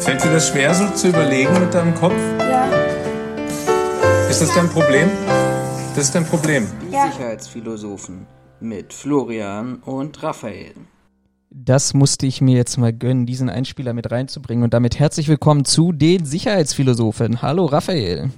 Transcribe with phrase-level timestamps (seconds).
[0.00, 2.14] Fällt dir das schwer, so zu überlegen mit deinem Kopf?
[2.38, 2.68] Ja.
[4.28, 5.08] Ist das dein Problem?
[5.94, 6.66] Das ist dein Problem.
[6.86, 7.10] Die Ja.
[7.10, 8.26] Sicherheitsphilosophen
[8.60, 10.74] mit Florian und Raphael.
[11.50, 14.64] Das musste ich mir jetzt mal gönnen, diesen Einspieler mit reinzubringen.
[14.64, 17.42] Und damit herzlich willkommen zu den Sicherheitsphilosophen.
[17.42, 18.30] Hallo Raphael.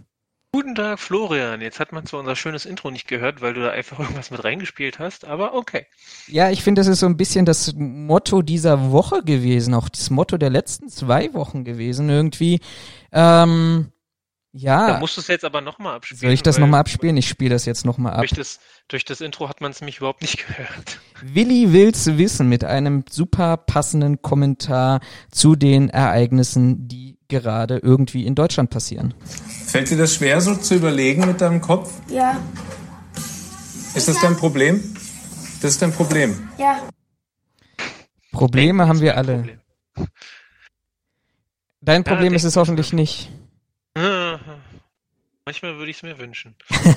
[0.56, 1.60] Guten Tag, Florian.
[1.60, 4.42] Jetzt hat man zwar unser schönes Intro nicht gehört, weil du da einfach irgendwas mit
[4.42, 5.84] reingespielt hast, aber okay.
[6.28, 10.08] Ja, ich finde, das ist so ein bisschen das Motto dieser Woche gewesen, auch das
[10.08, 12.60] Motto der letzten zwei Wochen gewesen irgendwie.
[13.12, 13.92] Ähm,
[14.54, 16.20] Da ja, musst du es jetzt aber nochmal abspielen.
[16.20, 17.18] soll ich das nochmal abspielen?
[17.18, 18.20] Ich spiele das jetzt nochmal ab.
[18.20, 21.00] Durch das, durch das Intro hat man es nämlich überhaupt nicht gehört.
[21.22, 25.00] Willi will's wissen mit einem super passenden Kommentar
[25.30, 29.12] zu den Ereignissen, die gerade irgendwie in Deutschland passieren.
[29.66, 31.92] Fällt dir das schwer, so zu überlegen mit deinem Kopf?
[32.08, 32.40] Ja.
[33.94, 34.96] Ist das dein Problem?
[35.60, 36.48] Das ist dein Problem.
[36.56, 36.88] Ja.
[38.30, 39.38] Probleme haben wir alle.
[39.38, 39.60] Problem.
[41.80, 43.30] Dein Problem ist es hoffentlich nicht.
[45.48, 46.56] Manchmal würde ich es mir wünschen.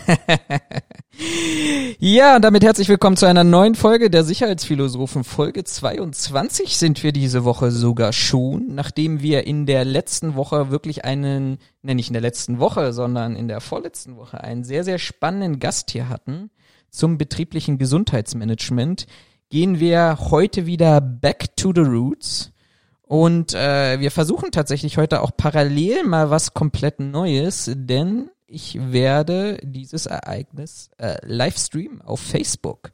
[2.02, 5.26] Ja, und damit herzlich willkommen zu einer neuen Folge der Sicherheitsphilosophen.
[5.26, 11.04] Folge 22 sind wir diese Woche sogar schon, nachdem wir in der letzten Woche wirklich
[11.04, 14.98] einen, ne, nicht in der letzten Woche, sondern in der vorletzten Woche einen sehr, sehr
[14.98, 16.52] spannenden Gast hier hatten
[16.90, 19.06] zum betrieblichen Gesundheitsmanagement,
[19.50, 22.54] gehen wir heute wieder back to the roots.
[23.02, 29.60] Und äh, wir versuchen tatsächlich heute auch parallel mal was komplett Neues, denn ich werde
[29.64, 32.92] dieses Ereignis äh, live streamen auf Facebook.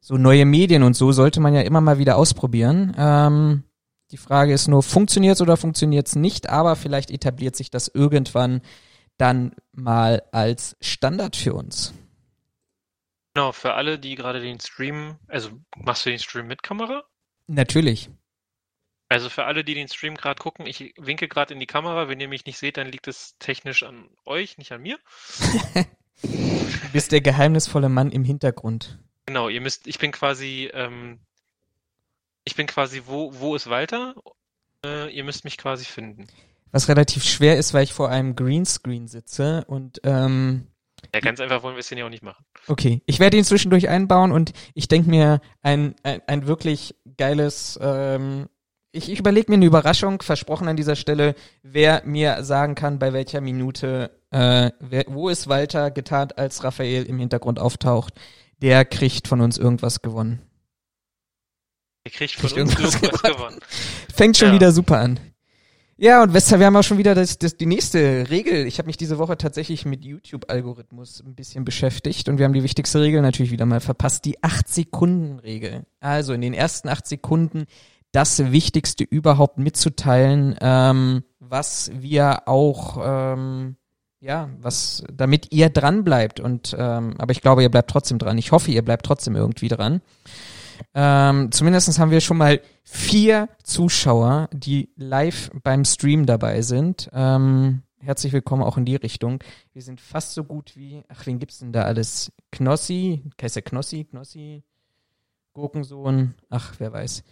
[0.00, 2.94] So neue Medien und so sollte man ja immer mal wieder ausprobieren.
[2.96, 3.64] Ähm,
[4.12, 8.60] die Frage ist nur, funktioniert's oder funktioniert's nicht, aber vielleicht etabliert sich das irgendwann
[9.18, 11.92] dann mal als Standard für uns.
[13.34, 17.02] Genau, für alle, die gerade den Stream, also machst du den Stream mit Kamera?
[17.48, 18.10] Natürlich.
[19.08, 22.08] Also für alle, die den Stream gerade gucken, ich winke gerade in die Kamera.
[22.08, 24.98] Wenn ihr mich nicht seht, dann liegt es technisch an euch, nicht an mir.
[26.22, 26.28] Du
[26.92, 28.98] bist der geheimnisvolle Mann im Hintergrund.
[29.26, 31.20] Genau, ihr müsst, ich bin quasi, ähm,
[32.44, 34.14] ich bin quasi, wo, wo ist Walter?
[34.84, 36.26] Äh, ihr müsst mich quasi finden.
[36.72, 40.66] Was relativ schwer ist, weil ich vor einem Greenscreen sitze und ähm,
[41.14, 42.44] Ja, ganz einfach wollen wir es ja auch nicht machen.
[42.66, 47.78] Okay, ich werde ihn zwischendurch einbauen und ich denke mir ein, ein, ein wirklich geiles,
[47.80, 48.48] ähm,
[48.92, 53.12] ich, ich überlege mir eine Überraschung, versprochen an dieser Stelle, wer mir sagen kann, bei
[53.12, 58.14] welcher Minute, äh, wer, wo ist Walter getarnt, als Raphael im Hintergrund auftaucht,
[58.62, 60.40] der kriegt von uns irgendwas gewonnen.
[62.06, 63.58] Ihr kriegt von Kriegt uns irgendwas irgendwas gewonnen.
[64.14, 64.54] Fängt schon Ja.
[64.54, 65.20] wieder super an.
[65.98, 68.66] Ja, und Wester, wir haben auch schon wieder das, das, die nächste Regel.
[68.66, 72.62] Ich habe mich diese Woche tatsächlich mit YouTube-Algorithmus ein bisschen beschäftigt und wir haben die
[72.62, 75.84] wichtigste Regel natürlich wieder mal verpasst, die 8-Sekunden-Regel.
[76.00, 77.64] Also in den ersten 8 Sekunden
[78.16, 83.76] das Wichtigste überhaupt mitzuteilen, ähm, was wir auch, ähm,
[84.20, 86.40] ja, was, damit ihr dran bleibt.
[86.40, 88.38] Und ähm, aber ich glaube, ihr bleibt trotzdem dran.
[88.38, 90.00] Ich hoffe, ihr bleibt trotzdem irgendwie dran.
[90.94, 97.10] Ähm, zumindest haben wir schon mal vier Zuschauer, die live beim Stream dabei sind.
[97.12, 99.44] Ähm, herzlich willkommen auch in die Richtung.
[99.74, 102.32] Wir sind fast so gut wie, ach, wen gibt's denn da alles?
[102.50, 104.04] Knossi, der Knossi?
[104.04, 104.64] Knossi?
[105.52, 106.34] Gurkensohn?
[106.48, 107.22] Ach, wer weiß.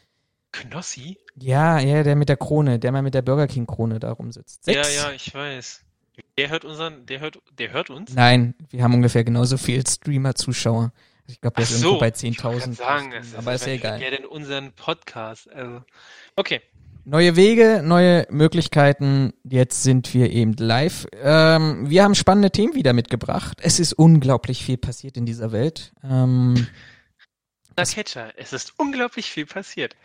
[0.55, 1.19] Knossi?
[1.37, 4.65] Ja, ja, der mit der Krone, der mal mit der Burger King Krone da rumsitzt.
[4.65, 4.95] Sechs?
[4.95, 5.81] Ja, ja, ich weiß.
[6.39, 8.15] Der hört unseren, der hört, der hört uns?
[8.15, 10.93] Nein, wir haben ungefähr genauso viel Streamer-Zuschauer.
[11.27, 12.75] Ich glaube, der ist irgendwo so, bei wollte grad 10.000.
[12.75, 14.01] sagen, es aber ist ja egal.
[14.01, 15.53] Ja, denn unseren Podcast.
[15.53, 15.83] Also,
[16.37, 16.61] okay.
[17.05, 19.33] Neue Wege, neue Möglichkeiten.
[19.43, 21.07] Jetzt sind wir eben live.
[21.21, 23.59] Ähm, wir haben spannende Themen wieder mitgebracht.
[23.61, 25.93] Es ist unglaublich viel passiert in dieser Welt.
[26.03, 26.67] Ähm,
[27.77, 29.97] Na, Catcher, es ist unglaublich viel passiert.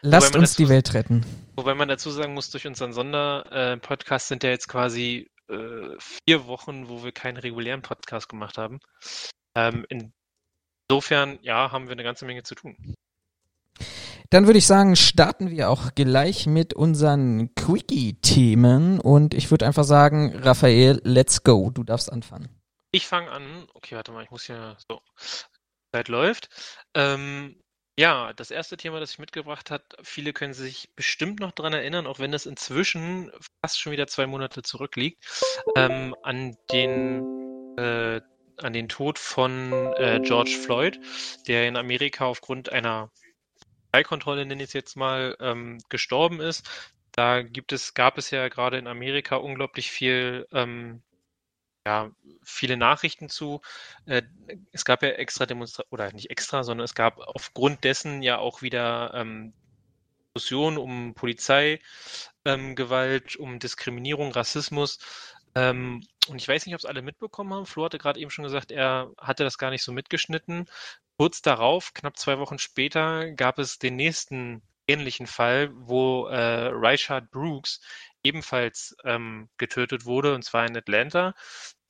[0.00, 1.24] lasst uns dazu- die Welt retten.
[1.56, 6.88] Wobei man dazu sagen muss, durch unseren Sonder-Podcast sind ja jetzt quasi äh, vier Wochen,
[6.88, 8.80] wo wir keinen regulären Podcast gemacht haben.
[9.54, 9.86] Ähm,
[10.88, 12.94] insofern, ja, haben wir eine ganze Menge zu tun.
[14.30, 19.00] Dann würde ich sagen, starten wir auch gleich mit unseren Quickie-Themen.
[19.00, 21.70] Und ich würde einfach sagen, Raphael, let's go.
[21.70, 22.48] Du darfst anfangen.
[22.92, 23.66] Ich fange an.
[23.74, 25.00] Okay, warte mal, ich muss hier so.
[25.94, 26.50] Zeit läuft.
[26.98, 27.56] Ähm,
[27.98, 32.06] ja, das erste Thema, das ich mitgebracht habe, viele können sich bestimmt noch dran erinnern,
[32.06, 35.24] auch wenn das inzwischen fast schon wieder zwei Monate zurückliegt,
[35.76, 38.20] ähm, an den äh,
[38.58, 40.98] an den Tod von äh, George Floyd,
[41.46, 43.10] der in Amerika aufgrund einer
[43.92, 46.68] Polizeikontrolle, nenne ich es jetzt mal, ähm, gestorben ist.
[47.12, 51.02] Da gibt es, gab es ja gerade in Amerika unglaublich viel ähm,
[51.88, 52.10] ja,
[52.42, 53.62] viele Nachrichten zu.
[54.04, 54.22] Äh,
[54.72, 58.60] es gab ja extra Demonstrationen, oder nicht extra, sondern es gab aufgrund dessen ja auch
[58.60, 59.54] wieder ähm,
[60.34, 61.80] Diskussionen um Polizeigewalt,
[62.44, 64.98] ähm, um Diskriminierung, Rassismus.
[65.54, 67.64] Ähm, und ich weiß nicht, ob es alle mitbekommen haben.
[67.64, 70.66] Flo hatte gerade eben schon gesagt, er hatte das gar nicht so mitgeschnitten.
[71.16, 77.30] Kurz darauf, knapp zwei Wochen später, gab es den nächsten ähnlichen Fall, wo äh, Richard
[77.30, 77.80] Brooks
[78.22, 81.34] ebenfalls ähm, getötet wurde, und zwar in Atlanta.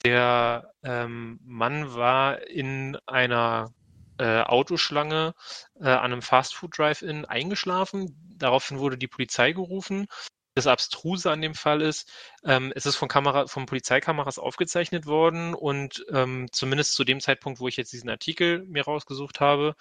[0.05, 3.73] Der ähm, Mann war in einer
[4.19, 5.35] äh, Autoschlange
[5.81, 8.17] äh, an einem Fastfood-Drive-In eingeschlafen.
[8.37, 10.06] Daraufhin wurde die Polizei gerufen.
[10.55, 12.11] Das Abstruse an dem Fall ist,
[12.45, 17.61] ähm, es ist von, Kamera, von Polizeikameras aufgezeichnet worden und ähm, zumindest zu dem Zeitpunkt,
[17.61, 19.77] wo ich jetzt diesen Artikel mir rausgesucht habe,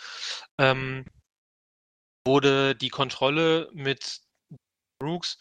[0.60, 1.06] ähm,
[2.28, 4.22] wurde die Kontrolle mit
[5.00, 5.40] Brooks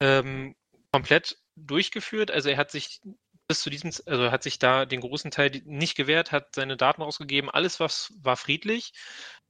[0.00, 0.54] ähm,
[0.90, 2.30] komplett durchgeführt.
[2.30, 3.00] Also er hat sich
[3.48, 7.02] bis zu diesem, also hat sich da den großen Teil nicht gewehrt, hat seine Daten
[7.02, 7.50] rausgegeben.
[7.50, 8.92] Alles was war friedlich.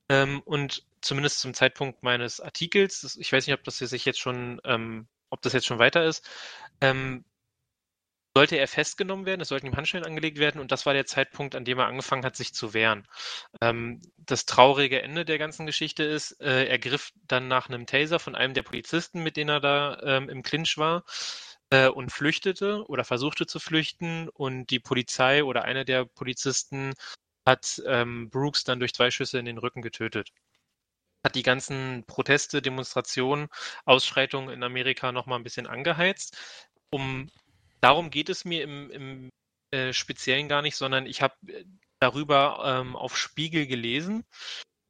[0.09, 4.21] Ähm, und zumindest zum Zeitpunkt meines Artikels, das, ich weiß nicht, ob das sich jetzt
[4.21, 6.29] schon, ähm, ob das jetzt schon weiter ist,
[6.81, 7.25] ähm,
[8.35, 11.55] sollte er festgenommen werden, es sollten ihm Handschellen angelegt werden und das war der Zeitpunkt,
[11.55, 13.07] an dem er angefangen hat, sich zu wehren.
[13.61, 18.19] Ähm, das traurige Ende der ganzen Geschichte ist, äh, er griff dann nach einem Taser
[18.19, 21.05] von einem der Polizisten, mit denen er da ähm, im Clinch war
[21.73, 26.95] äh, und flüchtete oder versuchte zu flüchten und die Polizei oder einer der Polizisten
[27.47, 30.33] hat ähm, Brooks dann durch zwei Schüsse in den Rücken getötet
[31.25, 33.49] hat die ganzen Proteste, Demonstrationen,
[33.85, 36.37] Ausschreitungen in Amerika noch mal ein bisschen angeheizt.
[36.91, 37.31] Um
[37.81, 39.31] darum geht es mir im, im
[39.71, 41.65] äh, Speziellen gar nicht, sondern ich habe äh,
[42.01, 44.25] darüber ähm, auf Spiegel gelesen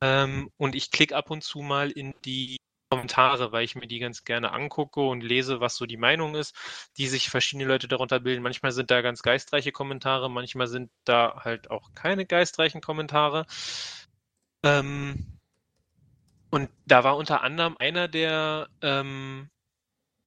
[0.02, 2.56] ähm, und ich klicke ab und zu mal in die
[2.92, 6.54] Kommentare, weil ich mir die ganz gerne angucke und lese, was so die Meinung ist,
[6.98, 8.42] die sich verschiedene Leute darunter bilden.
[8.42, 13.46] Manchmal sind da ganz geistreiche Kommentare, manchmal sind da halt auch keine geistreichen Kommentare.
[14.62, 15.38] Ähm,
[16.50, 19.48] und da war unter anderem einer der ähm,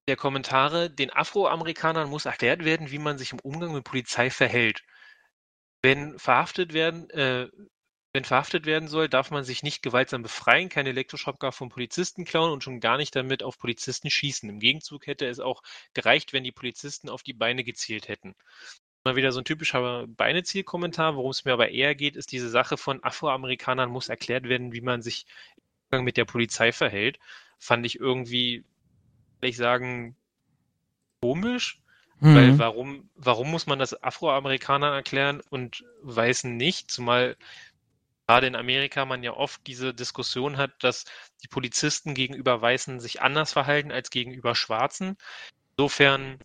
[0.08, 4.84] der Kommentare, den Afroamerikanern muss erklärt werden, wie man sich im Umgang mit Polizei verhält.
[5.82, 7.48] Wenn verhaftet werden, äh,
[8.16, 12.52] wenn verhaftet werden soll, darf man sich nicht gewaltsam befreien, kein Elektroschrottkar von Polizisten klauen
[12.52, 14.50] und schon gar nicht damit auf Polizisten schießen.
[14.50, 15.62] Im Gegenzug hätte es auch
[15.94, 18.34] gereicht, wenn die Polizisten auf die Beine gezielt hätten.
[19.04, 21.18] Mal wieder so ein typischer Beineziel-Kommentar.
[21.18, 24.82] Worum es mir aber eher geht, ist diese Sache von Afroamerikanern muss erklärt werden, wie
[24.82, 25.26] man sich
[25.58, 27.20] im Umgang mit der Polizei verhält.
[27.60, 28.64] Fand ich irgendwie
[29.42, 30.16] ehrlich sagen,
[31.22, 31.82] komisch.
[32.20, 32.36] Mhm.
[32.36, 36.90] Weil warum, warum muss man das Afroamerikanern erklären und Weißen nicht?
[36.90, 37.36] Zumal
[38.28, 41.06] gerade in Amerika man ja oft diese Diskussion hat, dass
[41.44, 45.18] die Polizisten gegenüber Weißen sich anders verhalten als gegenüber Schwarzen.
[45.78, 46.40] Insofern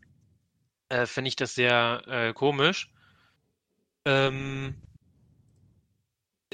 [0.88, 2.92] äh, finde ich das sehr äh, komisch.
[4.04, 4.74] Ähm,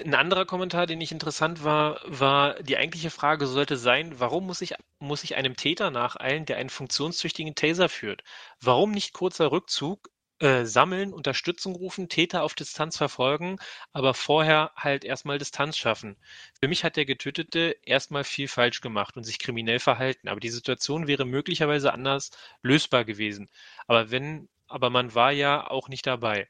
[0.05, 4.61] ein anderer Kommentar, den ich interessant war, war die eigentliche Frage sollte sein, warum muss
[4.61, 8.23] ich, muss ich einem Täter nacheilen, der einen funktionstüchtigen Taser führt?
[8.61, 13.59] Warum nicht kurzer Rückzug, sammeln, Unterstützung rufen, Täter auf Distanz verfolgen,
[13.93, 16.17] aber vorher halt erstmal Distanz schaffen?
[16.61, 20.51] Für mich hat der Getötete erstmal viel falsch gemacht und sich kriminell verhalten, aber die
[20.51, 22.31] Situation wäre möglicherweise anders
[22.63, 23.49] lösbar gewesen.
[23.87, 26.49] Aber wenn, aber man war ja auch nicht dabei.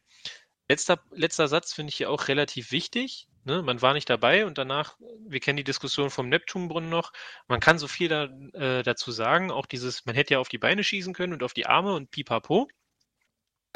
[0.69, 3.29] Letzter, letzter Satz finde ich hier auch relativ wichtig.
[3.45, 3.63] Ne?
[3.63, 4.97] Man war nicht dabei und danach,
[5.29, 7.13] wir kennen die Diskussion vom Neptunbrunnen noch,
[7.47, 8.25] man kann so viel da,
[8.55, 11.55] äh, dazu sagen, auch dieses, man hätte ja auf die Beine schießen können und auf
[11.55, 12.69] die Arme und pipapo.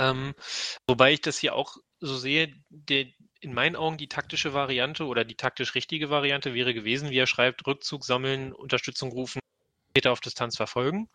[0.01, 0.35] Ähm,
[0.87, 3.07] wobei ich das hier auch so sehe, der,
[3.41, 7.27] in meinen Augen die taktische Variante oder die taktisch richtige Variante wäre gewesen, wie er
[7.27, 9.41] schreibt, Rückzug sammeln, Unterstützung rufen,
[9.95, 11.11] Täter auf Distanz verfolgen.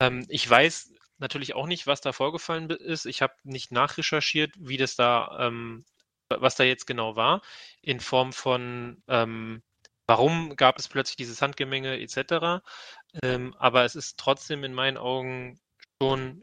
[0.00, 3.06] Ähm, ich weiß natürlich auch nicht, was da vorgefallen ist.
[3.06, 5.84] Ich habe nicht nachrecherchiert, wie das da ähm,
[6.28, 7.42] was da jetzt genau war,
[7.82, 9.62] in Form von ähm,
[10.06, 12.64] warum gab es plötzlich dieses Handgemenge etc.
[13.22, 15.60] Ähm, aber es ist trotzdem in meinen Augen
[16.02, 16.42] schon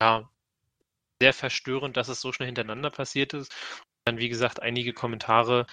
[0.00, 0.30] ja,
[1.20, 3.52] sehr verstörend, dass es so schnell hintereinander passiert ist.
[3.78, 5.66] Und dann, wie gesagt, einige Kommentare,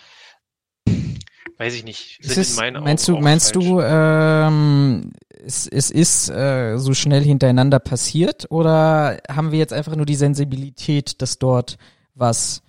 [1.57, 3.19] weiß ich nicht, sind ist, in meinen meinst Augen.
[3.19, 3.65] Du, meinst falsch.
[3.65, 9.95] du, ähm, es, es ist äh, so schnell hintereinander passiert oder haben wir jetzt einfach
[9.95, 11.77] nur die Sensibilität, dass dort
[12.15, 12.63] was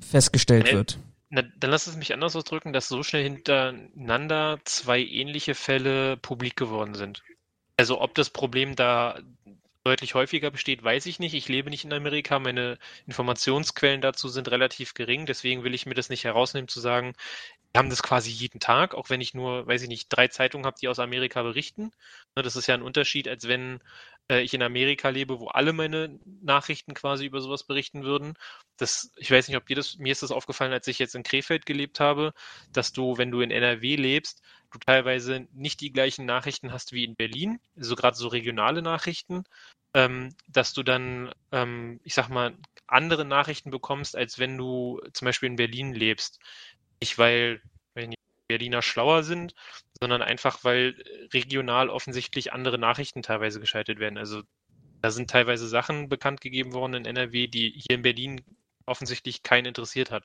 [0.00, 0.98] festgestellt wird.
[1.28, 6.56] Na, dann lass es mich anders ausdrücken, dass so schnell hintereinander zwei ähnliche Fälle publik
[6.56, 7.22] geworden sind.
[7.76, 9.18] Also ob das Problem da
[9.86, 11.34] deutlich häufiger besteht, weiß ich nicht.
[11.34, 12.38] Ich lebe nicht in Amerika.
[12.40, 12.76] Meine
[13.06, 15.26] Informationsquellen dazu sind relativ gering.
[15.26, 17.14] Deswegen will ich mir das nicht herausnehmen zu sagen,
[17.72, 20.66] wir haben das quasi jeden Tag, auch wenn ich nur, weiß ich nicht, drei Zeitungen
[20.66, 21.92] habe, die aus Amerika berichten.
[22.34, 23.80] Ne, das ist ja ein Unterschied, als wenn
[24.30, 28.34] äh, ich in Amerika lebe, wo alle meine Nachrichten quasi über sowas berichten würden.
[28.76, 31.22] Das, ich weiß nicht, ob dir das, mir ist das aufgefallen, als ich jetzt in
[31.22, 32.32] Krefeld gelebt habe,
[32.72, 37.04] dass du, wenn du in NRW lebst, du teilweise nicht die gleichen Nachrichten hast wie
[37.04, 39.44] in Berlin, also gerade so regionale Nachrichten,
[39.94, 42.54] ähm, dass du dann, ähm, ich sag mal,
[42.86, 46.38] andere Nachrichten bekommst, als wenn du zum Beispiel in Berlin lebst.
[47.00, 47.60] Nicht weil,
[47.96, 48.14] die
[48.48, 49.54] Berliner schlauer sind,
[50.00, 50.94] sondern einfach, weil
[51.32, 54.18] regional offensichtlich andere Nachrichten teilweise geschaltet werden.
[54.18, 54.42] Also
[55.02, 58.44] da sind teilweise Sachen bekannt gegeben worden in NRW, die hier in Berlin
[58.86, 60.24] offensichtlich keinen interessiert hat.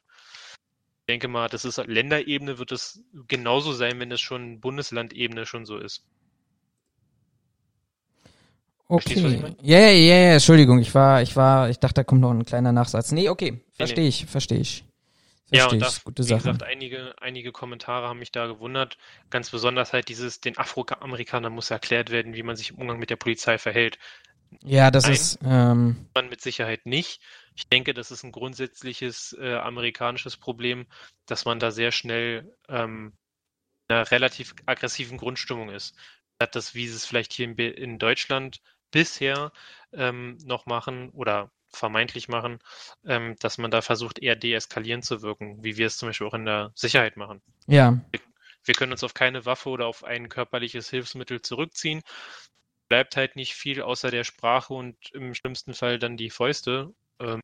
[1.12, 5.66] Ich denke mal, das ist Länderebene wird es genauso sein, wenn es schon Bundeslandebene schon
[5.66, 6.06] so ist.
[8.88, 9.44] Okay.
[9.62, 12.46] Ja, ja, ja, ja, Entschuldigung, ich war, ich war, ich dachte, da kommt noch ein
[12.46, 13.12] kleiner Nachsatz.
[13.12, 14.86] Nee, okay, verstehe nee, ich, verstehe ich.
[15.48, 16.44] Versteh ja, und das, gute wie Sache.
[16.44, 18.98] gesagt, einige, einige Kommentare haben mich da gewundert.
[19.30, 23.10] Ganz besonders halt dieses, den Afroamerikanern muss erklärt werden, wie man sich im Umgang mit
[23.10, 24.00] der Polizei verhält.
[24.64, 25.40] Ja, das Nein, ist.
[25.44, 27.22] Ähm, man mit Sicherheit nicht.
[27.56, 30.88] Ich denke, das ist ein grundsätzliches äh, amerikanisches Problem,
[31.26, 33.14] dass man da sehr schnell ähm,
[33.88, 35.96] in einer relativ aggressiven Grundstimmung ist.
[36.36, 39.52] Statt das, wie es vielleicht hier in, in Deutschland bisher
[39.94, 42.60] ähm, noch machen oder vermeintlich machen,
[43.06, 46.34] ähm, dass man da versucht, eher deeskalierend zu wirken, wie wir es zum Beispiel auch
[46.34, 47.42] in der Sicherheit machen.
[47.68, 47.98] Ja.
[48.12, 48.20] Wir,
[48.64, 52.02] wir können uns auf keine Waffe oder auf ein körperliches Hilfsmittel zurückziehen.
[52.92, 56.92] Bleibt halt nicht viel außer der Sprache und im schlimmsten Fall dann die Fäuste.
[57.22, 57.40] Ähm,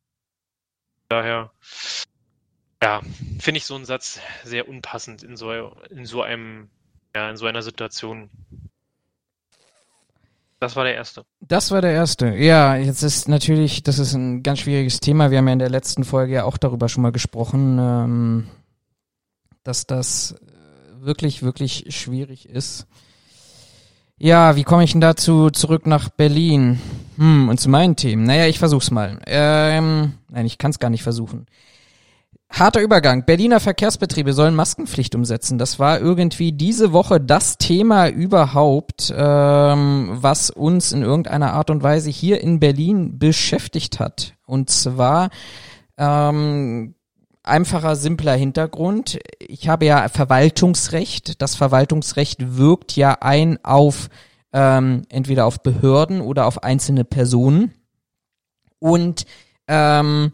[1.08, 1.52] daher,
[2.82, 3.00] ja,
[3.40, 5.50] finde ich so einen Satz sehr unpassend in so,
[5.88, 6.68] in so einem,
[7.16, 8.28] ja, in so einer Situation.
[10.60, 11.24] Das war der erste.
[11.40, 12.34] Das war der erste.
[12.34, 15.30] Ja, jetzt ist natürlich, das ist ein ganz schwieriges Thema.
[15.30, 18.48] Wir haben ja in der letzten Folge ja auch darüber schon mal gesprochen, ähm,
[19.64, 20.34] dass das
[20.98, 22.86] wirklich, wirklich schwierig ist.
[24.18, 26.80] Ja, wie komme ich denn dazu zurück nach Berlin?
[27.18, 28.24] Hm, und zu meinen Themen.
[28.24, 29.20] Naja, ich versuch's mal.
[29.26, 31.46] Ähm, nein, ich kann's gar nicht versuchen.
[32.50, 33.24] Harter Übergang.
[33.26, 35.58] Berliner Verkehrsbetriebe sollen Maskenpflicht umsetzen.
[35.58, 41.82] Das war irgendwie diese Woche das Thema überhaupt, ähm, was uns in irgendeiner Art und
[41.82, 44.34] Weise hier in Berlin beschäftigt hat.
[44.46, 45.28] Und zwar
[45.96, 46.94] ähm,
[47.48, 49.18] einfacher, simpler Hintergrund.
[49.38, 51.40] Ich habe ja Verwaltungsrecht.
[51.42, 54.08] Das Verwaltungsrecht wirkt ja ein auf
[54.52, 57.74] ähm, entweder auf Behörden oder auf einzelne Personen.
[58.78, 59.26] Und
[59.66, 60.32] ähm,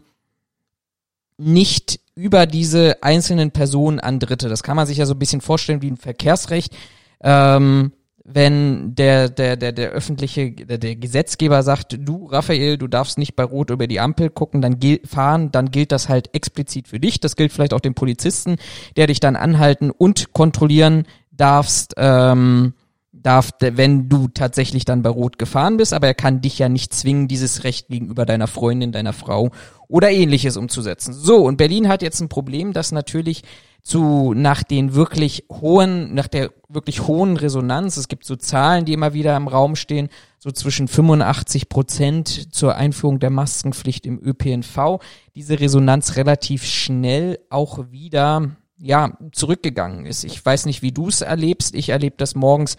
[1.37, 4.47] nicht über diese einzelnen Personen an Dritte.
[4.47, 6.75] Das kann man sich ja so ein bisschen vorstellen wie ein Verkehrsrecht.
[7.21, 7.91] Ähm,
[8.27, 13.35] wenn der, der, der, der öffentliche, der, der Gesetzgeber sagt, du, Raphael, du darfst nicht
[13.35, 17.19] bei Rot über die Ampel gucken, dann fahren, dann gilt das halt explizit für dich.
[17.19, 18.55] Das gilt vielleicht auch dem Polizisten,
[18.97, 22.73] der dich dann anhalten und kontrollieren darfst, ähm,
[23.13, 26.93] darf, wenn du tatsächlich dann bei Rot gefahren bist, aber er kann dich ja nicht
[26.93, 29.51] zwingen, dieses Recht gegenüber deiner Freundin, deiner Frau
[29.87, 31.13] oder ähnliches umzusetzen.
[31.13, 33.43] So, und Berlin hat jetzt ein Problem, das natürlich
[33.85, 38.93] zu nach den wirklich hohen, nach der wirklich hohen Resonanz, es gibt so Zahlen, die
[38.93, 44.99] immer wieder im Raum stehen, so zwischen 85 Prozent zur Einführung der Maskenpflicht im ÖPNV,
[45.35, 50.23] diese Resonanz relativ schnell auch wieder ja, zurückgegangen ist.
[50.23, 51.75] Ich weiß nicht, wie du es erlebst.
[51.75, 52.77] Ich erlebe das morgens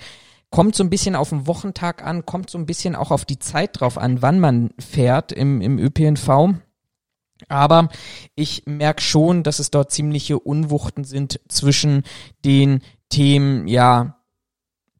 [0.51, 3.39] kommt so ein bisschen auf den Wochentag an, kommt so ein bisschen auch auf die
[3.39, 6.55] Zeit drauf an, wann man fährt im, im ÖPNV.
[7.49, 7.89] Aber
[8.35, 12.03] ich merke schon, dass es dort ziemliche Unwuchten sind zwischen
[12.45, 14.17] den Themen, ja,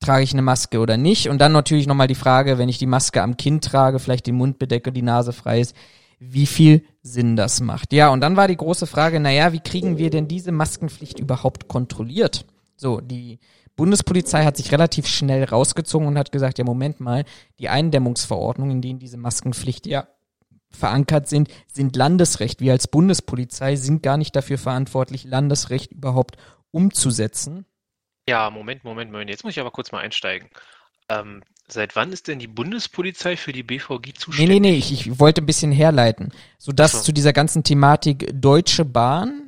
[0.01, 1.29] trage ich eine Maske oder nicht?
[1.29, 4.37] Und dann natürlich nochmal die Frage, wenn ich die Maske am Kinn trage, vielleicht den
[4.37, 5.75] Mund bedecke, die Nase frei ist,
[6.19, 7.93] wie viel Sinn das macht.
[7.93, 11.69] Ja, und dann war die große Frage, naja, wie kriegen wir denn diese Maskenpflicht überhaupt
[11.69, 12.47] kontrolliert?
[12.77, 13.39] So, die
[13.75, 17.25] Bundespolizei hat sich relativ schnell rausgezogen und hat gesagt, ja, Moment mal,
[17.59, 20.07] die Eindämmungsverordnungen, in denen diese Maskenpflicht ja
[20.71, 22.61] verankert sind, sind Landesrecht.
[22.61, 26.37] Wir als Bundespolizei sind gar nicht dafür verantwortlich, Landesrecht überhaupt
[26.71, 27.65] umzusetzen.
[28.29, 29.31] Ja, Moment, Moment, Moment.
[29.31, 30.49] Jetzt muss ich aber kurz mal einsteigen.
[31.09, 34.49] Ähm, seit wann ist denn die Bundespolizei für die BVG zuständig?
[34.49, 36.33] Nee, nee, nee, ich, ich wollte ein bisschen herleiten.
[36.59, 37.03] Sodass so.
[37.03, 39.47] zu dieser ganzen Thematik Deutsche Bahn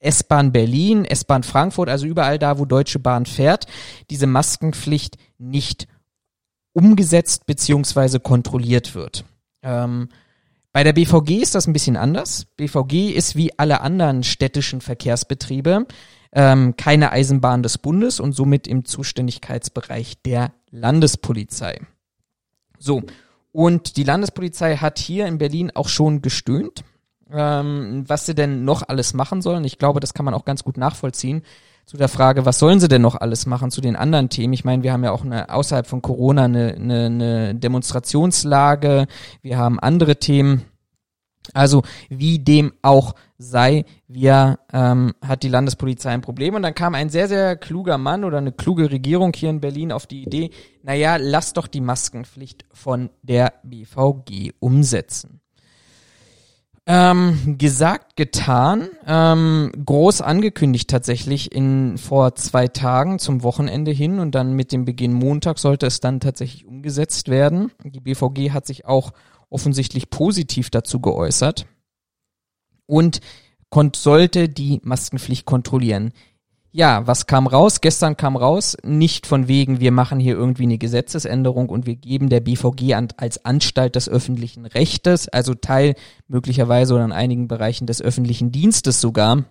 [0.00, 3.66] S-Bahn Berlin, S-Bahn Frankfurt, also überall da, wo Deutsche Bahn fährt,
[4.10, 5.88] diese Maskenpflicht nicht
[6.72, 9.24] umgesetzt beziehungsweise kontrolliert wird.
[9.62, 10.08] Ähm,
[10.72, 12.46] bei der BVG ist das ein bisschen anders.
[12.56, 15.86] BVG ist wie alle anderen städtischen Verkehrsbetriebe
[16.32, 21.80] ähm, keine Eisenbahn des Bundes und somit im Zuständigkeitsbereich der Landespolizei.
[22.78, 23.02] So,
[23.52, 26.84] und die Landespolizei hat hier in Berlin auch schon gestöhnt,
[27.30, 29.64] ähm, was sie denn noch alles machen sollen.
[29.64, 31.42] Ich glaube, das kann man auch ganz gut nachvollziehen.
[31.88, 34.52] Zu der Frage, was sollen sie denn noch alles machen zu den anderen Themen?
[34.52, 39.06] Ich meine, wir haben ja auch eine, außerhalb von Corona eine, eine, eine Demonstrationslage,
[39.40, 40.66] wir haben andere Themen.
[41.54, 46.56] Also wie dem auch sei, wir ähm, hat die Landespolizei ein Problem.
[46.56, 49.90] Und dann kam ein sehr, sehr kluger Mann oder eine kluge Regierung hier in Berlin
[49.90, 50.50] auf die Idee,
[50.82, 55.40] naja, lass doch die Maskenpflicht von der BVG umsetzen.
[56.90, 64.34] Ähm, gesagt, getan, ähm, groß angekündigt tatsächlich in vor zwei Tagen zum Wochenende hin und
[64.34, 67.72] dann mit dem Beginn Montag sollte es dann tatsächlich umgesetzt werden.
[67.84, 69.12] Die BVG hat sich auch
[69.50, 71.66] offensichtlich positiv dazu geäußert
[72.86, 73.20] und
[73.94, 76.12] sollte die Maskenpflicht kontrollieren.
[76.78, 77.80] Ja, was kam raus?
[77.80, 82.28] Gestern kam raus, nicht von wegen, wir machen hier irgendwie eine Gesetzesänderung und wir geben
[82.28, 85.96] der BVG an, als Anstalt des öffentlichen Rechtes, also Teil
[86.28, 89.42] möglicherweise oder in einigen Bereichen des öffentlichen Dienstes sogar,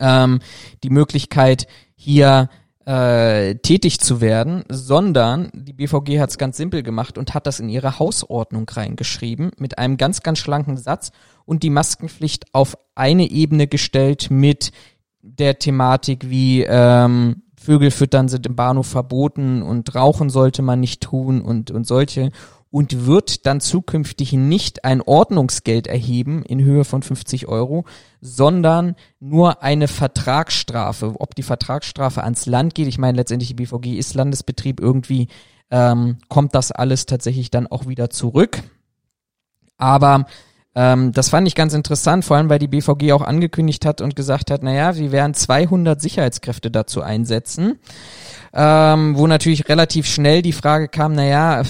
[0.00, 0.40] ähm,
[0.82, 2.48] die Möglichkeit, hier
[2.84, 7.60] äh, tätig zu werden, sondern die BVG hat es ganz simpel gemacht und hat das
[7.60, 11.12] in ihre Hausordnung reingeschrieben mit einem ganz, ganz schlanken Satz
[11.44, 14.72] und die Maskenpflicht auf eine Ebene gestellt mit
[15.26, 21.00] der Thematik wie ähm, Vögel füttern sind im Bahnhof verboten und Rauchen sollte man nicht
[21.00, 22.30] tun und, und solche
[22.70, 27.84] und wird dann zukünftig nicht ein Ordnungsgeld erheben in Höhe von 50 Euro,
[28.20, 31.14] sondern nur eine Vertragsstrafe.
[31.18, 35.28] Ob die Vertragsstrafe ans Land geht, ich meine letztendlich die BVG ist Landesbetrieb, irgendwie
[35.70, 38.62] ähm, kommt das alles tatsächlich dann auch wieder zurück.
[39.78, 40.26] Aber
[40.74, 44.16] ähm, das fand ich ganz interessant, vor allem weil die BVG auch angekündigt hat und
[44.16, 47.78] gesagt hat, naja, wir werden 200 Sicherheitskräfte dazu einsetzen.
[48.56, 51.62] Ähm, wo natürlich relativ schnell die Frage kam, naja,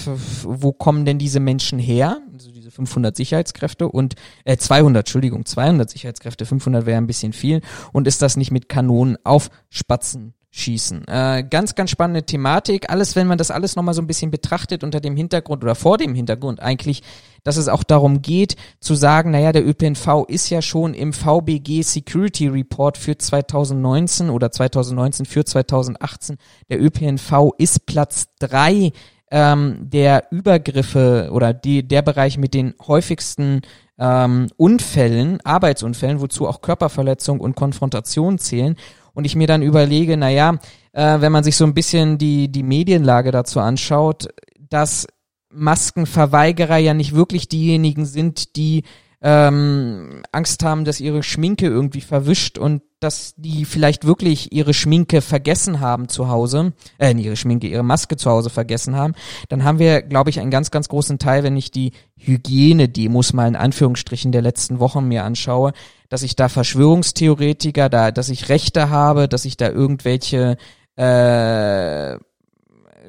[0.42, 2.18] wo kommen denn diese Menschen her?
[2.34, 7.62] Also diese 500 Sicherheitskräfte und äh, 200, Entschuldigung, 200 Sicherheitskräfte, 500 wäre ein bisschen viel.
[7.92, 11.06] Und ist das nicht mit Kanonen auf Spatzen schießen.
[11.08, 12.88] Äh, ganz, ganz spannende Thematik.
[12.88, 15.98] Alles, wenn man das alles nochmal so ein bisschen betrachtet unter dem Hintergrund oder vor
[15.98, 17.02] dem Hintergrund eigentlich,
[17.42, 21.82] dass es auch darum geht zu sagen, naja, der ÖPNV ist ja schon im VBG
[21.82, 26.36] Security Report für 2019 oder 2019 für 2018.
[26.70, 28.92] Der ÖPNV ist Platz drei
[29.32, 33.62] ähm, der Übergriffe oder die, der Bereich mit den häufigsten
[33.98, 38.76] ähm, Unfällen, Arbeitsunfällen, wozu auch Körperverletzung und Konfrontation zählen
[39.14, 40.58] und ich mir dann überlege, naja,
[40.92, 45.06] äh, wenn man sich so ein bisschen die, die Medienlage dazu anschaut, dass
[45.50, 48.82] Maskenverweigerer ja nicht wirklich diejenigen sind, die
[49.26, 55.22] ähm, Angst haben, dass ihre Schminke irgendwie verwischt und dass die vielleicht wirklich ihre Schminke
[55.22, 59.14] vergessen haben zu Hause, äh, ihre Schminke, ihre Maske zu Hause vergessen haben,
[59.48, 63.48] dann haben wir, glaube ich, einen ganz, ganz großen Teil, wenn ich die Hygiene-Demos mal
[63.48, 65.72] in Anführungsstrichen der letzten Wochen mir anschaue,
[66.10, 70.58] dass ich da Verschwörungstheoretiker, da, dass ich Rechte habe, dass ich da irgendwelche
[70.96, 72.18] äh,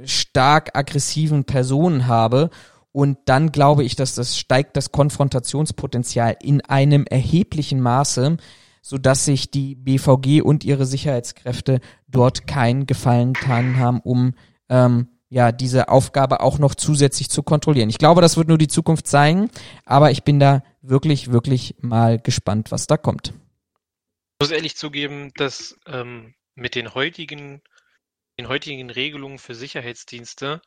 [0.05, 2.51] stark aggressiven Personen habe
[2.95, 8.37] und dann glaube ich, dass das steigt das Konfrontationspotenzial in einem erheblichen Maße,
[8.81, 14.33] so dass sich die BVG und ihre Sicherheitskräfte dort keinen Gefallen getan haben, um
[14.69, 17.89] ähm, ja diese Aufgabe auch noch zusätzlich zu kontrollieren.
[17.89, 19.51] Ich glaube, das wird nur die Zukunft zeigen,
[19.83, 23.33] aber ich bin da wirklich, wirklich mal gespannt, was da kommt.
[24.39, 27.61] Ich muss ehrlich zugeben, dass ähm, mit den heutigen,
[28.39, 30.61] den heutigen Regelungen für Sicherheitsdienste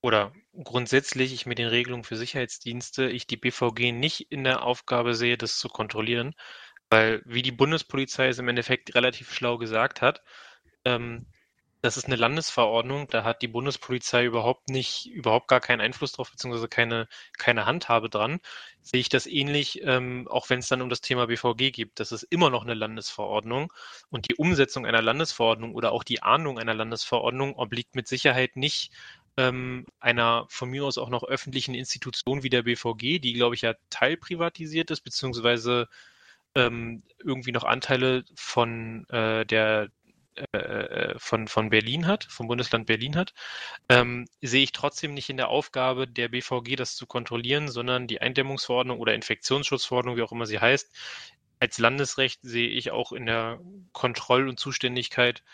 [0.00, 0.32] oder
[0.64, 5.38] grundsätzlich ich mit den Regelungen für Sicherheitsdienste ich die BVG nicht in der Aufgabe sehe,
[5.38, 6.34] das zu kontrollieren,
[6.90, 10.22] weil wie die Bundespolizei es im Endeffekt relativ schlau gesagt hat,
[10.84, 11.26] ähm,
[11.80, 16.30] das ist eine Landesverordnung, da hat die Bundespolizei überhaupt nicht, überhaupt gar keinen Einfluss drauf,
[16.30, 17.06] beziehungsweise keine,
[17.38, 18.40] keine Handhabe dran.
[18.82, 21.92] Sehe ich das ähnlich, ähm, auch wenn es dann um das Thema BVG geht.
[22.00, 23.72] Das ist immer noch eine Landesverordnung
[24.10, 28.92] und die Umsetzung einer Landesverordnung oder auch die Ahndung einer Landesverordnung obliegt mit Sicherheit nicht
[29.38, 33.62] ähm, einer von mir aus auch noch öffentlichen Institution wie der BVG, die, glaube ich,
[33.62, 35.88] ja teilprivatisiert ist, beziehungsweise
[36.56, 39.90] ähm, irgendwie noch Anteile von äh, der
[40.52, 43.32] äh, äh, von, von Berlin hat, vom Bundesland Berlin hat,
[43.88, 48.20] ähm, sehe ich trotzdem nicht in der Aufgabe der BVG, das zu kontrollieren, sondern die
[48.20, 50.90] Eindämmungsverordnung oder Infektionsschutzverordnung, wie auch immer sie heißt,
[51.60, 53.60] als Landesrecht sehe ich auch in der
[53.92, 55.44] Kontroll- und Zuständigkeit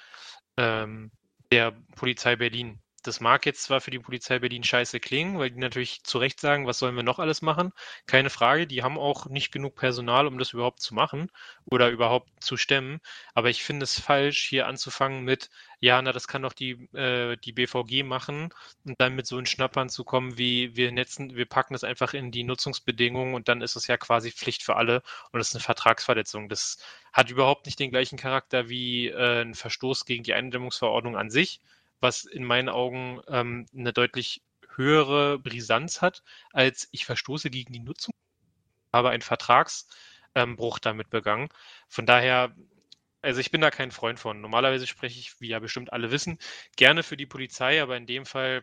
[0.57, 1.11] ähm,
[1.51, 5.58] der Polizei Berlin das mag jetzt zwar für die Polizei Berlin scheiße klingen, weil die
[5.60, 7.72] natürlich zu Recht sagen, was sollen wir noch alles machen?
[8.06, 11.30] Keine Frage, die haben auch nicht genug Personal, um das überhaupt zu machen
[11.66, 13.00] oder überhaupt zu stemmen.
[13.34, 17.36] Aber ich finde es falsch, hier anzufangen mit, ja, na, das kann doch die, äh,
[17.36, 18.48] die BVG machen
[18.84, 22.14] und dann mit so einem Schnappern zu kommen, wie wir netzen, wir packen das einfach
[22.14, 25.54] in die Nutzungsbedingungen und dann ist es ja quasi Pflicht für alle und das ist
[25.54, 26.48] eine Vertragsverletzung.
[26.48, 26.78] Das
[27.12, 31.60] hat überhaupt nicht den gleichen Charakter wie äh, ein Verstoß gegen die Eindämmungsverordnung an sich
[32.04, 34.42] was in meinen Augen ähm, eine deutlich
[34.76, 38.14] höhere Brisanz hat, als ich verstoße gegen die Nutzung,
[38.92, 41.48] habe einen Vertragsbruch ähm, damit begangen.
[41.88, 42.54] Von daher,
[43.22, 44.40] also ich bin da kein Freund von.
[44.40, 46.38] Normalerweise spreche ich, wie ja bestimmt alle wissen,
[46.76, 48.62] gerne für die Polizei, aber in dem Fall,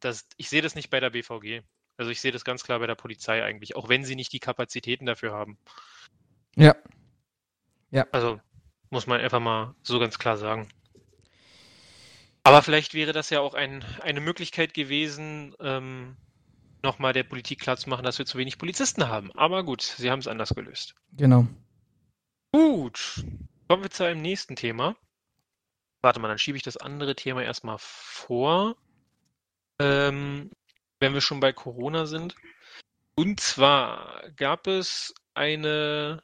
[0.00, 1.62] das, ich sehe das nicht bei der BVG.
[1.98, 4.40] Also ich sehe das ganz klar bei der Polizei eigentlich, auch wenn sie nicht die
[4.40, 5.58] Kapazitäten dafür haben.
[6.54, 6.76] Ja.
[7.90, 8.06] Ja.
[8.12, 8.40] Also
[8.90, 10.68] muss man einfach mal so ganz klar sagen.
[12.46, 16.16] Aber vielleicht wäre das ja auch ein, eine Möglichkeit gewesen, ähm,
[16.80, 19.32] nochmal der Politik klarzumachen, dass wir zu wenig Polizisten haben.
[19.32, 20.94] Aber gut, sie haben es anders gelöst.
[21.10, 21.48] Genau.
[22.52, 23.24] Gut,
[23.66, 24.94] kommen wir zu einem nächsten Thema.
[26.02, 28.76] Warte mal, dann schiebe ich das andere Thema erstmal vor.
[29.80, 30.52] Ähm,
[31.00, 32.36] wenn wir schon bei Corona sind.
[33.16, 36.22] Und zwar gab es eine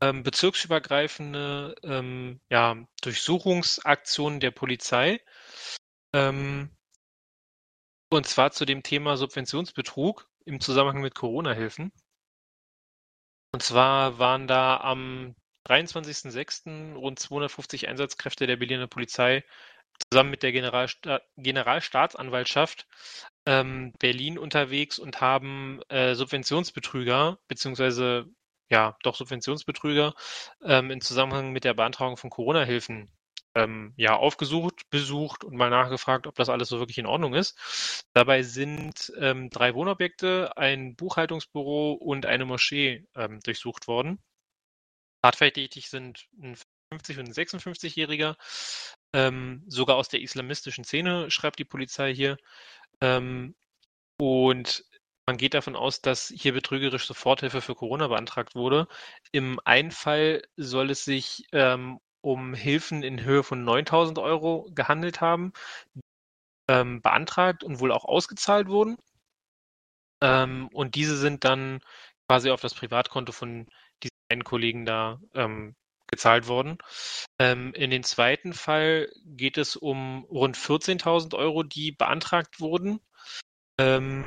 [0.00, 5.20] ähm, bezirksübergreifende ähm, ja, Durchsuchungsaktion der Polizei
[6.12, 6.70] ähm,
[8.10, 11.92] und zwar zu dem Thema Subventionsbetrug im Zusammenhang mit Corona-Hilfen.
[13.52, 15.34] Und zwar waren da am
[15.68, 16.94] 23.06.
[16.94, 19.44] rund 250 Einsatzkräfte der Berliner Polizei
[20.10, 22.86] zusammen mit der Generalsta Generalstaatsanwaltschaft
[23.46, 28.26] ähm, Berlin unterwegs und haben äh, Subventionsbetrüger beziehungsweise
[28.70, 30.14] ja doch Subventionsbetrüger
[30.62, 33.10] ähm, im Zusammenhang mit der Beantragung von Corona-Hilfen
[33.56, 38.04] ähm, ja, aufgesucht, besucht und mal nachgefragt, ob das alles so wirklich in Ordnung ist.
[38.12, 44.18] Dabei sind ähm, drei Wohnobjekte, ein Buchhaltungsbüro und eine Moschee ähm, durchsucht worden.
[45.22, 46.56] Tatverdächtig sind ein
[46.92, 48.36] 50- und ein 56-Jähriger,
[49.14, 52.36] ähm, sogar aus der islamistischen Szene, schreibt die Polizei hier.
[53.00, 53.54] Ähm,
[54.18, 54.84] und
[55.26, 58.86] man geht davon aus, dass hier betrügerisch Soforthilfe für Corona beantragt wurde.
[59.32, 65.20] Im einen Fall soll es sich ähm, um Hilfen in Höhe von 9.000 Euro gehandelt
[65.20, 65.52] haben,
[66.68, 68.96] ähm, beantragt und wohl auch ausgezahlt wurden.
[70.22, 71.80] Ähm, und diese sind dann
[72.28, 73.66] quasi auf das Privatkonto von
[74.02, 75.74] diesen einen Kollegen da ähm,
[76.06, 76.78] gezahlt worden.
[77.38, 83.00] Ähm, in den zweiten Fall geht es um rund 14.000 Euro, die beantragt wurden.
[83.78, 84.24] Ähm,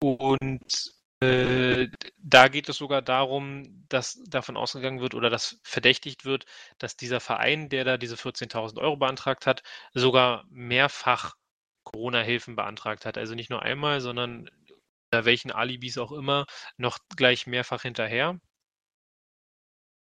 [0.00, 6.46] und äh, da geht es sogar darum, dass davon ausgegangen wird oder dass verdächtigt wird,
[6.78, 11.34] dass dieser Verein, der da diese 14.000 Euro beantragt hat, sogar mehrfach
[11.84, 13.18] Corona-Hilfen beantragt hat.
[13.18, 14.48] Also nicht nur einmal, sondern
[15.12, 18.38] unter welchen Alibis auch immer, noch gleich mehrfach hinterher.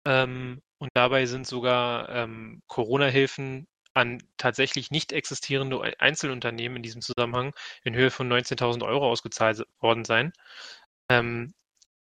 [0.06, 3.66] Ähm, und dabei sind sogar ähm, Corona-Hilfen
[3.98, 7.52] an tatsächlich nicht existierende Einzelunternehmen in diesem Zusammenhang
[7.84, 10.32] in Höhe von 19.000 Euro ausgezahlt worden sein.
[11.10, 11.54] Ähm,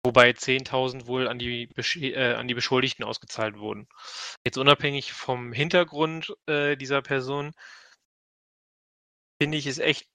[0.06, 1.69] wobei 10.000 wohl an die,
[2.13, 3.88] äh, an die Beschuldigten ausgezahlt wurden.
[4.45, 7.51] Jetzt unabhängig vom Hintergrund äh, dieser Person
[9.41, 10.08] finde ich es echt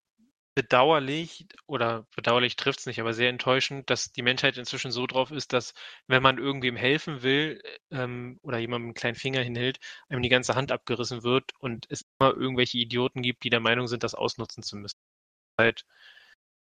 [0.57, 5.31] bedauerlich, oder bedauerlich trifft es nicht, aber sehr enttäuschend, dass die Menschheit inzwischen so drauf
[5.31, 5.75] ist, dass
[6.09, 10.57] wenn man irgendwem helfen will ähm, oder jemandem einen kleinen Finger hinhält, einem die ganze
[10.57, 14.65] Hand abgerissen wird und es immer irgendwelche Idioten gibt, die der Meinung sind, das ausnutzen
[14.65, 14.99] zu müssen.
[15.61, 15.85] Halt,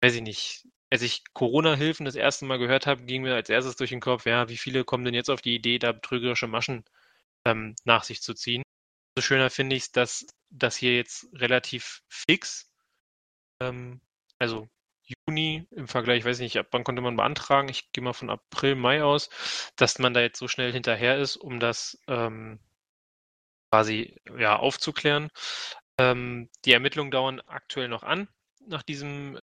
[0.02, 3.76] weiß ich nicht, als ich Corona-Hilfen das erste Mal gehört habe, ging mir als erstes
[3.76, 6.84] durch den Kopf, ja, wie viele kommen denn jetzt auf die Idee, da betrügerische Maschen
[7.46, 8.62] ähm, nach sich zu ziehen?
[9.16, 12.70] So schöner finde ich es, dass das hier jetzt relativ fix,
[13.60, 14.00] ähm,
[14.38, 14.68] also
[15.02, 17.68] Juni im Vergleich, weiß ich nicht, ab wann konnte man beantragen?
[17.68, 19.28] Ich gehe mal von April, Mai aus,
[19.76, 22.58] dass man da jetzt so schnell hinterher ist, um das ähm,
[23.70, 25.30] quasi ja, aufzuklären.
[25.98, 28.28] Ähm, die Ermittlungen dauern aktuell noch an
[28.66, 29.38] nach diesem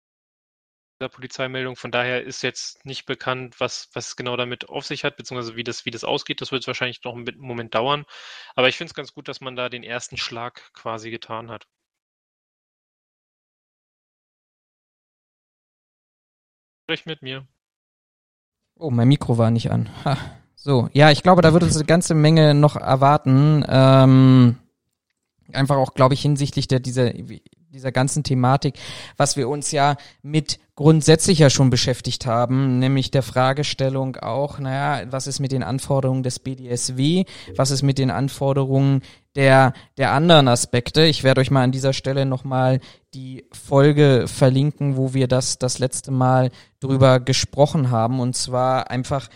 [1.01, 1.77] der Polizeimeldung.
[1.77, 5.65] Von daher ist jetzt nicht bekannt, was, was genau damit auf sich hat, beziehungsweise wie
[5.65, 6.41] das, wie das ausgeht.
[6.41, 8.05] Das wird wahrscheinlich noch einen Moment dauern.
[8.55, 11.67] Aber ich finde es ganz gut, dass man da den ersten Schlag quasi getan hat.
[16.91, 17.47] Sprich mit mir.
[18.77, 19.89] Oh, mein Mikro war nicht an.
[20.05, 20.17] Ha.
[20.57, 23.65] So, ja, ich glaube, da wird uns eine ganze Menge noch erwarten.
[23.69, 24.57] Ähm,
[25.53, 27.13] einfach auch, glaube ich, hinsichtlich der dieser
[27.73, 28.75] dieser ganzen Thematik,
[29.17, 35.07] was wir uns ja mit grundsätzlich ja schon beschäftigt haben, nämlich der Fragestellung auch, naja,
[35.11, 37.25] was ist mit den Anforderungen des BDSW,
[37.57, 39.03] was ist mit den Anforderungen
[39.37, 41.05] der, der anderen Aspekte.
[41.05, 42.81] Ich werde euch mal an dieser Stelle nochmal
[43.15, 48.21] die Folge verlinken, wo wir das das letzte Mal drüber gesprochen haben.
[48.21, 49.29] Und zwar einfach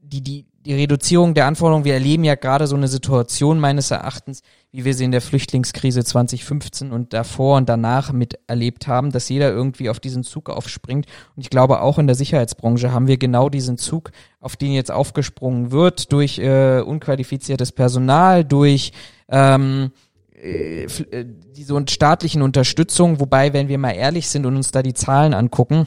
[0.00, 1.84] die, die, die Reduzierung der Anforderungen.
[1.84, 6.04] Wir erleben ja gerade so eine Situation meines Erachtens, wie wir sie in der Flüchtlingskrise
[6.04, 11.06] 2015 und davor und danach miterlebt haben, dass jeder irgendwie auf diesen Zug aufspringt.
[11.34, 14.10] Und ich glaube, auch in der Sicherheitsbranche haben wir genau diesen Zug,
[14.40, 18.92] auf den jetzt aufgesprungen wird, durch äh, unqualifiziertes Personal, durch
[19.28, 19.92] ähm,
[20.34, 24.94] äh, äh diese staatlichen Unterstützung, wobei, wenn wir mal ehrlich sind und uns da die
[24.94, 25.86] Zahlen angucken,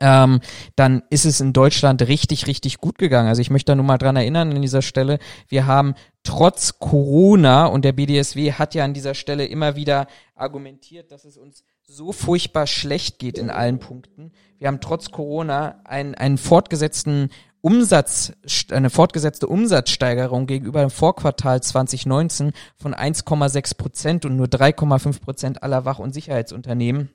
[0.00, 0.40] ähm,
[0.74, 3.28] dann ist es in Deutschland richtig, richtig gut gegangen.
[3.28, 7.66] Also ich möchte da nur mal dran erinnern an dieser Stelle, wir haben trotz Corona
[7.66, 12.12] und der BDSW hat ja an dieser Stelle immer wieder argumentiert, dass es uns so
[12.12, 14.32] furchtbar schlecht geht in allen Punkten.
[14.58, 17.30] Wir haben trotz Corona einen, einen fortgesetzten
[17.62, 18.32] Umsatz,
[18.70, 25.84] eine fortgesetzte Umsatzsteigerung gegenüber dem Vorquartal 2019 von 1,6 Prozent und nur 3,5 Prozent aller
[25.84, 27.10] Wach- und Sicherheitsunternehmen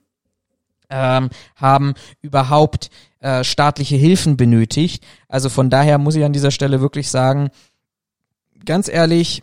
[0.90, 5.04] ähm, haben überhaupt äh, staatliche Hilfen benötigt.
[5.28, 7.50] Also von daher muss ich an dieser Stelle wirklich sagen,
[8.64, 9.42] ganz ehrlich,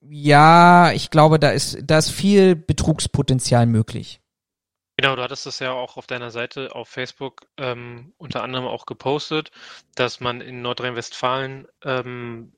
[0.00, 4.20] ja, ich glaube, da ist, da ist viel Betrugspotenzial möglich.
[5.00, 8.84] Genau, du hattest das ja auch auf deiner Seite auf Facebook ähm, unter anderem auch
[8.84, 9.52] gepostet,
[9.94, 12.52] dass man in Nordrhein-Westfalen ähm,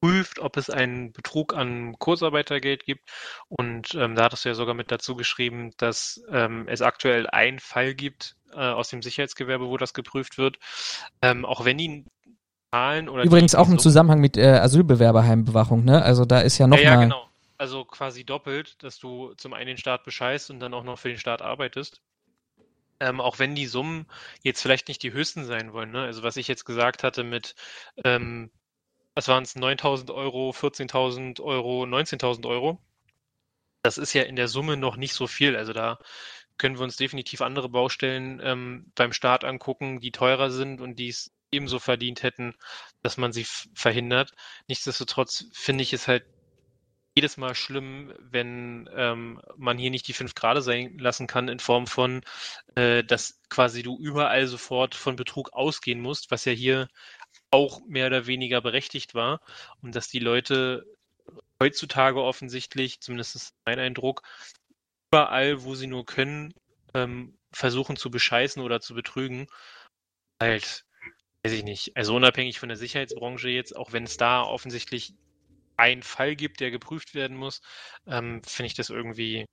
[0.00, 3.08] prüft, ob es einen Betrug an Kurzarbeitergeld gibt.
[3.48, 7.60] Und ähm, da hattest du ja sogar mit dazu geschrieben, dass ähm, es aktuell einen
[7.60, 10.58] Fall gibt äh, aus dem Sicherheitsgewerbe, wo das geprüft wird.
[11.22, 12.04] Ähm, auch wenn die
[12.72, 16.02] Zahlen oder Übrigens auch im Zusammenhang mit äh, Asylbewerberheimbewachung, ne?
[16.02, 17.02] Also da ist ja noch ja, ja, mal...
[17.04, 17.26] genau.
[17.58, 21.08] Also quasi doppelt, dass du zum einen den Staat bescheißt und dann auch noch für
[21.08, 22.02] den Staat arbeitest.
[23.00, 24.06] Ähm, auch wenn die Summen
[24.42, 25.90] jetzt vielleicht nicht die höchsten sein wollen.
[25.90, 26.02] Ne?
[26.02, 27.54] Also was ich jetzt gesagt hatte mit
[28.04, 28.50] ähm,
[29.16, 32.78] was waren es, 9.000 Euro, 14.000 Euro, 19.000 Euro.
[33.82, 35.56] Das ist ja in der Summe noch nicht so viel.
[35.56, 35.98] Also da
[36.58, 41.08] können wir uns definitiv andere Baustellen ähm, beim Staat angucken, die teurer sind und die
[41.08, 42.54] es ebenso verdient hätten,
[43.02, 44.32] dass man sie verhindert.
[44.68, 46.26] Nichtsdestotrotz finde ich es halt
[47.16, 51.58] jedes Mal schlimm, wenn ähm, man hier nicht die fünf Grade sein lassen kann in
[51.58, 52.22] Form von,
[52.74, 56.88] äh, dass quasi du überall sofort von Betrug ausgehen musst, was ja hier
[57.50, 59.40] auch mehr oder weniger berechtigt war
[59.80, 60.84] und dass die Leute
[61.58, 64.22] heutzutage offensichtlich, zumindest ist mein Eindruck,
[65.10, 66.52] überall, wo sie nur können,
[66.92, 69.46] ähm, versuchen zu bescheißen oder zu betrügen.
[70.38, 70.84] Halt,
[71.42, 71.96] weiß ich nicht.
[71.96, 75.14] Also unabhängig von der Sicherheitsbranche jetzt, auch wenn es da offensichtlich
[75.76, 77.60] einen Fall gibt, der geprüft werden muss,
[78.06, 79.46] ähm, finde ich das irgendwie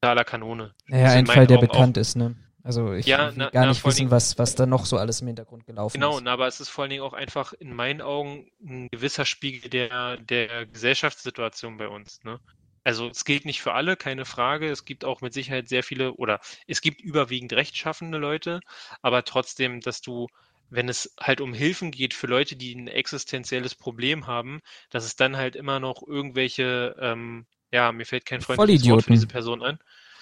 [0.00, 0.74] totaler Kanone.
[0.86, 2.36] Naja, ein Fall, der bekannt auch, ist, ne?
[2.64, 5.28] Also ich ja, na, gar na, nicht wissen, was, was da noch so alles im
[5.28, 6.18] Hintergrund gelaufen genau, ist.
[6.18, 9.70] Genau, aber es ist vor allen Dingen auch einfach in meinen Augen ein gewisser Spiegel
[9.70, 12.22] der, der Gesellschaftssituation bei uns.
[12.24, 12.40] Ne?
[12.84, 14.70] Also es gilt nicht für alle, keine Frage.
[14.70, 18.60] Es gibt auch mit Sicherheit sehr viele oder es gibt überwiegend rechtschaffende Leute,
[19.02, 20.26] aber trotzdem, dass du,
[20.70, 25.16] wenn es halt um Hilfen geht für Leute, die ein existenzielles Problem haben, dass es
[25.16, 29.62] dann halt immer noch irgendwelche, ähm, ja, mir fällt kein freundliches Wort für diese Person
[29.62, 29.78] ein.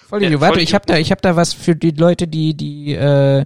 [0.07, 2.93] Voll ja, Warte, ich habe da, ich habe da was für die Leute, die, die.
[2.93, 3.45] Äh, äh,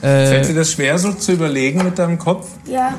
[0.00, 2.50] Fällt dir das schwer, so zu überlegen mit deinem Kopf?
[2.66, 2.98] Ja.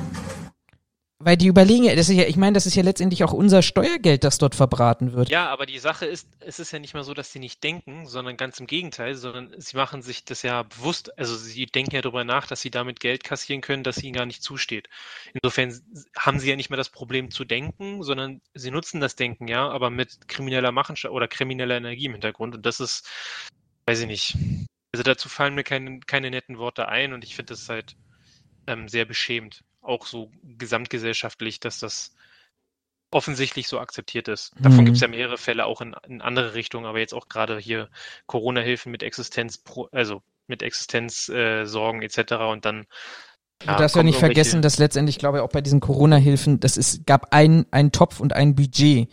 [1.23, 3.62] Weil die überlegen ja, das ist ja, ich meine, das ist ja letztendlich auch unser
[3.62, 5.29] Steuergeld, das dort verbraten wird.
[5.29, 8.07] Ja, aber die Sache ist, es ist ja nicht mal so, dass sie nicht denken,
[8.07, 12.01] sondern ganz im Gegenteil, sondern sie machen sich das ja bewusst, also sie denken ja
[12.01, 14.89] darüber nach, dass sie damit Geld kassieren können, das ihnen gar nicht zusteht.
[15.34, 15.79] Insofern
[16.17, 19.69] haben sie ja nicht mehr das Problem zu denken, sondern sie nutzen das Denken, ja,
[19.69, 22.55] aber mit krimineller Machenschaft oder krimineller Energie im Hintergrund.
[22.55, 23.07] Und das ist,
[23.86, 24.38] weiß ich nicht.
[24.93, 27.95] Also dazu fallen mir keine, keine netten Worte ein und ich finde das halt
[28.67, 32.13] ähm, sehr beschämend auch so gesamtgesellschaftlich, dass das
[33.12, 34.54] offensichtlich so akzeptiert ist.
[34.60, 34.86] Davon mhm.
[34.86, 37.89] gibt es ja mehrere Fälle auch in, in, andere Richtungen, aber jetzt auch gerade hier
[38.26, 42.34] Corona-Hilfen mit Existenz, also mit Existenzsorgen äh, etc.
[42.50, 42.86] Und dann
[43.63, 46.78] ja, du darfst ja nicht vergessen, dass letztendlich, glaube ich, auch bei diesen Corona-Hilfen, das
[46.78, 49.10] ist, gab ein, ein Topf und ein Budget.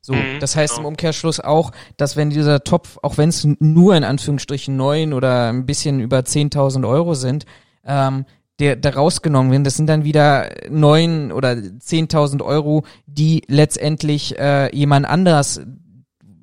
[0.00, 0.88] So, mhm, das heißt genau.
[0.88, 5.48] im Umkehrschluss auch, dass wenn dieser Topf, auch wenn es nur in Anführungsstrichen neun oder
[5.48, 7.44] ein bisschen über 10.000 Euro sind,
[7.84, 8.24] ähm,
[8.62, 9.64] der, der rausgenommen werden.
[9.64, 15.60] Das sind dann wieder neun oder zehntausend Euro, die letztendlich äh, jemand anders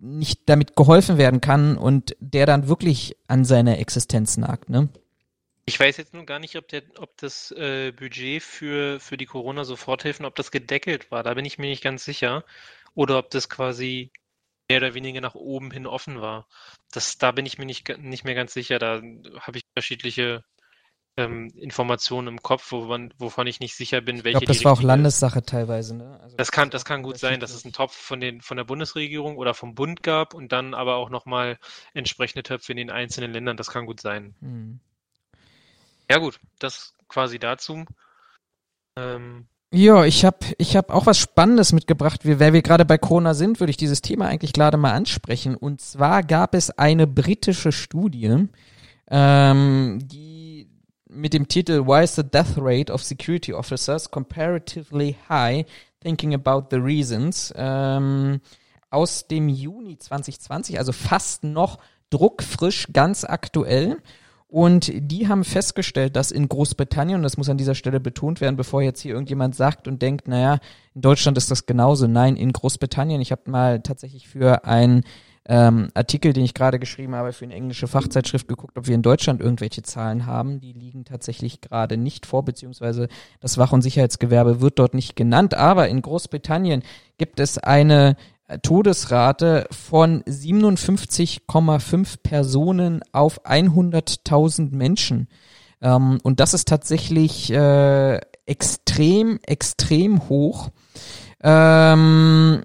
[0.01, 4.89] nicht damit geholfen werden kann und der dann wirklich an seiner Existenz nagt, ne?
[5.65, 9.27] Ich weiß jetzt nur gar nicht, ob, der, ob das äh, Budget für, für die
[9.27, 11.21] Corona-Soforthilfen, ob das gedeckelt war.
[11.23, 12.43] Da bin ich mir nicht ganz sicher.
[12.95, 14.11] Oder ob das quasi
[14.67, 16.47] mehr oder weniger nach oben hin offen war.
[16.91, 18.79] Das, da bin ich mir nicht, nicht mehr ganz sicher.
[18.79, 18.95] Da
[19.41, 20.43] habe ich unterschiedliche
[21.19, 24.71] ähm, Informationen im Kopf, wovon, wovon ich nicht sicher bin, welche Ich glaube, das war
[24.71, 26.17] auch Landessache teilweise, ne?
[26.21, 28.63] Also Das kann, das kann gut sein, dass es einen Topf von, den, von der
[28.63, 31.57] Bundesregierung oder vom Bund gab und dann aber auch nochmal
[31.93, 33.57] entsprechende Töpfe in den einzelnen Ländern.
[33.57, 34.33] Das kann gut sein.
[34.39, 34.79] Hm.
[36.09, 37.83] Ja gut, das quasi dazu.
[38.97, 42.23] Ähm, Ja, ich habe ich hab auch was Spannendes mitgebracht.
[42.23, 45.55] Wir, weil wir gerade bei Corona sind, würde ich dieses Thema eigentlich gerade mal ansprechen.
[45.55, 48.47] Und zwar gab es eine britische Studie,
[49.11, 50.38] ähm, die
[51.09, 55.65] mit dem Titel Why is the death rate of security officers comparatively high?
[56.01, 58.39] Thinking about the reasons ähm,
[58.89, 63.97] aus dem Juni 2020, also fast noch druckfrisch, ganz aktuell.
[64.47, 68.55] Und die haben festgestellt, dass in Großbritannien, und das muss an dieser Stelle betont werden,
[68.55, 70.57] bevor jetzt hier irgendjemand sagt und denkt, naja,
[70.95, 72.07] in Deutschland ist das genauso.
[72.07, 75.03] Nein, in Großbritannien, ich habe mal tatsächlich für einen
[75.49, 79.01] ähm, Artikel, den ich gerade geschrieben habe, für eine englische Fachzeitschrift geguckt, ob wir in
[79.01, 80.59] Deutschland irgendwelche Zahlen haben.
[80.59, 83.07] Die liegen tatsächlich gerade nicht vor, beziehungsweise
[83.39, 85.55] das Wach- und Sicherheitsgewerbe wird dort nicht genannt.
[85.55, 86.83] Aber in Großbritannien
[87.17, 88.15] gibt es eine
[88.47, 95.29] äh, Todesrate von 57,5 Personen auf 100.000 Menschen.
[95.81, 100.69] Ähm, und das ist tatsächlich äh, extrem, extrem hoch.
[101.41, 102.61] Ähm,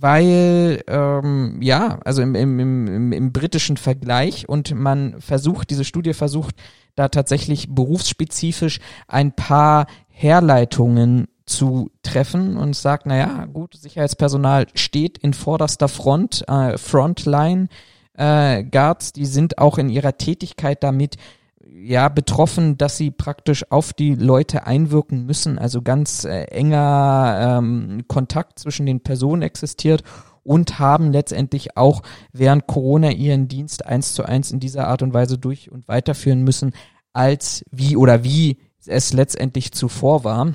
[0.00, 6.14] weil, ähm, ja, also im, im, im, im britischen Vergleich und man versucht, diese Studie
[6.14, 6.56] versucht,
[6.94, 15.34] da tatsächlich berufsspezifisch ein paar Herleitungen zu treffen und sagt, naja, gut, Sicherheitspersonal steht in
[15.34, 17.68] vorderster Front, äh, Frontline
[18.14, 21.16] äh, Guards, die sind auch in ihrer Tätigkeit damit
[21.82, 28.04] ja betroffen, dass sie praktisch auf die Leute einwirken müssen, also ganz äh, enger ähm,
[28.08, 30.02] Kontakt zwischen den Personen existiert
[30.44, 35.14] und haben letztendlich auch während Corona ihren Dienst eins zu eins in dieser Art und
[35.14, 36.72] Weise durch und weiterführen müssen,
[37.12, 40.54] als wie oder wie es letztendlich zuvor war.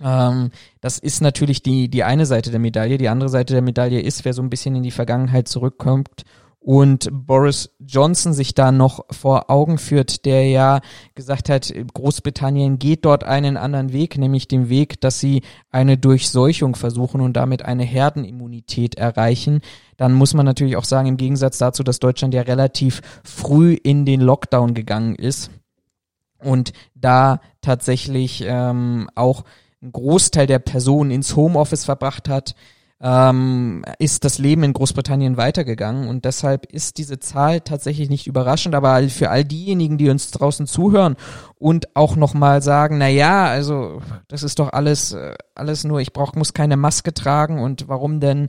[0.00, 2.98] Ähm, das ist natürlich die, die eine Seite der Medaille.
[2.98, 6.24] Die andere Seite der Medaille ist, wer so ein bisschen in die Vergangenheit zurückkommt
[6.60, 10.80] und Boris Johnson sich da noch vor Augen führt, der ja
[11.14, 16.74] gesagt hat, Großbritannien geht dort einen anderen Weg, nämlich den Weg, dass sie eine Durchseuchung
[16.74, 19.60] versuchen und damit eine Herdenimmunität erreichen.
[19.96, 24.04] Dann muss man natürlich auch sagen, im Gegensatz dazu, dass Deutschland ja relativ früh in
[24.04, 25.50] den Lockdown gegangen ist
[26.42, 29.44] und da tatsächlich ähm, auch
[29.80, 32.54] ein Großteil der Personen ins Homeoffice verbracht hat,
[33.00, 38.74] ähm, ist das Leben in Großbritannien weitergegangen und deshalb ist diese Zahl tatsächlich nicht überraschend,
[38.74, 41.16] aber für all diejenigen, die uns draußen zuhören
[41.56, 46.12] und auch nochmal sagen, na ja, also das ist doch alles, äh, alles nur, ich
[46.12, 48.48] brauch, muss keine Maske tragen und warum denn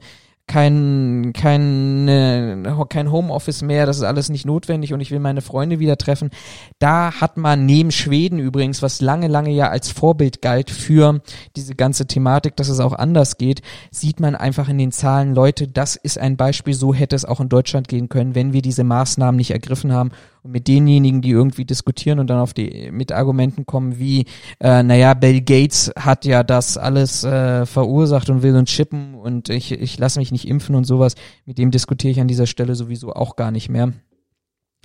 [0.49, 2.57] kein, kein, äh,
[2.89, 6.31] kein Homeoffice mehr, das ist alles nicht notwendig und ich will meine Freunde wieder treffen.
[6.79, 11.21] Da hat man neben Schweden übrigens, was lange, lange ja als Vorbild galt für
[11.55, 15.67] diese ganze Thematik, dass es auch anders geht, sieht man einfach in den Zahlen, Leute,
[15.67, 18.83] das ist ein Beispiel, so hätte es auch in Deutschland gehen können, wenn wir diese
[18.83, 20.09] Maßnahmen nicht ergriffen haben
[20.43, 24.25] und mit denjenigen, die irgendwie diskutieren und dann auf die mit Argumenten kommen wie,
[24.60, 29.49] äh, naja, Bill Gates hat ja das alles äh, verursacht und will uns chippen und
[29.49, 32.75] ich, ich lasse mich nicht impfen und sowas, mit dem diskutiere ich an dieser Stelle
[32.75, 33.93] sowieso auch gar nicht mehr.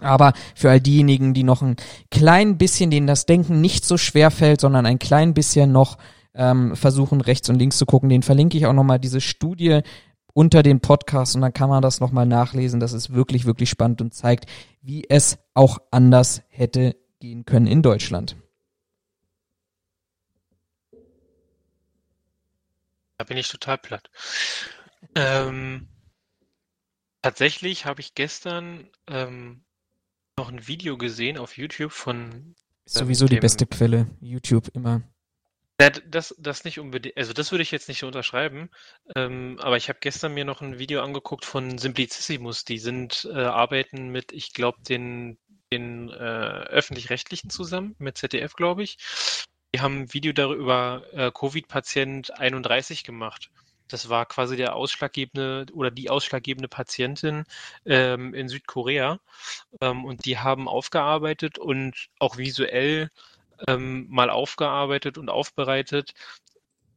[0.01, 1.77] Aber für all diejenigen, die noch ein
[2.11, 5.99] klein bisschen, denen das Denken nicht so schwer fällt, sondern ein klein bisschen noch
[6.35, 9.81] ähm, versuchen, rechts und links zu gucken, den verlinke ich auch nochmal diese Studie
[10.35, 12.81] unter den Podcast und dann kann man das nochmal nachlesen.
[12.81, 14.51] Das ist wirklich, wirklich spannend und zeigt,
[14.83, 18.37] wie es auch anders hätte gehen können in Deutschland.
[23.19, 24.11] Da bin ich total platt.
[25.15, 25.89] Ähm,
[27.23, 29.65] tatsächlich habe ich gestern ähm,
[30.37, 34.09] noch ein Video gesehen auf YouTube von Ist sowieso die dem- beste Quelle.
[34.21, 35.03] YouTube immer.
[35.85, 38.71] Ja, das, das nicht unbedingt, also das würde ich jetzt nicht unterschreiben,
[39.15, 42.65] ähm, aber ich habe gestern mir noch ein Video angeguckt von Simplicissimus.
[42.65, 45.37] Die sind, äh, arbeiten mit, ich glaube, den,
[45.71, 48.97] den äh, öffentlich-rechtlichen zusammen, mit ZDF, glaube ich.
[49.75, 53.51] Die haben ein Video darüber äh, Covid-Patient 31 gemacht.
[53.89, 57.45] Das war quasi der ausschlaggebende oder die ausschlaggebende Patientin
[57.85, 59.21] ähm, in Südkorea.
[59.83, 63.11] Ähm, und die haben aufgearbeitet und auch visuell
[63.69, 66.15] ähm, mal aufgearbeitet und aufbereitet,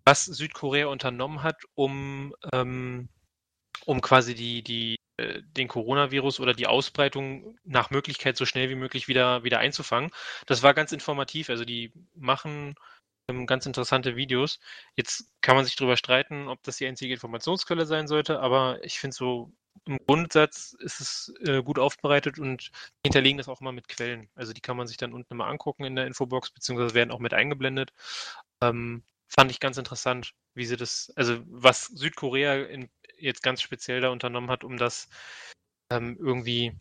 [0.06, 3.10] was Südkorea unternommen hat, um, ähm,
[3.86, 8.76] um quasi die, die, äh, den Coronavirus oder die Ausbreitung nach Möglichkeit so schnell wie
[8.76, 10.12] möglich wieder, wieder einzufangen.
[10.46, 11.50] Das war ganz informativ.
[11.50, 12.76] Also die machen
[13.30, 14.60] ähm, ganz interessante Videos.
[14.96, 19.00] Jetzt kann man sich darüber streiten, ob das die einzige Informationsquelle sein sollte, aber ich
[19.00, 19.52] finde so
[19.86, 22.72] im Grundsatz ist es äh, gut aufbereitet und
[23.04, 24.30] hinterlegen das auch immer mit Quellen.
[24.36, 27.20] Also die kann man sich dann unten immer angucken in der Infobox, beziehungsweise werden auch
[27.20, 27.92] mit eingeblendet.
[28.62, 34.02] Ähm, fand ich ganz interessant, wie sie das, also was Südkorea in, jetzt ganz speziell
[34.02, 35.10] da unternommen hat, um das
[35.92, 36.74] ähm, irgendwie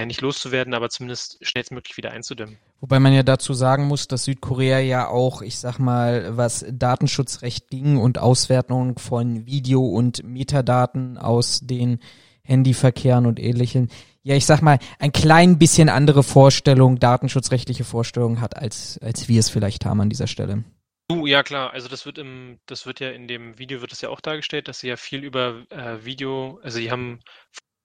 [0.00, 2.58] ja, nicht loszuwerden, aber zumindest schnellstmöglich wieder einzudämmen.
[2.80, 7.68] Wobei man ja dazu sagen muss, dass Südkorea ja auch, ich sag mal, was Datenschutzrecht
[7.68, 12.00] ging und Auswertung von Video- und Metadaten aus den
[12.44, 13.90] Handyverkehren und ähnlichen,
[14.22, 19.40] ja, ich sag mal, ein klein bisschen andere Vorstellung, datenschutzrechtliche Vorstellungen hat, als, als wir
[19.40, 20.64] es vielleicht haben an dieser Stelle.
[21.08, 24.00] Du, ja klar, also das wird im, das wird ja in dem Video wird es
[24.00, 27.20] ja auch dargestellt, dass sie ja viel über äh, Video, also sie haben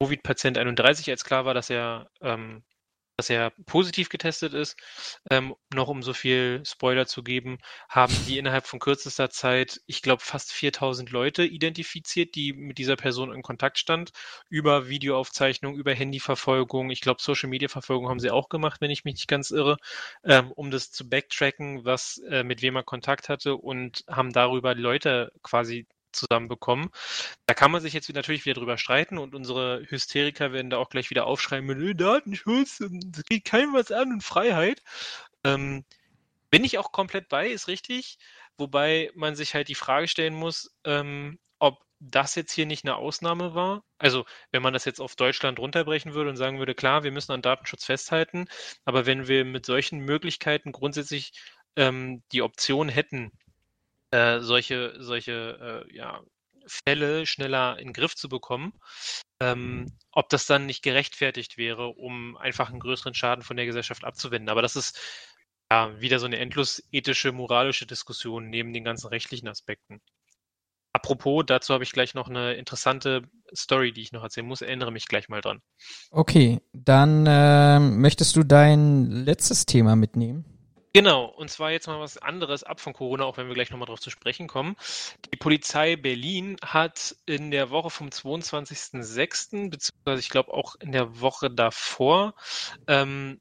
[0.01, 2.63] Covid-Patient 31, als klar war, dass er, ähm,
[3.19, 4.77] dass er positiv getestet ist,
[5.29, 7.57] ähm, noch um so viel Spoiler zu geben,
[7.89, 12.95] haben die innerhalb von kürzester Zeit, ich glaube, fast 4000 Leute identifiziert, die mit dieser
[12.95, 14.11] Person in Kontakt stand,
[14.49, 19.27] über Videoaufzeichnung, über Handyverfolgung, ich glaube, Social-Media-Verfolgung haben sie auch gemacht, wenn ich mich nicht
[19.27, 19.77] ganz irre,
[20.23, 24.75] ähm, um das zu backtracken, was, äh, mit wem er Kontakt hatte und haben darüber
[24.75, 26.89] Leute quasi zusammenbekommen.
[27.45, 30.89] Da kann man sich jetzt natürlich wieder drüber streiten und unsere Hysteriker werden da auch
[30.89, 34.81] gleich wieder aufschreiben mit äh, Datenschutz, das geht keinem was an und Freiheit.
[35.43, 35.85] Ähm,
[36.51, 38.17] bin ich auch komplett bei, ist richtig.
[38.57, 42.95] Wobei man sich halt die Frage stellen muss, ähm, ob das jetzt hier nicht eine
[42.95, 43.83] Ausnahme war.
[43.97, 47.31] Also wenn man das jetzt auf Deutschland runterbrechen würde und sagen würde, klar, wir müssen
[47.31, 48.47] an Datenschutz festhalten,
[48.85, 51.33] aber wenn wir mit solchen Möglichkeiten grundsätzlich
[51.75, 53.31] ähm, die Option hätten,
[54.11, 56.21] äh, solche, solche äh, ja,
[56.65, 58.73] Fälle schneller in den Griff zu bekommen,
[59.39, 64.03] ähm, ob das dann nicht gerechtfertigt wäre, um einfach einen größeren Schaden von der Gesellschaft
[64.03, 64.49] abzuwenden.
[64.49, 64.99] Aber das ist
[65.71, 70.01] ja wieder so eine endlos ethische, moralische Diskussion neben den ganzen rechtlichen Aspekten.
[70.91, 73.21] Apropos, dazu habe ich gleich noch eine interessante
[73.55, 74.61] Story, die ich noch erzählen muss.
[74.61, 75.61] Erinnere mich gleich mal dran.
[76.09, 80.58] Okay, dann äh, möchtest du dein letztes Thema mitnehmen?
[80.93, 83.85] Genau, und zwar jetzt mal was anderes ab von Corona, auch wenn wir gleich nochmal
[83.85, 84.75] drauf zu sprechen kommen.
[85.31, 91.21] Die Polizei Berlin hat in der Woche vom 22.06., beziehungsweise ich glaube auch in der
[91.21, 92.33] Woche davor,
[92.87, 93.39] ähm,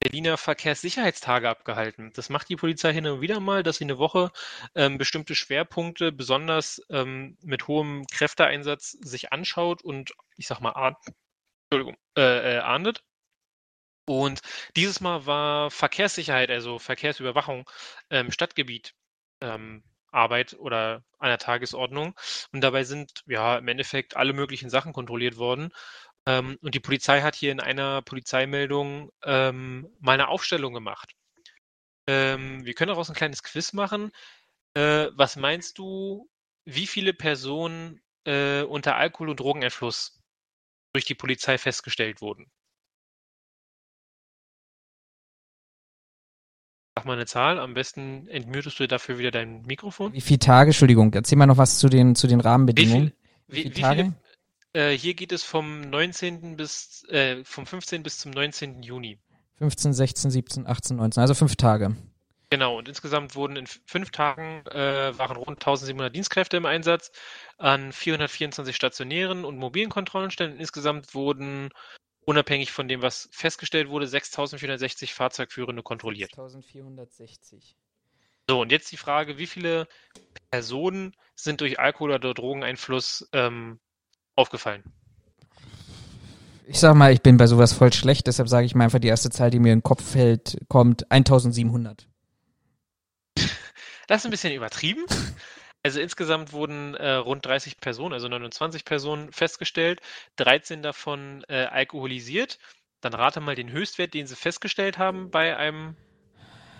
[0.00, 2.12] Berliner Verkehrssicherheitstage abgehalten.
[2.14, 4.30] Das macht die Polizei hin und wieder mal, dass sie eine Woche
[4.74, 10.96] ähm, bestimmte Schwerpunkte besonders ähm, mit hohem Kräfteeinsatz sich anschaut und ich sag mal,
[11.70, 13.02] Entschuldigung, äh, äh, ahndet.
[14.08, 14.40] Und
[14.74, 17.68] dieses Mal war Verkehrssicherheit, also Verkehrsüberwachung
[18.08, 18.94] im Stadtgebiet
[19.42, 22.14] ähm, Arbeit oder an der Tagesordnung.
[22.52, 25.72] Und dabei sind ja im Endeffekt alle möglichen Sachen kontrolliert worden.
[26.26, 31.12] Ähm, und die Polizei hat hier in einer Polizeimeldung ähm, mal eine Aufstellung gemacht.
[32.06, 34.10] Ähm, wir können daraus ein kleines Quiz machen.
[34.74, 36.30] Äh, was meinst du,
[36.64, 40.18] wie viele Personen äh, unter Alkohol- und Drogeneinfluss
[40.94, 42.50] durch die Polizei festgestellt wurden?
[46.98, 50.12] Sag mal eine Zahl, am besten entmutest du dafür wieder dein Mikrofon.
[50.14, 53.12] Wie viele Tage, Entschuldigung, erzähl mal noch was zu den, zu den Rahmenbedingungen.
[53.46, 54.14] Wie, viel, wie, wie viele,
[54.72, 56.56] äh, hier geht es vom 19.
[56.56, 58.02] bis, äh, vom 15.
[58.02, 58.82] bis zum 19.
[58.82, 59.20] Juni.
[59.58, 61.94] 15, 16, 17, 18, 19, also fünf Tage.
[62.50, 67.12] Genau, und insgesamt wurden in fünf Tagen äh, waren rund 1700 Dienstkräfte im Einsatz
[67.58, 70.56] an 424 stationären und mobilen Kontrollenstellen.
[70.56, 71.68] Insgesamt wurden
[72.28, 76.32] unabhängig von dem, was festgestellt wurde, 6460 Fahrzeugführende kontrolliert.
[76.32, 77.74] 6460.
[78.46, 79.88] So, und jetzt die Frage, wie viele
[80.50, 83.80] Personen sind durch Alkohol- oder Drogeneinfluss ähm,
[84.36, 84.84] aufgefallen?
[86.66, 89.08] Ich sag mal, ich bin bei sowas voll schlecht, deshalb sage ich mal einfach die
[89.08, 92.06] erste Zahl, die mir in den Kopf fällt, kommt 1700.
[94.06, 95.06] Das ist ein bisschen übertrieben.
[95.82, 100.00] Also insgesamt wurden äh, rund 30 Personen, also 29 Personen festgestellt,
[100.36, 102.58] 13 davon äh, alkoholisiert.
[103.00, 105.94] Dann rate mal den Höchstwert, den sie festgestellt haben bei einem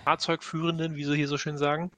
[0.04, 1.92] Fahrzeugführenden, wie sie hier so schön sagen.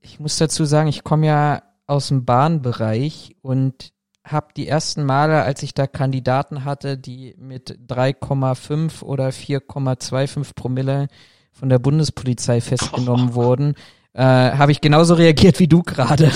[0.00, 3.92] Ich muss dazu sagen, ich komme ja aus dem Bahnbereich und
[4.24, 11.08] habe die ersten Male, als ich da Kandidaten hatte, die mit 3,5 oder 4,25 Promille
[11.52, 13.34] von der Bundespolizei festgenommen oh.
[13.42, 13.74] wurden,
[14.14, 16.30] äh, habe ich genauso reagiert wie du gerade.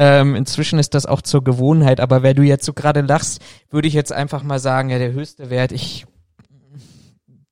[0.00, 3.88] Ähm, inzwischen ist das auch zur Gewohnheit, aber wenn du jetzt so gerade lachst, würde
[3.88, 6.06] ich jetzt einfach mal sagen, ja, der höchste Wert, ich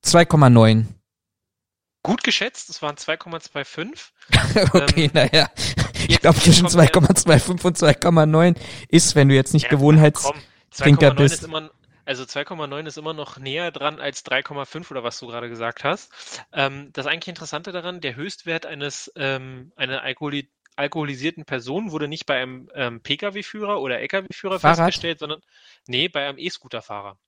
[0.05, 0.84] 2,9.
[2.05, 4.70] Gut geschätzt, es waren 2,25.
[4.74, 5.51] okay, ähm, naja.
[6.07, 8.57] Ich glaube zwischen 2,25 und 2,9
[8.88, 11.34] ist, wenn du jetzt nicht ja, Gewohnheitstrinker bist.
[11.36, 11.70] Ist immer,
[12.07, 16.11] also 2,9 ist immer noch näher dran als 3,5 oder was du gerade gesagt hast.
[16.52, 22.26] Ähm, das eigentlich Interessante daran, der Höchstwert eines ähm, einer Alkoholi alkoholisierten Person wurde nicht
[22.26, 25.40] bei einem ähm, Pkw-Führer oder Lkw-Führer festgestellt, sondern
[25.86, 27.18] nee, bei einem E-Scooter-Fahrer.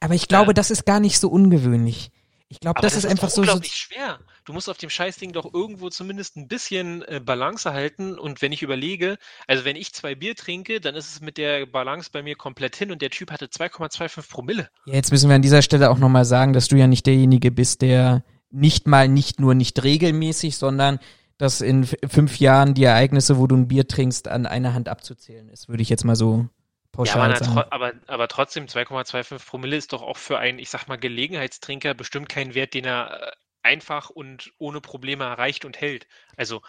[0.00, 0.54] Aber ich glaube, Äh.
[0.54, 2.10] das ist gar nicht so ungewöhnlich.
[2.48, 3.40] Ich glaube, Aber das, ist einfach doch so, so.
[3.42, 4.20] unglaublich schwer.
[4.44, 8.16] Du musst auf dem Scheißding doch irgendwo zumindest ein bisschen äh, Balance halten.
[8.18, 9.18] Und wenn ich überlege,
[9.48, 12.76] also wenn ich zwei Bier trinke, dann ist es mit der Balance bei mir komplett
[12.76, 14.70] hin und der Typ hatte 2,25 Promille.
[14.84, 17.50] Ja, jetzt müssen wir an dieser Stelle auch nochmal sagen, dass du ja nicht derjenige
[17.50, 21.00] bist, der nicht mal nicht nur nicht regelmäßig, sondern
[21.38, 25.48] dass in fünf Jahren die Ereignisse, wo du ein Bier trinkst, an einer Hand abzuzählen
[25.48, 26.48] ist, würde ich jetzt mal so
[26.86, 27.54] Ja, pauschal aber, sagen.
[27.54, 31.94] tro aber, aber trotzdem 2,25 Promille ist doch auch für einen, ich sag mal, Gelegenheitstrinker
[31.94, 33.32] bestimmt kein Wert, den er äh,
[33.62, 36.06] einfach und ohne Probleme erreicht und hält.
[36.36, 36.62] Also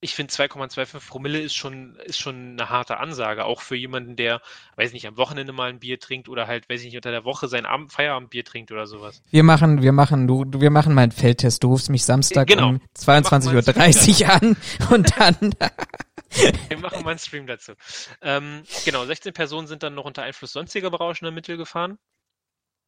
[0.00, 4.42] ich finde 2,25 Promille ist schon, ist schon eine harte Ansage, auch für jemanden, der,
[4.76, 7.24] weiß nicht, am Wochenende mal ein Bier trinkt oder halt, weiß ich nicht, unter der
[7.24, 9.22] Woche sein Abend Feierabendbier trinkt oder sowas.
[9.30, 11.64] Wir machen, wir machen, du- wir machen mal einen Feldtest.
[11.64, 12.68] Du rufst mich Samstag Genau.
[12.68, 14.56] um 22.30 Uhr an
[14.90, 15.54] und dann,
[16.68, 17.72] Wir machen mal einen Stream dazu.
[18.22, 21.98] Ähm, genau, 16 Personen sind dann noch unter Einfluss sonstiger berauschender Mittel gefahren.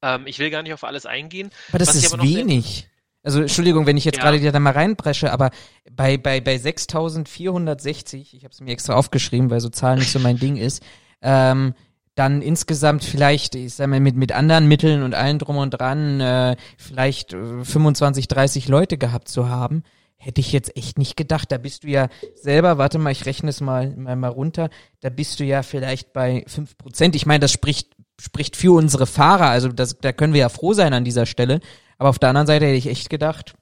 [0.02, 1.50] Ähm, ich will gar nicht auf alles eingehen.
[1.70, 2.88] aber das ist aber wenig.
[3.24, 4.22] Also, Entschuldigung, wenn ich jetzt Ja.
[4.22, 5.50] gerade dir da mal reinpresche, aber
[5.90, 10.18] bei, bei, bei 6460, ich habe es mir extra aufgeschrieben, weil so Zahlen nicht so
[10.18, 10.82] mein Ding ist,
[11.20, 11.74] ähm,
[12.14, 16.20] dann insgesamt vielleicht, ich sag mal, mit, mit anderen Mitteln und allen drum und dran,
[16.20, 19.82] äh, vielleicht äh, 25, 30 Leute gehabt zu haben,
[20.18, 21.50] hätte ich jetzt echt nicht gedacht.
[21.50, 24.68] Da bist du ja selber, warte mal, ich rechne es mal, mal, mal runter,
[25.00, 27.14] da bist du ja vielleicht bei 5 Prozent.
[27.14, 30.72] Ich meine, das spricht, spricht für unsere Fahrer, also das, da können wir ja froh
[30.74, 31.60] sein an dieser Stelle.
[31.98, 33.54] Aber auf der anderen Seite hätte ich echt gedacht,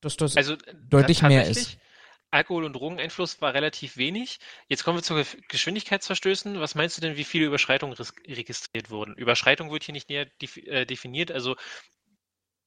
[0.00, 0.56] dass das Also
[0.88, 1.78] Deutlich mehr tatsächlich,
[2.30, 4.38] Alkohol- und Drogeneinfluss war relativ wenig.
[4.68, 6.60] Jetzt kommen wir zu Ge- Geschwindigkeitsverstößen.
[6.60, 7.96] Was meinst du denn, wie viele Überschreitungen
[8.26, 9.14] registriert wurden?
[9.14, 10.26] Überschreitung wird hier nicht näher
[10.66, 11.32] äh, definiert.
[11.32, 11.56] Also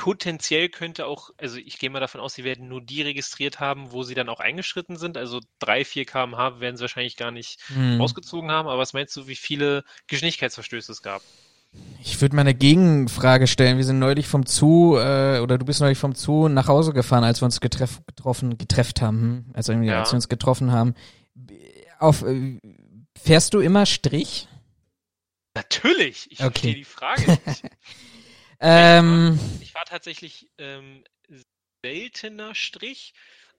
[0.01, 3.91] potenziell könnte auch, also ich gehe mal davon aus, sie werden nur die registriert haben,
[3.91, 5.15] wo sie dann auch eingeschritten sind.
[5.15, 8.01] Also 3, 4 km/h werden sie wahrscheinlich gar nicht hm.
[8.01, 8.67] ausgezogen haben.
[8.67, 11.21] Aber was meinst du, wie viele Geschwindigkeitsverstöße es gab?
[12.01, 13.77] Ich würde mal eine Gegenfrage stellen.
[13.77, 17.23] Wir sind neulich vom Zoo, äh, oder du bist neulich vom Zoo nach Hause gefahren,
[17.23, 19.45] als wir uns getreff, getroffen, getrefft haben, hm?
[19.53, 19.99] also irgendwie, Ja.
[19.99, 20.95] als wir uns getroffen haben.
[21.99, 22.59] Auf, äh,
[23.15, 24.47] fährst du immer Strich?
[25.53, 26.25] Natürlich!
[26.31, 26.49] Ich Okay.
[26.49, 27.65] verstehe die Frage nicht.
[28.61, 31.03] Ähm, Ich fahre tatsächlich ähm,
[31.83, 33.13] seltener Strich.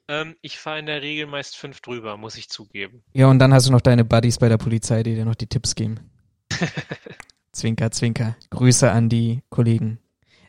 [0.09, 3.03] Ähm, ich fahre in der Regel meist fünf drüber, muss ich zugeben.
[3.13, 5.47] ja, und dann hast du noch deine Buddies bei der Polizei, die dir noch die
[5.47, 6.11] Tipps geben.
[7.53, 8.37] Zwinker, zwinker.
[8.51, 9.99] Grüße an die Kollegen.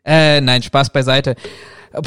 [0.05, 1.35] Äh, nein, Spaß beiseite.
[1.91, 2.01] Puh,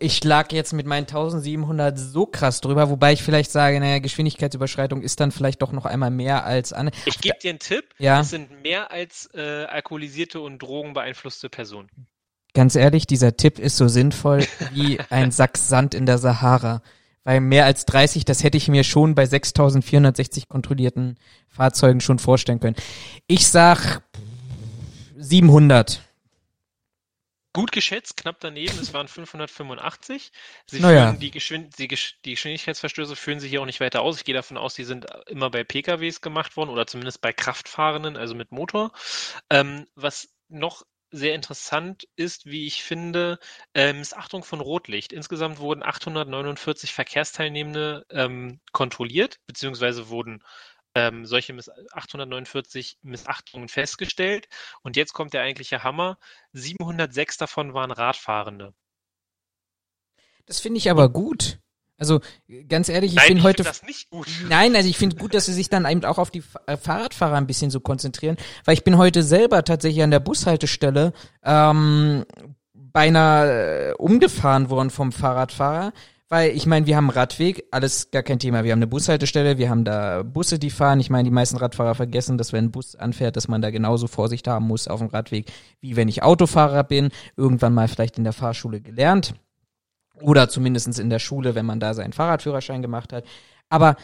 [0.00, 5.02] ich lag jetzt mit meinen 1700 so krass drüber, wobei ich vielleicht sage, naja, Geschwindigkeitsüberschreitung
[5.02, 6.90] ist dann vielleicht doch noch einmal mehr als an.
[7.06, 7.84] Ich gebe dir einen Tipp.
[7.98, 8.20] Ja.
[8.20, 11.88] Es sind mehr als äh, alkoholisierte und drogenbeeinflusste Personen.
[12.54, 16.82] Ganz ehrlich, dieser Tipp ist so sinnvoll wie ein Sack Sand in der Sahara.
[17.24, 21.16] Weil mehr als 30, das hätte ich mir schon bei 6460 kontrollierten
[21.48, 22.76] Fahrzeugen schon vorstellen können.
[23.26, 24.02] Ich sag
[25.16, 26.02] 700.
[27.54, 30.32] Gut geschätzt, knapp daneben, es waren 585.
[30.66, 31.06] Sie Naja.
[31.06, 34.18] führen die, Geschwind die, Gesch die Geschwindigkeitsverstöße führen sich hier auch nicht weiter aus.
[34.18, 38.16] Ich gehe davon aus, die sind immer bei PKWs gemacht worden oder zumindest bei Kraftfahrenden,
[38.16, 38.90] also mit Motor.
[39.50, 40.82] Ähm, was noch
[41.12, 43.38] sehr interessant ist, wie ich finde,
[43.72, 45.12] äh, Missachtung von Rotlicht.
[45.12, 50.42] Insgesamt wurden 849 Verkehrsteilnehmende ähm, kontrolliert, beziehungsweise wurden
[50.94, 54.48] ähm, solche Miss 849 Missachtungen festgestellt.
[54.82, 56.18] Und jetzt kommt der eigentliche Hammer.
[56.52, 58.74] 706 davon waren Radfahrende.
[60.46, 61.58] Das finde ich aber gut.
[61.96, 62.20] Also
[62.68, 64.26] ganz ehrlich, ich heute finde nicht gut.
[64.48, 67.36] Nein, also ich finde gut, dass sie sich dann eben auch auf die äh, Fahrradfahrer
[67.36, 71.12] ein bisschen so konzentrieren, weil ich bin heute selber tatsächlich an der Bushaltestelle
[71.44, 72.24] ähm,
[72.72, 75.92] beinahe äh, umgefahren worden vom Fahrradfahrer,
[76.28, 78.64] weil ich meine, wir haben Radweg, alles gar kein Thema.
[78.64, 81.00] Wir haben eine Bushaltestelle, wir haben da Busse, die fahren.
[81.00, 84.06] Ich meine, die meisten Radfahrer vergessen, dass wenn ein Bus anfährt, dass man da genauso
[84.06, 88.24] Vorsicht haben muss auf dem Radweg, wie wenn ich Autofahrer bin, irgendwann mal vielleicht in
[88.24, 89.34] der Fahrschule gelernt
[90.20, 93.24] oder zumindestens in der Schule, wenn man da seinen Fahrradführerschein gemacht hat.
[93.68, 93.96] Aber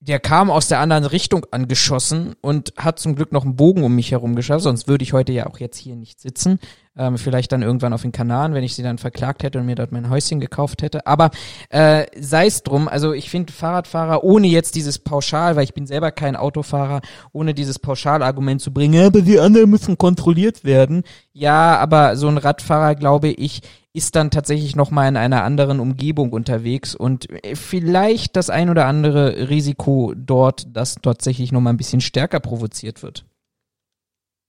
[0.00, 3.94] der kam aus der anderen Richtung angeschossen und hat zum Glück noch einen Bogen um
[3.94, 6.58] mich herum geschafft, sonst würde ich heute ja auch jetzt hier nicht sitzen.
[6.96, 9.74] Ähm, vielleicht dann irgendwann auf den Kanaren, wenn ich sie dann verklagt hätte und mir
[9.74, 11.06] dort mein Häuschen gekauft hätte.
[11.06, 11.30] Aber
[11.70, 15.88] äh, sei es drum, also ich finde Fahrradfahrer, ohne jetzt dieses Pauschal, weil ich bin
[15.88, 17.00] selber kein Autofahrer,
[17.32, 21.02] ohne dieses Pauschalargument zu bringen, aber die anderen müssen kontrolliert werden.
[21.32, 25.80] Ja, aber so ein Radfahrer, glaube ich, ist dann tatsächlich noch mal in einer anderen
[25.80, 31.70] Umgebung unterwegs und äh, vielleicht das ein oder andere Risiko dort, das tatsächlich noch mal
[31.70, 33.24] ein bisschen stärker provoziert wird.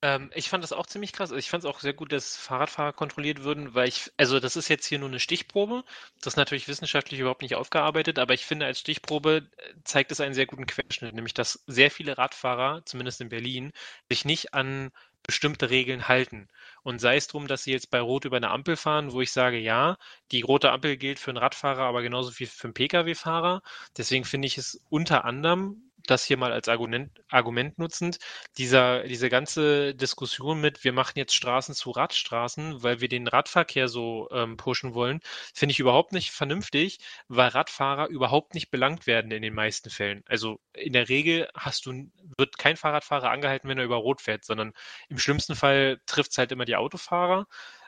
[0.05, 1.31] Ähm, ich fand das auch ziemlich krass.
[1.31, 4.55] Also ich fand es auch sehr gut, dass Fahrradfahrer kontrolliert würden, weil ich, also das
[4.55, 5.83] ist jetzt hier nur eine Stichprobe.
[6.19, 10.21] Das ist natürlich wissenschaftlich überhaupt nicht aufgearbeitet, aber ich finde, als Stichprobe äh, zeigt es
[10.21, 13.71] einen sehr guten Querschnitt, nämlich dass sehr viele Radfahrer, zumindest in Berlin,
[14.07, 14.91] sich nicht an
[15.23, 16.49] bestimmte Regeln halten.
[16.83, 19.31] Und sei es drum, dass sie jetzt bei Rot über eine Ampel fahren, wo ich
[19.31, 19.97] sage, ja,
[20.31, 23.63] die rote Ampel gilt für einen Radfahrer, aber genauso wie für einen Pkw-Fahrer.
[23.97, 28.19] Deswegen finde ich es unter anderem das hier mal als Argument, Argument nutzend,
[28.57, 33.87] dieser, diese ganze Diskussion mit, wir machen jetzt Straßen zu Radstraßen, weil wir den Radverkehr
[33.87, 35.19] so ähm, pushen wollen,
[35.53, 40.23] finde ich überhaupt nicht vernünftig, weil Radfahrer überhaupt nicht belangt werden in den meisten Fällen.
[40.27, 44.45] Also in der Regel hast du, wird kein Fahrradfahrer angehalten, wenn er über Rot fährt,
[44.45, 44.73] sondern
[45.09, 47.47] im schlimmsten Fall trifft es halt immer die Autofahrer.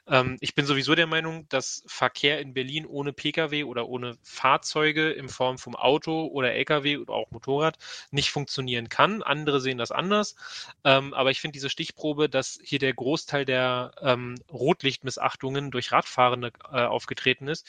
[0.09, 5.11] Ähm, ich bin sowieso der Meinung, dass Verkehr in Berlin ohne Pkw oder ohne Fahrzeuge
[5.11, 7.77] in Form vom Auto oder Lkw oder auch Motorrad
[8.11, 9.21] nicht funktionieren kann.
[9.21, 10.35] Andere sehen das anders.
[10.83, 16.51] Ähm, aber ich finde diese Stichprobe, dass hier der Großteil der ähm, Rotlichtmissachtungen durch Radfahrende
[16.71, 17.67] äh, aufgetreten ist,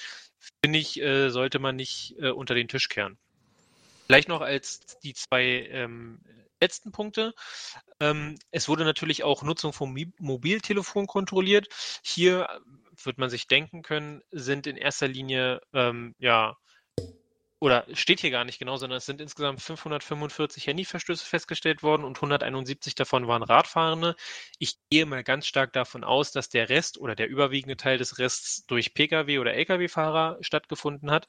[0.63, 3.19] finde ich, äh, sollte man nicht äh, unter den Tisch kehren.
[4.07, 6.21] Vielleicht noch als die zwei ähm,
[6.61, 7.35] letzten Punkte.
[8.01, 11.69] Ähm, es wurde natürlich auch Nutzung vom Mobiltelefon kontrolliert.
[12.03, 12.61] Hier äh,
[13.05, 16.57] wird man sich denken können, sind in erster Linie ähm, ja
[17.61, 22.17] oder steht hier gar nicht genau, sondern es sind insgesamt 545 Handyverstöße festgestellt worden und
[22.17, 24.15] 171 davon waren Radfahrende.
[24.59, 28.19] Ich gehe mal ganz stark davon aus, dass der Rest oder der überwiegende Teil des
[28.19, 31.27] Rests durch Pkw oder Lkw-Fahrer stattgefunden hat.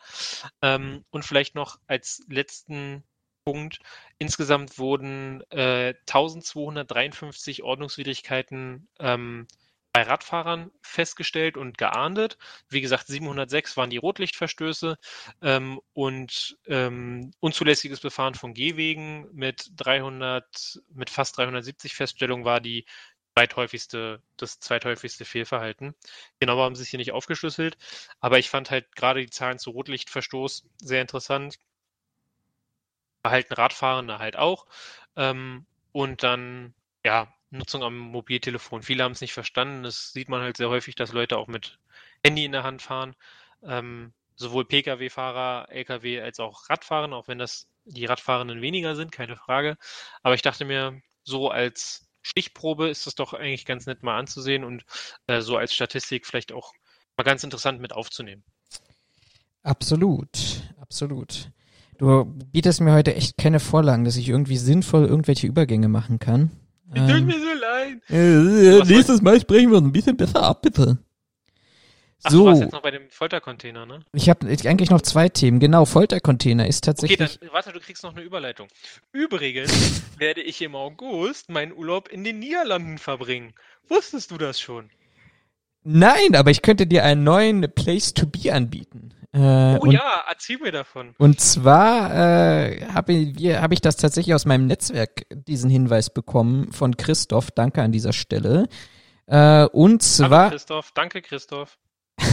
[0.62, 3.04] Ähm, und vielleicht noch als letzten
[3.50, 3.80] Punkt.
[4.20, 9.48] Insgesamt wurden äh, 1253 Ordnungswidrigkeiten ähm,
[9.92, 12.38] bei Radfahrern festgestellt und geahndet.
[12.70, 15.00] Wie gesagt, 706 waren die Rotlichtverstöße
[15.42, 22.86] ähm, und ähm, unzulässiges Befahren von Gehwegen mit 300, mit fast 370 Feststellungen war die
[23.34, 25.96] zweithäufigste, das zweithäufigste Fehlverhalten.
[26.40, 27.80] Genauer haben sie es hier nicht aufgeschlüsselt,
[28.20, 31.58] aber ich fand halt gerade die Zahlen zu Rotlichtverstoß sehr interessant
[33.30, 34.66] verhalten Radfahrende halt auch.
[35.16, 36.74] Ähm, und dann,
[37.06, 38.84] ja, Nutzung am Mobiltelefon.
[38.84, 39.84] Viele haben es nicht verstanden.
[39.84, 41.80] Das sieht man halt sehr häufig, dass Leute auch mit
[42.24, 43.16] Handy in der Hand fahren.
[43.64, 49.36] Ähm, sowohl Pkw-Fahrer, Lkw als auch Radfahren, auch wenn das die Radfahrenden weniger sind, keine
[49.36, 49.78] Frage.
[50.24, 54.64] Aber ich dachte mir, so als Stichprobe ist das doch eigentlich ganz nett mal anzusehen
[54.64, 54.86] und
[55.28, 56.74] äh, so als Statistik vielleicht auch
[57.18, 58.44] mal ganz interessant mit aufzunehmen.
[59.64, 60.30] Absolut,
[60.80, 61.52] absolut.
[62.00, 62.24] Du
[62.54, 66.50] bietest mir heute echt keine Vorlagen, dass ich irgendwie sinnvoll irgendwelche Übergänge machen kann.
[66.94, 68.02] Es tut ähm, mir so leid.
[68.10, 70.98] Äh, nächstes Mal sprechen wir uns ein bisschen besser ab, bitte.
[72.24, 72.40] Ach, so.
[72.40, 74.00] du warst jetzt noch bei dem Foltercontainer, ne?
[74.14, 75.60] Ich habe eigentlich noch zwei Themen.
[75.60, 77.20] Genau, Foltercontainer ist tatsächlich.
[77.20, 78.70] Okay, dann warte, du kriegst noch eine Überleitung.
[79.12, 83.54] Übrigens werde ich im August meinen Urlaub in den Niederlanden verbringen.
[83.90, 84.90] Wusstest du das schon?
[85.84, 89.14] Nein, aber ich könnte dir einen neuen Place to be anbieten.
[89.32, 91.14] Äh, oh und, ja, erzähl mir davon.
[91.20, 96.98] Und zwar äh, habe hab ich das tatsächlich aus meinem Netzwerk, diesen Hinweis bekommen von
[96.98, 97.52] Christoph.
[97.52, 98.68] Danke an dieser Stelle.
[99.28, 100.46] Äh, und zwar.
[100.46, 101.78] Hallo Christoph, danke Christoph.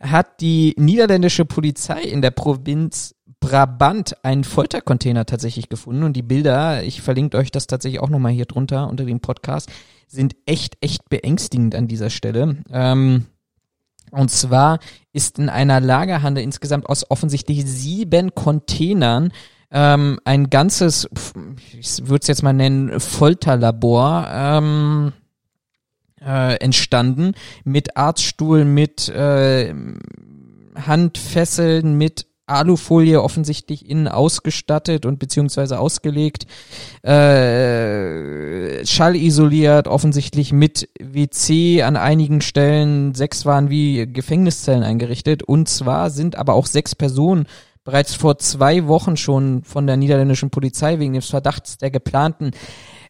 [0.00, 6.84] hat die niederländische Polizei in der Provinz Brabant einen Foltercontainer tatsächlich gefunden und die Bilder,
[6.84, 9.70] ich verlinke euch das tatsächlich auch nochmal hier drunter unter dem Podcast,
[10.06, 12.62] sind echt, echt beängstigend an dieser Stelle.
[12.70, 13.26] Ähm,
[14.12, 14.78] und zwar
[15.12, 19.32] ist in einer Lagerhalle insgesamt aus offensichtlich sieben Containern
[19.70, 21.08] ähm, ein ganzes,
[21.78, 25.12] ich würde es jetzt mal nennen, Folterlabor ähm,
[26.20, 27.32] äh, entstanden.
[27.64, 29.74] Mit Arztstuhl, mit äh,
[30.74, 36.46] Handfesseln, mit Alufolie offensichtlich innen ausgestattet und beziehungsweise ausgelegt,
[37.02, 43.14] äh, schallisoliert, offensichtlich mit WC an einigen Stellen.
[43.14, 47.46] Sechs waren wie Gefängniszellen eingerichtet und zwar sind aber auch sechs Personen
[47.84, 52.52] bereits vor zwei Wochen schon von der niederländischen Polizei wegen des Verdachts der geplanten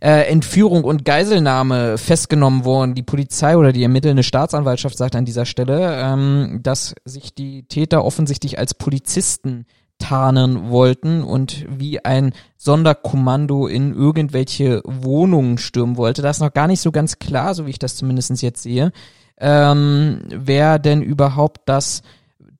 [0.02, 2.96] äh, Entführung und Geiselnahme festgenommen worden.
[2.96, 8.04] Die Polizei oder die ermittelnde Staatsanwaltschaft sagt an dieser Stelle, ähm, dass sich die Täter
[8.04, 9.64] offensichtlich als Polizisten
[9.98, 16.20] tarnen wollten und wie ein Sonderkommando in irgendwelche Wohnungen stürmen wollte.
[16.20, 18.90] Das ist noch gar nicht so ganz klar, so wie ich das zumindest jetzt sehe,
[19.38, 22.02] ähm, wer denn überhaupt das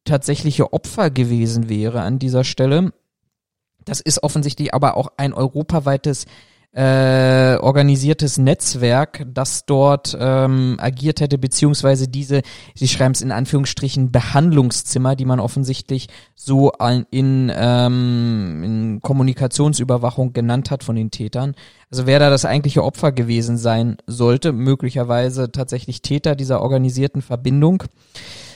[0.04, 2.92] tatsächliche Opfer gewesen wäre an dieser Stelle.
[3.84, 6.26] Das ist offensichtlich aber auch ein europaweites
[6.74, 12.40] äh, organisiertes Netzwerk, das dort ähm, agiert hätte, beziehungsweise diese,
[12.74, 16.72] sie schreiben es in Anführungsstrichen, Behandlungszimmer, die man offensichtlich so
[17.10, 21.54] in, ähm, in Kommunikationsüberwachung genannt hat von den Tätern.
[21.90, 27.84] Also wer da das eigentliche Opfer gewesen sein sollte, möglicherweise tatsächlich Täter dieser organisierten Verbindung.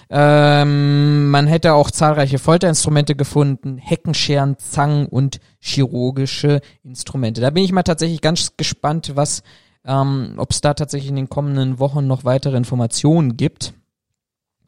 [0.08, 7.40] Ähm, man hätte auch zahlreiche Folterinstrumente gefunden, Heckenscheren, Zangen und chirurgische Instrumente.
[7.40, 9.42] Da bin ich mal tatsächlich ganz gespannt, was,
[9.84, 13.74] ähm, ob es da tatsächlich in den kommenden Wochen noch weitere Informationen gibt.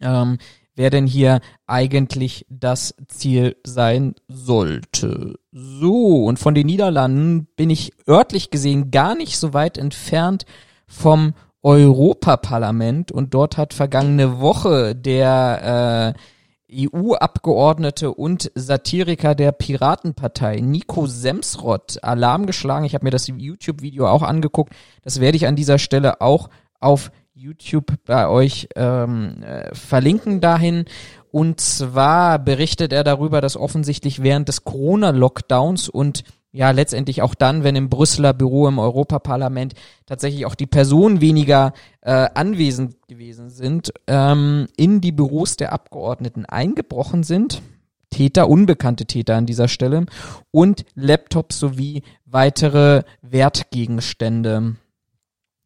[0.01, 0.39] Ähm,
[0.75, 5.35] wer denn hier eigentlich das Ziel sein sollte.
[5.53, 10.47] So, und von den Niederlanden bin ich örtlich gesehen gar nicht so weit entfernt
[10.87, 21.07] vom Europaparlament und dort hat vergangene Woche der äh, EU-Abgeordnete und Satiriker der Piratenpartei Nico
[21.07, 22.85] Semsrott Alarm geschlagen.
[22.85, 24.75] Ich habe mir das YouTube-Video auch angeguckt.
[25.03, 30.85] Das werde ich an dieser Stelle auch auf YouTube bei euch ähm, äh, verlinken dahin.
[31.31, 37.65] Und zwar berichtet er darüber, dass offensichtlich während des Corona-Lockdowns und ja letztendlich auch dann,
[37.65, 39.75] wenn im Brüsseler Büro im Europaparlament
[40.07, 46.47] tatsächlich auch die Personen weniger äh, anwesend gewesen sind, ähm, in die Büros der Abgeordneten
[46.47, 47.63] eingebrochen sind.
[48.11, 50.07] Täter, unbekannte Täter an dieser Stelle
[50.51, 54.77] und Laptops sowie weitere Wertgegenstände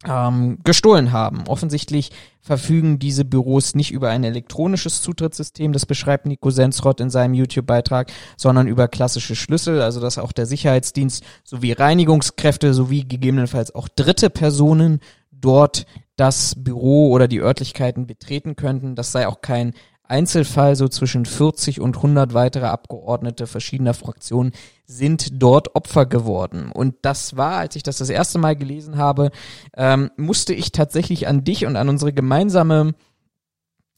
[0.07, 1.43] ähm, gestohlen haben.
[1.47, 7.33] Offensichtlich verfügen diese Büros nicht über ein elektronisches Zutrittssystem, das beschreibt Nico Sensrott in seinem
[7.33, 13.87] YouTube-Beitrag, sondern über klassische Schlüssel, also dass auch der Sicherheitsdienst sowie Reinigungskräfte sowie gegebenenfalls auch
[13.87, 14.99] dritte Personen
[15.31, 15.85] dort
[16.15, 18.95] das Büro oder die Örtlichkeiten betreten könnten.
[18.95, 19.73] Das sei auch kein
[20.03, 24.51] Einzelfall, so zwischen 40 und 100 weitere Abgeordnete verschiedener Fraktionen
[24.85, 26.71] sind dort Opfer geworden.
[26.71, 29.31] Und das war, als ich das das erste Mal gelesen habe,
[29.75, 32.95] ähm, musste ich tatsächlich an dich und an unsere gemeinsame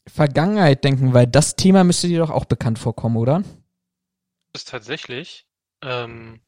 [0.06, 3.42] Vergangenheit denken, weil das Thema müsste dir doch auch bekannt vorkommen, oder?
[4.52, 5.46] Das ist tatsächlich.
[5.82, 6.40] Ähm,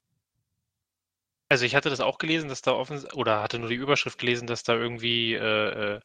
[1.49, 4.47] also ich hatte das auch gelesen, dass da offen oder hatte nur die Überschrift gelesen,
[4.47, 6.01] dass da irgendwie äh,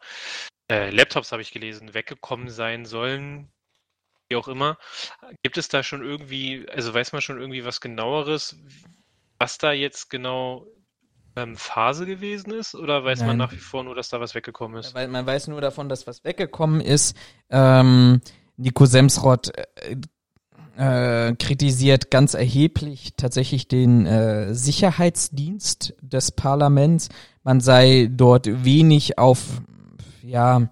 [0.70, 3.49] äh, Laptops habe ich gelesen, weggekommen sein sollen,
[4.30, 4.78] wie auch immer.
[5.43, 8.57] Gibt es da schon irgendwie, also weiß man schon irgendwie was genaueres,
[9.39, 10.66] was da jetzt genau
[11.36, 12.76] ähm, Phase gewesen ist?
[12.76, 13.30] Oder weiß Nein.
[13.30, 14.93] man nach wie vor nur, dass da was weggekommen ist?
[14.93, 17.16] Weil man weiß nur davon, dass was weggekommen ist.
[17.49, 18.22] Ähm,
[18.57, 19.97] Nico Semsrott äh,
[20.78, 27.09] äh, kritisiert ganz erheblich tatsächlich den äh, Sicherheitsdienst des Parlaments.
[27.43, 29.61] Man sei dort wenig auf
[30.24, 30.69] ja,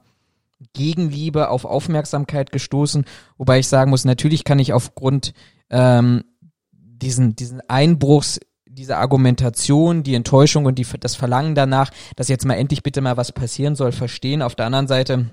[0.74, 3.06] Gegenliebe, auf Aufmerksamkeit gestoßen.
[3.38, 5.34] Wobei ich sagen muss, natürlich kann ich aufgrund
[5.70, 6.24] ähm,
[6.72, 12.54] diesen, diesen Einbruchs diese Argumentation, die Enttäuschung und die, das Verlangen danach, dass jetzt mal
[12.54, 14.42] endlich bitte mal was passieren soll, verstehen.
[14.42, 15.30] Auf der anderen Seite,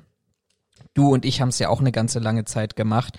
[0.94, 3.16] du und ich haben es ja auch eine ganze lange Zeit gemacht.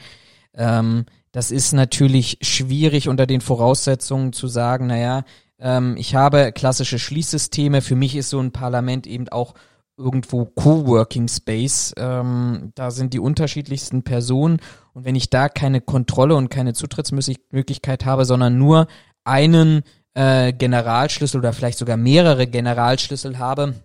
[0.54, 5.24] Ähm, das ist natürlich schwierig unter den Voraussetzungen zu sagen, naja,
[5.60, 7.82] ähm, ich habe klassische Schließsysteme.
[7.82, 9.54] Für mich ist so ein Parlament eben auch
[10.00, 11.94] irgendwo Coworking Space.
[11.98, 14.60] Ähm, da sind die unterschiedlichsten Personen
[14.94, 18.88] und wenn ich da keine Kontrolle und keine Zutrittsmöglichkeit habe, sondern nur
[19.24, 19.84] einen
[20.14, 23.76] äh, Generalschlüssel oder vielleicht sogar mehrere Generalschlüssel habe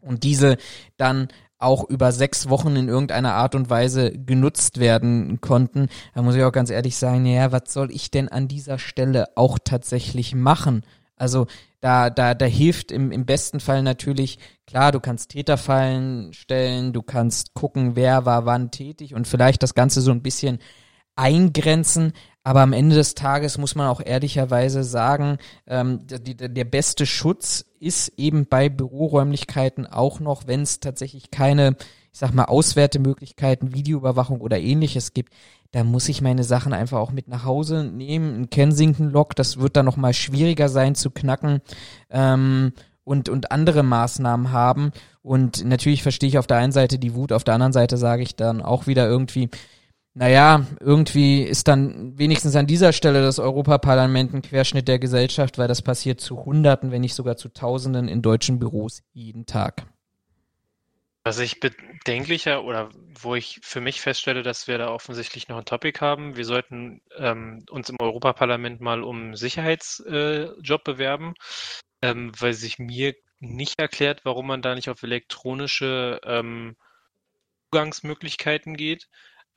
[0.00, 0.56] und diese
[0.96, 6.36] dann auch über sechs Wochen in irgendeiner Art und Weise genutzt werden konnten, da muss
[6.36, 10.34] ich auch ganz ehrlich sagen, ja, was soll ich denn an dieser Stelle auch tatsächlich
[10.34, 10.82] machen?
[11.18, 11.46] Also
[11.80, 17.02] da, da, da hilft im, im besten Fall natürlich, klar, du kannst Täterfallen stellen, du
[17.02, 20.58] kannst gucken, wer war wann tätig und vielleicht das Ganze so ein bisschen
[21.14, 22.12] eingrenzen,
[22.44, 27.64] aber am Ende des Tages muss man auch ehrlicherweise sagen, ähm, die, der beste Schutz
[27.80, 31.76] ist eben bei Büroräumlichkeiten auch noch, wenn es tatsächlich keine,
[32.12, 35.34] ich sag mal, Auswertemöglichkeiten, Videoüberwachung oder ähnliches gibt,
[35.72, 38.42] da muss ich meine Sachen einfach auch mit nach Hause nehmen.
[38.42, 41.60] Ein Kensington-Lock, das wird dann nochmal schwieriger sein zu knacken.
[42.10, 42.72] Ähm,
[43.08, 44.92] und, und andere Maßnahmen haben.
[45.22, 48.22] Und natürlich verstehe ich auf der einen Seite die Wut, auf der anderen Seite sage
[48.22, 49.48] ich dann auch wieder irgendwie,
[50.12, 55.68] naja, irgendwie ist dann wenigstens an dieser Stelle das Europaparlament ein Querschnitt der Gesellschaft, weil
[55.68, 59.86] das passiert zu Hunderten, wenn nicht sogar zu Tausenden in deutschen Büros jeden Tag.
[61.28, 62.88] Was ich bedenklicher oder
[63.20, 67.02] wo ich für mich feststelle, dass wir da offensichtlich noch ein Topic haben, wir sollten
[67.18, 71.34] ähm, uns im Europaparlament mal um Sicherheitsjob äh, bewerben,
[72.00, 76.76] ähm, weil sich mir nicht erklärt, warum man da nicht auf elektronische ähm,
[77.66, 79.06] Zugangsmöglichkeiten geht.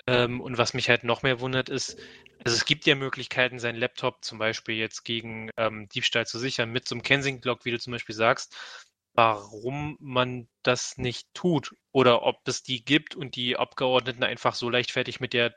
[0.08, 1.98] Ähm, und was mich halt noch mehr wundert ist,
[2.44, 6.70] also es gibt ja Möglichkeiten, seinen Laptop zum Beispiel jetzt gegen ähm, Diebstahl zu sichern,
[6.70, 8.58] mit so einem Kensington-Lock, wie du zum Beispiel sagst,
[9.14, 14.70] warum man das nicht tut oder ob es die gibt und die Abgeordneten einfach so
[14.70, 15.54] leichtfertig mit der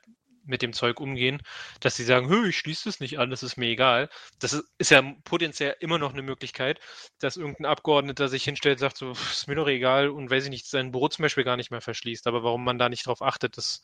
[0.47, 1.43] mit dem Zeug umgehen,
[1.81, 4.09] dass sie sagen, ich schließe es nicht an, das ist mir egal.
[4.39, 6.81] Das ist, ist, ja potenziell immer noch eine Möglichkeit,
[7.19, 10.51] dass irgendein Abgeordneter sich hinstellt und sagt, so, ist mir doch egal und weiß ich
[10.51, 12.27] nicht, sein Büro zum Beispiel gar nicht mehr verschließt.
[12.27, 13.83] Aber warum man da nicht drauf achtet, das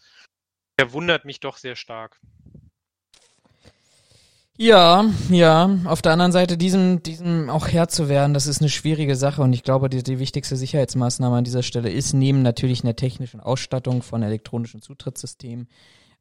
[0.79, 2.21] verwundert mich doch sehr stark.
[4.63, 5.71] Ja, ja.
[5.87, 9.41] Auf der anderen Seite, diesem, diesem auch Herr zu werden, das ist eine schwierige Sache
[9.41, 13.41] und ich glaube, die, die wichtigste Sicherheitsmaßnahme an dieser Stelle ist, neben natürlich einer technischen
[13.41, 15.67] Ausstattung von elektronischen Zutrittssystemen,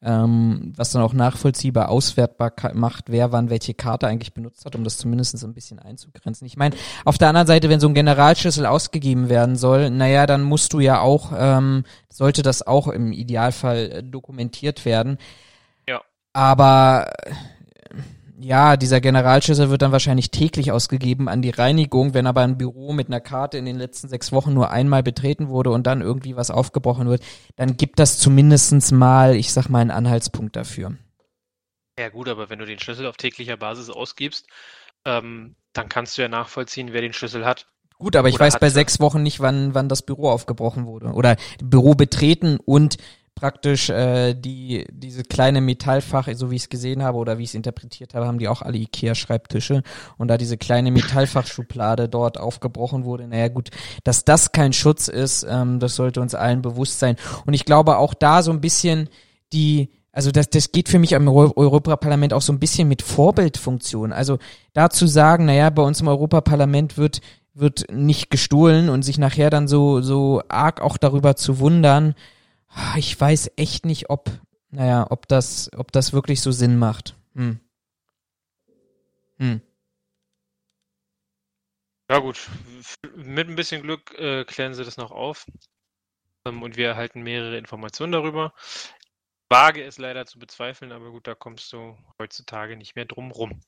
[0.01, 4.85] ähm, was dann auch nachvollziehbar auswertbar macht, wer wann welche Karte eigentlich benutzt hat, um
[4.85, 6.47] das zumindest ein bisschen einzugrenzen.
[6.47, 10.43] Ich meine, auf der anderen Seite, wenn so ein Generalschlüssel ausgegeben werden soll, naja, dann
[10.43, 15.17] musst du ja auch, ähm, sollte das auch im Idealfall äh, dokumentiert werden.
[15.89, 15.99] Ja.
[16.31, 17.11] Aber
[18.41, 22.13] ja, dieser Generalschlüssel wird dann wahrscheinlich täglich ausgegeben an die Reinigung.
[22.13, 25.49] Wenn aber ein Büro mit einer Karte in den letzten sechs Wochen nur einmal betreten
[25.49, 27.21] wurde und dann irgendwie was aufgebrochen wird,
[27.57, 30.95] dann gibt das zumindestens mal, ich sag mal, einen Anhaltspunkt dafür.
[31.99, 34.47] Ja gut, aber wenn du den Schlüssel auf täglicher Basis ausgibst,
[35.03, 37.67] ähm, dann kannst du ja nachvollziehen, wer den Schlüssel hat.
[37.97, 41.07] Gut, aber ich weiß bei sechs Wochen nicht, wann, wann das Büro aufgebrochen wurde.
[41.07, 42.95] Oder Büro betreten und
[43.39, 47.51] praktisch äh, die diese kleine Metallfach, so wie ich es gesehen habe oder wie ich
[47.51, 49.81] es interpretiert habe, haben die auch alle Ikea-Schreibtische
[50.17, 53.27] und da diese kleine Metallfachschublade dort aufgebrochen wurde.
[53.27, 53.69] Naja gut,
[54.03, 57.15] dass das kein Schutz ist, ähm, das sollte uns allen bewusst sein.
[57.45, 59.09] Und ich glaube auch da so ein bisschen
[59.53, 64.11] die also das, das geht für mich am Europaparlament auch so ein bisschen mit Vorbildfunktion.
[64.11, 64.37] Also
[64.73, 67.21] da zu sagen, naja, bei uns im Europaparlament wird
[67.53, 72.15] wird nicht gestohlen und sich nachher dann so so arg auch darüber zu wundern,
[72.97, 74.29] ich weiß echt nicht, ob,
[74.69, 77.15] naja, ob das, ob das wirklich so Sinn macht.
[77.35, 77.59] Hm.
[79.37, 79.61] Hm.
[82.09, 82.49] Ja gut,
[83.15, 85.45] mit ein bisschen Glück äh, klären sie das noch auf
[86.45, 88.53] ähm, und wir erhalten mehrere Informationen darüber.
[89.49, 93.61] Wage es leider zu bezweifeln, aber gut, da kommst du heutzutage nicht mehr drum rum.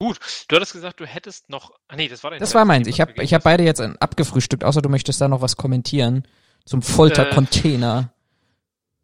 [0.00, 1.78] Gut, du hattest gesagt, du hättest noch.
[1.86, 2.88] Ah, nee, das war dein Das war meins.
[2.88, 6.26] Ich habe ich hab beide jetzt abgefrühstückt, außer du möchtest da noch was kommentieren.
[6.64, 8.12] Zum Foltercontainer.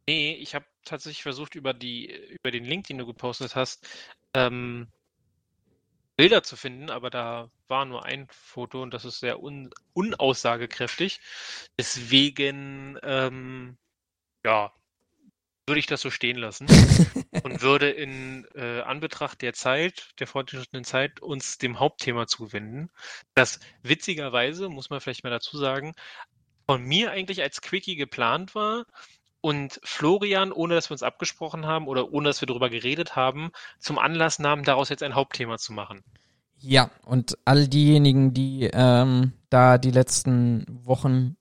[0.06, 3.86] Äh, nee, ich habe tatsächlich versucht, über, die, über den Link, den du gepostet hast,
[4.34, 4.88] ähm,
[6.16, 11.20] Bilder zu finden, aber da war nur ein Foto und das ist sehr un unaussagekräftig.
[11.78, 13.78] Deswegen, ähm,
[14.44, 14.72] ja,
[15.68, 16.66] würde ich das so stehen lassen
[17.44, 22.90] und würde in äh, Anbetracht der Zeit, der fortgeschrittenen Zeit, uns dem Hauptthema zuwenden,
[23.34, 25.94] das witzigerweise, muss man vielleicht mal dazu sagen,
[26.68, 28.84] von mir eigentlich als Quickie geplant war
[29.40, 33.52] und Florian, ohne dass wir uns abgesprochen haben oder ohne dass wir darüber geredet haben,
[33.78, 36.02] zum Anlass nahm, daraus jetzt ein Hauptthema zu machen.
[36.60, 41.36] Ja, und all diejenigen, die ähm, da die letzten Wochen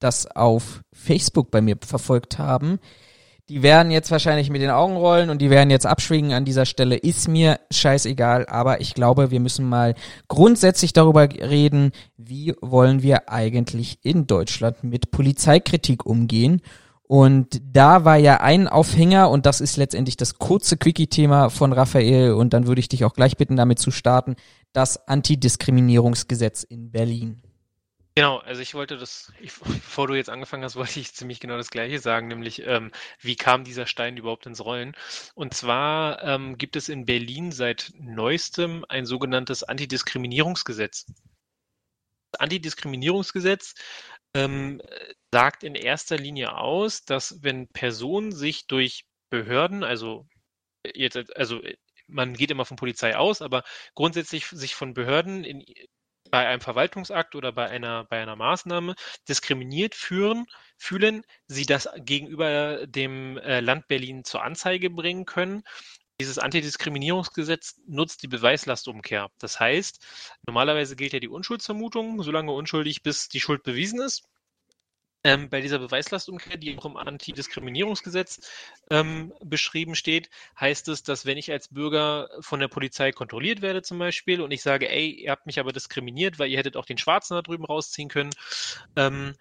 [0.00, 2.80] das auf Facebook bei mir verfolgt haben,
[3.52, 6.64] die werden jetzt wahrscheinlich mit den Augen rollen und die werden jetzt abschwingen an dieser
[6.64, 6.96] Stelle.
[6.96, 9.94] Ist mir scheißegal, aber ich glaube, wir müssen mal
[10.26, 16.62] grundsätzlich darüber reden, wie wollen wir eigentlich in Deutschland mit Polizeikritik umgehen.
[17.02, 22.32] Und da war ja ein Aufhänger, und das ist letztendlich das kurze Quickie-Thema von Raphael,
[22.32, 24.36] und dann würde ich dich auch gleich bitten, damit zu starten,
[24.72, 27.42] das Antidiskriminierungsgesetz in Berlin.
[28.14, 31.56] Genau, also ich wollte das, ich, bevor du jetzt angefangen hast, wollte ich ziemlich genau
[31.56, 32.90] das Gleiche sagen, nämlich ähm,
[33.20, 34.94] wie kam dieser Stein überhaupt ins Rollen?
[35.34, 41.06] Und zwar ähm, gibt es in Berlin seit neuestem ein sogenanntes Antidiskriminierungsgesetz.
[42.32, 43.74] Das Antidiskriminierungsgesetz
[44.34, 44.82] ähm,
[45.32, 50.26] sagt in erster Linie aus, dass wenn Personen sich durch Behörden, also
[50.94, 51.62] jetzt, also
[52.06, 55.64] man geht immer von Polizei aus, aber grundsätzlich sich von Behörden in
[56.32, 58.94] bei einem Verwaltungsakt oder bei einer, bei einer Maßnahme
[59.28, 60.46] diskriminiert führen,
[60.78, 65.62] fühlen, sie das gegenüber dem äh, Land Berlin zur Anzeige bringen können.
[66.20, 69.28] Dieses Antidiskriminierungsgesetz nutzt die Beweislastumkehr.
[69.38, 70.04] Das heißt,
[70.46, 74.22] normalerweise gilt ja die Unschuldsvermutung, solange unschuldig, bis die Schuld bewiesen ist.
[75.24, 78.40] Ähm, bei dieser Beweislastumkehr, die auch im Antidiskriminierungsgesetz
[78.90, 83.82] ähm, beschrieben steht, heißt es, dass wenn ich als Bürger von der Polizei kontrolliert werde
[83.82, 86.86] zum Beispiel und ich sage, ey, ihr habt mich aber diskriminiert, weil ihr hättet auch
[86.86, 88.30] den Schwarzen da drüben rausziehen können,
[88.96, 89.34] ähm,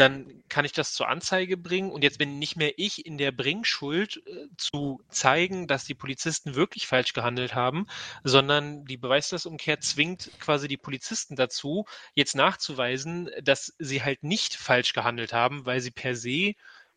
[0.00, 3.32] dann kann ich das zur Anzeige bringen und jetzt bin nicht mehr ich in der
[3.32, 7.86] Bringschuld äh, zu zeigen, dass die Polizisten wirklich falsch gehandelt haben,
[8.24, 11.84] sondern die Beweislastumkehr zwingt quasi die Polizisten dazu,
[12.14, 16.54] jetzt nachzuweisen, dass sie halt nicht falsch gehandelt haben, weil sie per se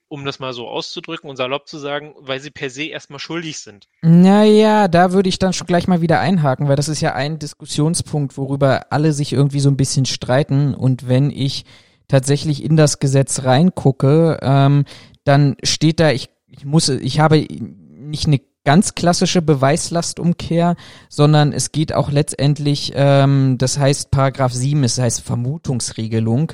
[0.09, 3.57] um das mal so auszudrücken und salopp zu sagen, weil sie per se erstmal schuldig
[3.57, 3.87] sind.
[4.03, 7.39] Naja, da würde ich dann schon gleich mal wieder einhaken, weil das ist ja ein
[7.39, 10.75] Diskussionspunkt, worüber alle sich irgendwie so ein bisschen streiten.
[10.75, 11.65] Und wenn ich
[12.07, 14.85] tatsächlich in das Gesetz reingucke, ähm,
[15.23, 20.75] dann steht da, ich, ich muss, ich habe nicht eine ganz klassische Beweislastumkehr,
[21.09, 26.53] sondern es geht auch letztendlich, ähm, das heißt Paragraph 7, es heißt Vermutungsregelung.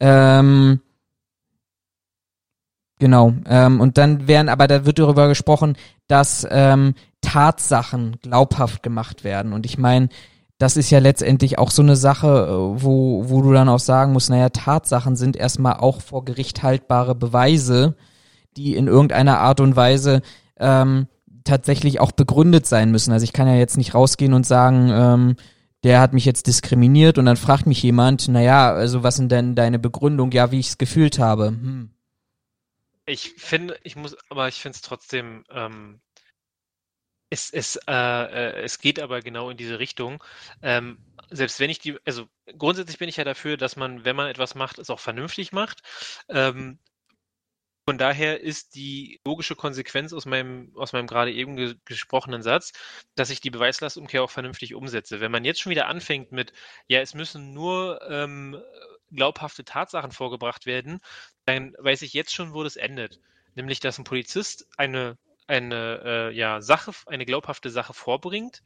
[0.00, 0.80] Ähm,
[2.98, 3.34] genau.
[3.46, 5.76] Ähm, und dann werden, aber da wird darüber gesprochen,
[6.06, 9.52] dass ähm, Tatsachen glaubhaft gemacht werden.
[9.52, 10.08] Und ich meine,
[10.62, 14.12] das ist ja letztendlich auch so eine Sache, äh, wo, wo du dann auch sagen
[14.12, 17.96] musst, naja, Tatsachen sind erstmal auch vor Gericht haltbare Beweise,
[18.56, 20.22] die in irgendeiner Art und Weise
[20.58, 21.08] ähm,
[21.42, 23.12] tatsächlich auch begründet sein müssen.
[23.12, 25.36] Also ich kann ja jetzt nicht rausgehen und sagen, ähm,
[25.82, 29.56] der hat mich jetzt diskriminiert und dann fragt mich jemand, naja, also was sind denn
[29.56, 30.30] deine Begründung?
[30.30, 31.48] Ja, wie ich es gefühlt habe.
[31.48, 31.90] Hm.
[33.04, 36.00] Ich finde, ich muss, aber ich finde es trotzdem, ähm,
[37.32, 40.22] es, es, äh, äh, es geht aber genau in diese Richtung.
[40.60, 40.98] Ähm,
[41.30, 42.28] selbst wenn ich die, also
[42.58, 45.80] grundsätzlich bin ich ja dafür, dass man, wenn man etwas macht, es auch vernünftig macht.
[46.28, 46.78] Ähm,
[47.86, 52.72] von daher ist die logische Konsequenz aus meinem, aus meinem gerade eben ge gesprochenen Satz,
[53.14, 55.20] dass ich die Beweislastumkehr auch vernünftig umsetze.
[55.20, 56.52] Wenn man jetzt schon wieder anfängt mit,
[56.86, 58.60] ja, es müssen nur ähm,
[59.10, 61.00] glaubhafte Tatsachen vorgebracht werden,
[61.46, 63.20] dann weiß ich jetzt schon, wo das endet.
[63.54, 65.16] Nämlich, dass ein Polizist eine,
[65.52, 68.62] eine äh, ja, Sache, eine glaubhafte Sache vorbringt,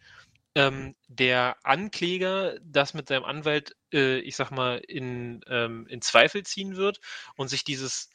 [0.54, 6.44] ähm, der Ankläger das mit seinem Anwalt, äh, ich sag mal, in, ähm, in Zweifel
[6.44, 7.00] ziehen wird
[7.36, 8.10] und sich dieses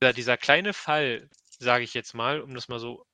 [0.00, 1.28] dieser, dieser kleine Fall,
[1.58, 3.04] sage ich jetzt mal, um das mal so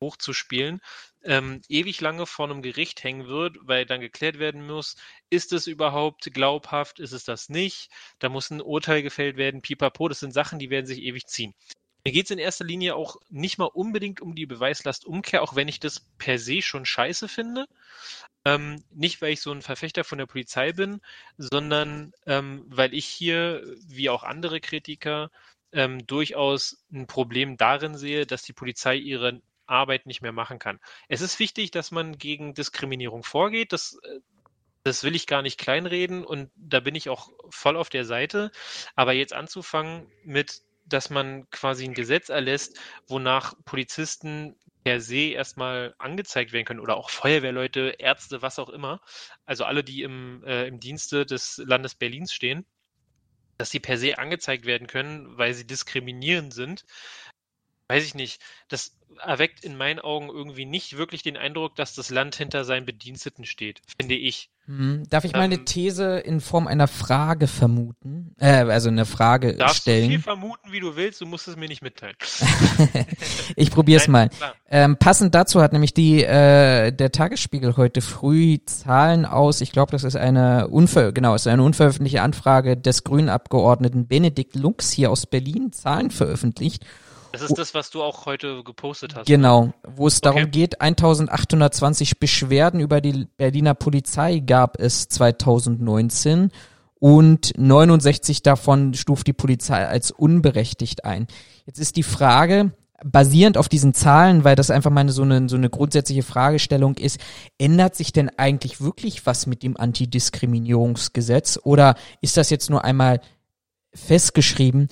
[0.00, 0.80] hochzuspielen,
[1.24, 4.96] ähm, ewig lange vor einem Gericht hängen wird, weil dann geklärt werden muss,
[5.30, 7.90] ist es überhaupt glaubhaft, ist es das nicht,
[8.20, 11.54] da muss ein Urteil gefällt werden, pipapo, das sind Sachen, die werden sich ewig ziehen.
[12.06, 15.68] Mir geht es in erster Linie auch nicht mal unbedingt um die Beweislastumkehr, auch wenn
[15.68, 17.66] ich das per se schon scheiße finde.
[18.44, 21.00] Ähm, nicht, weil ich so ein Verfechter von der Polizei bin,
[21.38, 25.30] sondern ähm, weil ich hier, wie auch andere Kritiker,
[25.72, 30.80] ähm, durchaus ein Problem darin sehe, dass die Polizei ihre Arbeit nicht mehr machen kann.
[31.08, 33.72] Es ist wichtig, dass man gegen Diskriminierung vorgeht.
[33.72, 34.20] Das, äh,
[34.84, 38.52] das will ich gar nicht kleinreden und da bin ich auch voll auf der Seite.
[38.94, 45.94] Aber jetzt anzufangen mit, dass man quasi ein Gesetz erlässt, wonach Polizisten per se erstmal
[45.98, 49.00] angezeigt werden können oder auch Feuerwehrleute, Ärzte, was auch immer.
[49.46, 52.66] Also alle, die im, äh, im Dienste des Landes Berlins stehen
[53.56, 56.84] dass sie per se angezeigt werden können, weil sie diskriminierend sind,
[57.88, 58.42] weiß ich nicht.
[58.68, 62.86] Das erweckt in meinen Augen irgendwie nicht wirklich den Eindruck, dass das Land hinter seinen
[62.86, 64.50] Bediensteten steht, finde ich.
[64.66, 65.02] Hm.
[65.10, 68.34] Darf ich ähm, meine These in Form einer Frage vermuten?
[68.38, 70.04] Äh, also eine Frage darfst stellen.
[70.04, 72.16] Du viel vermuten, wie du willst, du musst es mir nicht mitteilen.
[73.56, 74.30] ich probiere es mal.
[74.70, 79.60] Ähm, passend dazu hat nämlich die äh, der Tagesspiegel heute früh Zahlen aus.
[79.60, 84.56] Ich glaube, das ist eine unver genau, ist eine unveröffentlichte Anfrage des Grünen Abgeordneten Benedikt
[84.56, 86.86] Lux hier aus Berlin Zahlen veröffentlicht.
[87.34, 89.26] Das ist das, was du auch heute gepostet hast.
[89.26, 89.74] Genau, ne?
[89.96, 90.22] wo es okay.
[90.22, 96.50] darum geht, 1820 Beschwerden über die Berliner Polizei gab es 2019
[97.00, 101.26] und 69 davon stuft die Polizei als unberechtigt ein.
[101.66, 102.72] Jetzt ist die Frage,
[103.04, 107.18] basierend auf diesen Zahlen, weil das einfach mal so eine, so eine grundsätzliche Fragestellung ist,
[107.58, 113.20] ändert sich denn eigentlich wirklich was mit dem Antidiskriminierungsgesetz oder ist das jetzt nur einmal
[113.92, 114.88] festgeschrieben?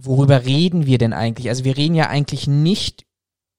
[0.00, 1.48] Worüber reden wir denn eigentlich?
[1.48, 3.04] Also wir reden ja eigentlich nicht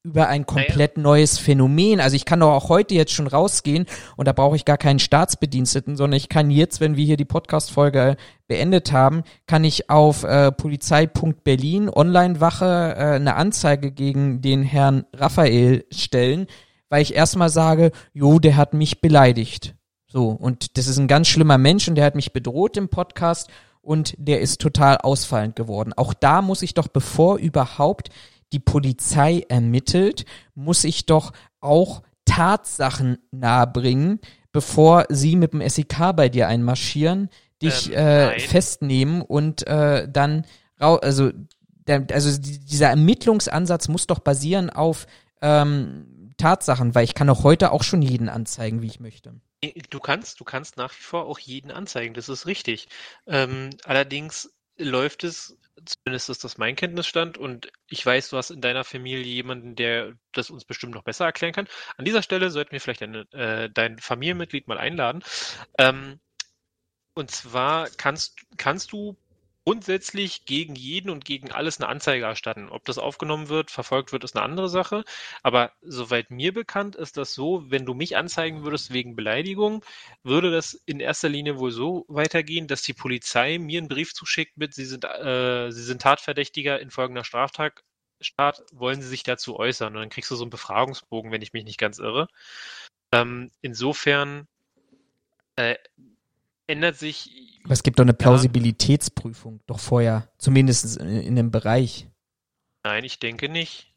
[0.03, 1.09] über ein komplett naja.
[1.09, 1.99] neues Phänomen.
[1.99, 3.85] Also ich kann doch auch heute jetzt schon rausgehen
[4.15, 7.25] und da brauche ich gar keinen Staatsbediensteten, sondern ich kann jetzt, wenn wir hier die
[7.25, 8.15] Podcast-Folge
[8.47, 15.85] beendet haben, kann ich auf äh, Polizei.berlin Online-Wache äh, eine Anzeige gegen den Herrn Raphael
[15.91, 16.47] stellen,
[16.87, 19.75] weil ich erstmal sage, jo, der hat mich beleidigt.
[20.07, 23.49] So, und das ist ein ganz schlimmer Mensch und der hat mich bedroht im Podcast
[23.81, 25.93] und der ist total ausfallend geworden.
[25.95, 28.09] Auch da muss ich doch, bevor überhaupt
[28.51, 30.25] die Polizei ermittelt,
[30.55, 34.19] muss ich doch auch Tatsachen nahebringen,
[34.51, 37.29] bevor sie mit dem SEK bei dir einmarschieren,
[37.61, 40.45] dich ähm, äh, festnehmen und äh, dann
[40.77, 41.31] also
[41.87, 45.07] der, also dieser Ermittlungsansatz muss doch basieren auf
[45.41, 49.33] ähm, Tatsachen, weil ich kann doch heute auch schon jeden anzeigen, wie ich möchte.
[49.89, 52.87] Du kannst, du kannst nach wie vor auch jeden anzeigen, das ist richtig.
[53.27, 58.61] Ähm, allerdings läuft es, zumindest ist das mein Kenntnisstand, und ich weiß, du hast in
[58.61, 61.67] deiner Familie jemanden, der das uns bestimmt noch besser erklären kann.
[61.97, 65.23] An dieser Stelle sollten wir vielleicht eine, äh, dein Familienmitglied mal einladen.
[65.77, 66.21] Ähm,
[67.15, 69.17] und zwar kannst, kannst du
[69.69, 72.69] grundsätzlich gegen jeden und gegen alles eine Anzeige erstatten.
[72.69, 75.03] Ob das aufgenommen wird, verfolgt wird, ist eine andere Sache.
[75.43, 79.85] Aber soweit mir bekannt ist das so, wenn du mich anzeigen würdest wegen Beleidigung,
[80.23, 84.57] würde das in erster Linie wohl so weitergehen, dass die Polizei mir einen Brief zuschickt
[84.57, 87.83] mit, sie sind, äh, sie sind Tatverdächtiger in folgender Straftat,
[88.21, 89.95] Staat, wollen sie sich dazu äußern?
[89.95, 92.27] Und dann kriegst du so einen Befragungsbogen, wenn ich mich nicht ganz irre.
[93.13, 94.47] Ähm, insofern
[95.57, 95.75] äh,
[96.69, 97.59] ändert sich.
[97.63, 99.63] Aber es gibt doch eine Plausibilitätsprüfung, ja.
[99.67, 102.07] doch vorher, zumindest in, in dem Bereich.
[102.83, 103.87] Nein, ich denke nicht.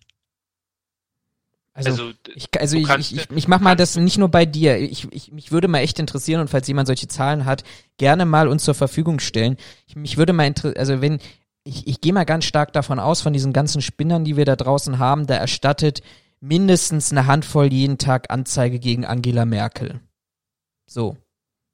[1.74, 4.78] Also, also, ich, also ich, ich, ich, ich mach mal das nicht nur bei dir.
[4.78, 7.64] Ich, ich, mich würde mal echt interessieren und falls jemand solche Zahlen hat,
[7.96, 9.56] gerne mal uns zur Verfügung stellen.
[9.86, 11.18] Ich, mich würde mal interessieren, also wenn,
[11.64, 14.56] ich, ich gehe mal ganz stark davon aus, von diesen ganzen Spinnern, die wir da
[14.56, 16.02] draußen haben, da erstattet
[16.40, 20.00] mindestens eine Handvoll jeden Tag Anzeige gegen Angela Merkel.
[20.84, 21.16] So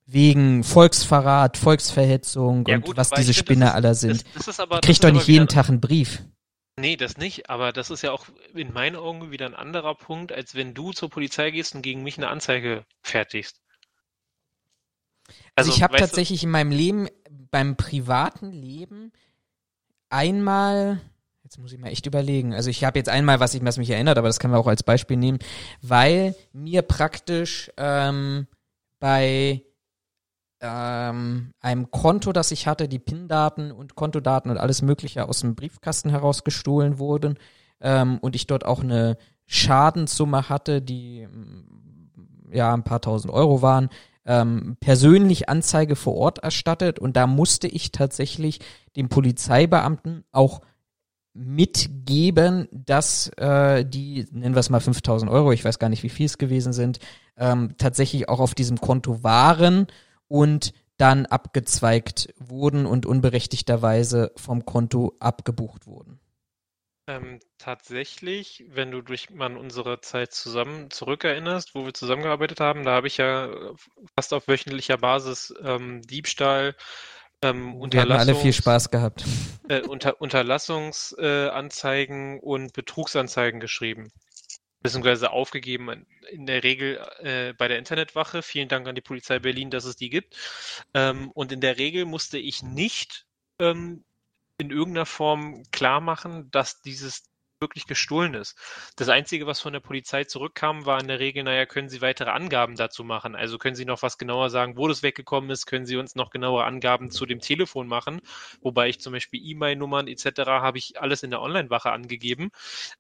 [0.09, 4.25] wegen Volksverrat, Volksverhetzung ja, und gut, was diese Spinner alle sind.
[4.35, 6.23] Das, das aber, kriegt doch nicht jeden Tag einen Brief.
[6.81, 10.33] Nee, das nicht, aber das ist ja auch in meinen Augen wieder ein anderer Punkt,
[10.33, 13.61] als wenn du zur Polizei gehst und gegen mich eine Anzeige fertigst.
[15.57, 16.47] Also, also ich habe tatsächlich du?
[16.47, 17.09] in meinem Leben,
[17.51, 19.13] beim privaten Leben,
[20.09, 21.03] einmal,
[21.43, 23.91] jetzt muss ich mal echt überlegen, also ich habe jetzt einmal, was, ich, was mich
[23.91, 25.41] erinnert, aber das können wir auch als Beispiel nehmen,
[25.83, 28.47] weil mir praktisch ähm,
[29.01, 29.65] bei
[30.61, 35.55] ähm, einem Konto, das ich hatte, die PIN-Daten und Kontodaten und alles Mögliche aus dem
[35.55, 37.39] Briefkasten heraus gestohlen wurden
[37.81, 43.63] ähm, und ich dort auch eine Schadenssumme hatte, die mm, ja ein paar tausend Euro
[43.63, 43.89] waren,
[44.27, 46.99] ähm, persönlich Anzeige vor Ort erstattet.
[46.99, 48.61] Und da musste ich tatsächlich
[48.97, 50.61] dem Polizeibeamten auch
[51.35, 56.09] mitgeben, dass äh, die, nennen wir es mal 5000 Euro, ich weiß gar nicht, wie
[56.09, 56.99] viel es gewesen sind,
[57.37, 59.87] ähm, tatsächlich auch auf diesem Konto waren
[60.29, 66.19] und dann abgezweigt wurden und unberechtigterweise vom Konto abgebucht wurden.
[67.07, 72.85] Ähm, tatsächlich, wenn du dich mal an unsere Zeit zusammen zurückerinnerst, wo wir zusammengearbeitet haben,
[72.85, 73.49] da habe ich ja
[74.15, 76.75] fast auf wöchentlicher Basis ähm, Diebstahl,
[77.41, 79.25] ähm, wir haben alle viel Spaß gehabt.
[79.69, 84.11] Äh, unter, Unterlassungsanzeigen äh, und Betrugsanzeigen geschrieben
[84.81, 88.43] beziehungsweise aufgegeben in der Regel äh, bei der Internetwache.
[88.43, 90.37] Vielen Dank an die Polizei Berlin, dass es die gibt.
[90.95, 93.27] Ähm, und in der Regel musste ich nicht
[93.59, 94.05] ähm,
[94.59, 97.25] in irgendeiner Form klar machen, dass dieses
[97.61, 98.57] wirklich gestohlen ist.
[98.97, 102.31] Das Einzige, was von der Polizei zurückkam, war in der Regel, naja, können Sie weitere
[102.31, 103.35] Angaben dazu machen?
[103.35, 105.67] Also können Sie noch was genauer sagen, wo das weggekommen ist?
[105.67, 108.21] Können Sie uns noch genauere Angaben zu dem Telefon machen?
[108.61, 110.41] Wobei ich zum Beispiel E-Mail-Nummern etc.
[110.47, 112.51] habe ich alles in der Online-Wache angegeben.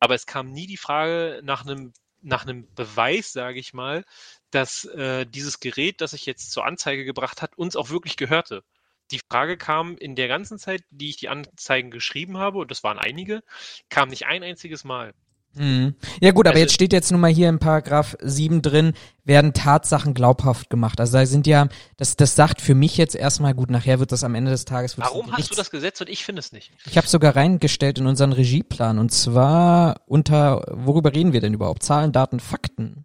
[0.00, 4.04] Aber es kam nie die Frage nach einem nach einem Beweis, sage ich mal,
[4.50, 8.64] dass äh, dieses Gerät, das ich jetzt zur Anzeige gebracht hat, uns auch wirklich gehörte
[9.10, 12.82] die Frage kam in der ganzen Zeit, die ich die Anzeigen geschrieben habe, und das
[12.82, 13.42] waren einige,
[13.88, 15.14] kam nicht ein einziges Mal.
[15.54, 15.94] Mhm.
[16.20, 18.92] Ja gut, aber also, jetzt steht jetzt nun mal hier im Paragraph 7 drin,
[19.24, 21.00] werden Tatsachen glaubhaft gemacht.
[21.00, 24.24] Also da sind ja, das, das sagt für mich jetzt erstmal, gut, nachher wird das
[24.24, 24.98] am Ende des Tages...
[24.98, 26.72] Warum hast du das Gesetz und ich finde es nicht?
[26.86, 31.82] Ich habe sogar reingestellt in unseren Regieplan und zwar unter, worüber reden wir denn überhaupt?
[31.82, 33.04] Zahlen, Daten, Fakten.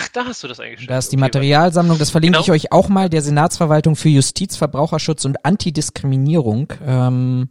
[0.00, 0.90] Ach, da hast du das eingestellt.
[0.90, 2.44] Da ist die okay, Materialsammlung, das verlinke genau.
[2.44, 6.72] ich euch auch mal, der Senatsverwaltung für Justiz, Verbraucherschutz und Antidiskriminierung.
[6.84, 7.50] Ähm,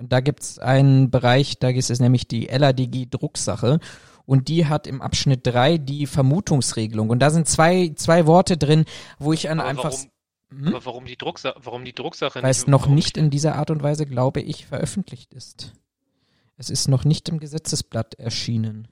[0.00, 3.80] da gibt's einen Bereich, da ist es nämlich die LADG-Drucksache.
[4.26, 7.10] Und die hat im Abschnitt drei die Vermutungsregelung.
[7.10, 8.84] Und da sind zwei, zwei Worte drin,
[9.18, 9.92] wo ich an aber einfach.
[9.92, 10.10] Warum,
[10.50, 10.68] hm?
[10.68, 13.82] Aber warum die, Drucksa warum die Drucksache Weil es noch nicht in dieser Art und
[13.82, 15.74] Weise, glaube ich, veröffentlicht ist.
[16.56, 18.88] Es ist noch nicht im Gesetzesblatt erschienen.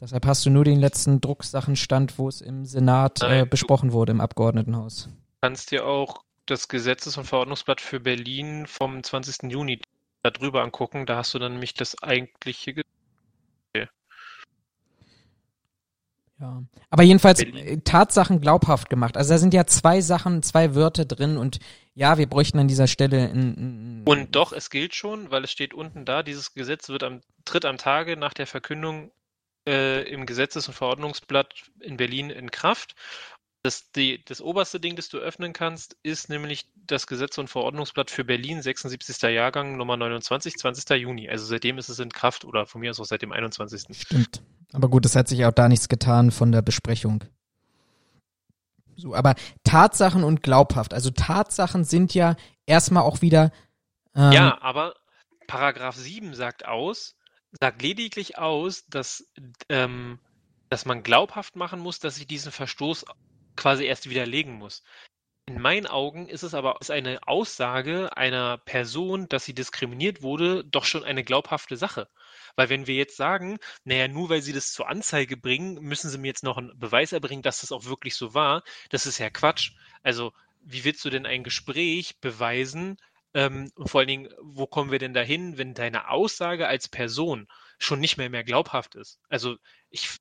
[0.00, 4.20] Deshalb hast du nur den letzten Drucksachenstand, wo es im Senat äh, besprochen wurde, im
[4.20, 5.04] Abgeordnetenhaus.
[5.04, 9.50] Du kannst dir auch das Gesetzes- und Verordnungsblatt für Berlin vom 20.
[9.50, 9.80] Juni
[10.22, 11.06] darüber angucken.
[11.06, 12.88] Da hast du dann nämlich das eigentliche Gesetz.
[16.40, 17.66] Ja, aber jedenfalls Berlin.
[17.66, 19.16] Äh, Tatsachen glaubhaft gemacht.
[19.16, 21.58] Also da sind ja zwei Sachen, zwei Wörter drin und
[21.94, 25.52] ja, wir bräuchten an dieser Stelle ein, ein Und doch, es gilt schon, weil es
[25.52, 29.12] steht unten da, dieses Gesetz wird am, tritt am Tage nach der Verkündung
[29.66, 32.94] äh, im Gesetzes- und Verordnungsblatt in Berlin in Kraft.
[33.62, 38.10] Das, die, das oberste Ding, das du öffnen kannst, ist nämlich das Gesetz- und Verordnungsblatt
[38.10, 39.22] für Berlin, 76.
[39.22, 40.90] Jahrgang, Nummer 29, 20.
[41.00, 41.30] Juni.
[41.30, 43.96] Also seitdem ist es in Kraft oder von mir aus auch seit dem 21.
[43.96, 44.42] Stimmt.
[44.74, 47.24] Aber gut, es hat sich auch da nichts getan von der Besprechung.
[48.96, 49.34] So, aber
[49.64, 50.92] Tatsachen und glaubhaft.
[50.92, 52.36] Also Tatsachen sind ja
[52.66, 53.50] erstmal auch wieder.
[54.14, 54.94] Ähm, ja, aber
[55.46, 57.16] Paragraph 7 sagt aus,
[57.60, 59.30] sagt lediglich aus, dass,
[59.68, 60.18] ähm,
[60.70, 63.04] dass man glaubhaft machen muss, dass ich diesen Verstoß
[63.56, 64.82] quasi erst widerlegen muss.
[65.46, 70.64] In meinen Augen ist es aber ist eine Aussage einer Person, dass sie diskriminiert wurde,
[70.64, 72.08] doch schon eine glaubhafte Sache.
[72.56, 76.18] Weil wenn wir jetzt sagen, naja, nur weil sie das zur Anzeige bringen, müssen sie
[76.18, 79.28] mir jetzt noch einen Beweis erbringen, dass das auch wirklich so war, das ist ja
[79.28, 79.72] Quatsch.
[80.02, 82.96] Also, wie willst du denn ein Gespräch beweisen?
[83.34, 87.46] Ähm, und vor allen Dingen, wo kommen wir denn dahin, wenn deine Aussage als Person
[87.78, 89.18] schon nicht mehr mehr glaubhaft ist?
[89.28, 89.56] Also,
[89.90, 90.18] ich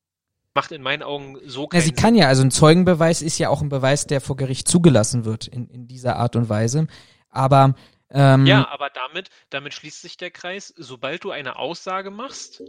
[0.56, 3.50] macht in meinen Augen so keinen ja, sie kann ja, also ein Zeugenbeweis ist ja
[3.50, 6.88] auch ein Beweis, der vor Gericht zugelassen wird in, in dieser Art und Weise.
[7.30, 7.76] Aber
[8.14, 10.74] ähm, ja, aber damit, damit schließt sich der Kreis.
[10.78, 12.64] Sobald du eine Aussage machst,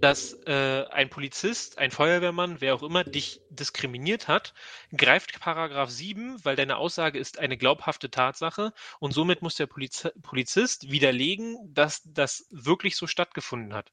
[0.00, 4.54] dass äh, ein Polizist, ein Feuerwehrmann, wer auch immer dich diskriminiert hat,
[4.96, 10.08] greift Paragraph 7, weil deine Aussage ist eine glaubhafte Tatsache und somit muss der Poliz
[10.22, 13.92] Polizist widerlegen, dass das wirklich so stattgefunden hat.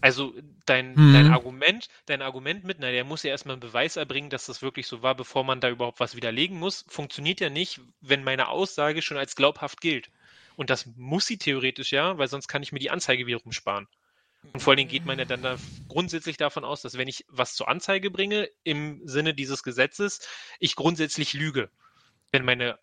[0.00, 0.34] Also
[0.66, 1.12] dein, Mhm.
[1.12, 4.62] dein Argument, dein Argument mit, na, der muss ja erstmal einen Beweis erbringen, dass das
[4.62, 8.48] wirklich so war, bevor man da überhaupt was widerlegen muss, funktioniert ja nicht, wenn meine
[8.48, 10.10] Aussage schon als glaubhaft gilt.
[10.56, 13.88] Und das muss sie theoretisch ja, weil sonst kann ich mir die Anzeige wiederum sparen.
[14.52, 15.56] Und vor allen Dingen geht man ja dann da
[15.88, 20.26] grundsätzlich davon aus, dass wenn ich was zur Anzeige bringe, im Sinne dieses Gesetzes,
[20.60, 21.70] ich grundsätzlich lüge.
[22.32, 22.78] Wenn meine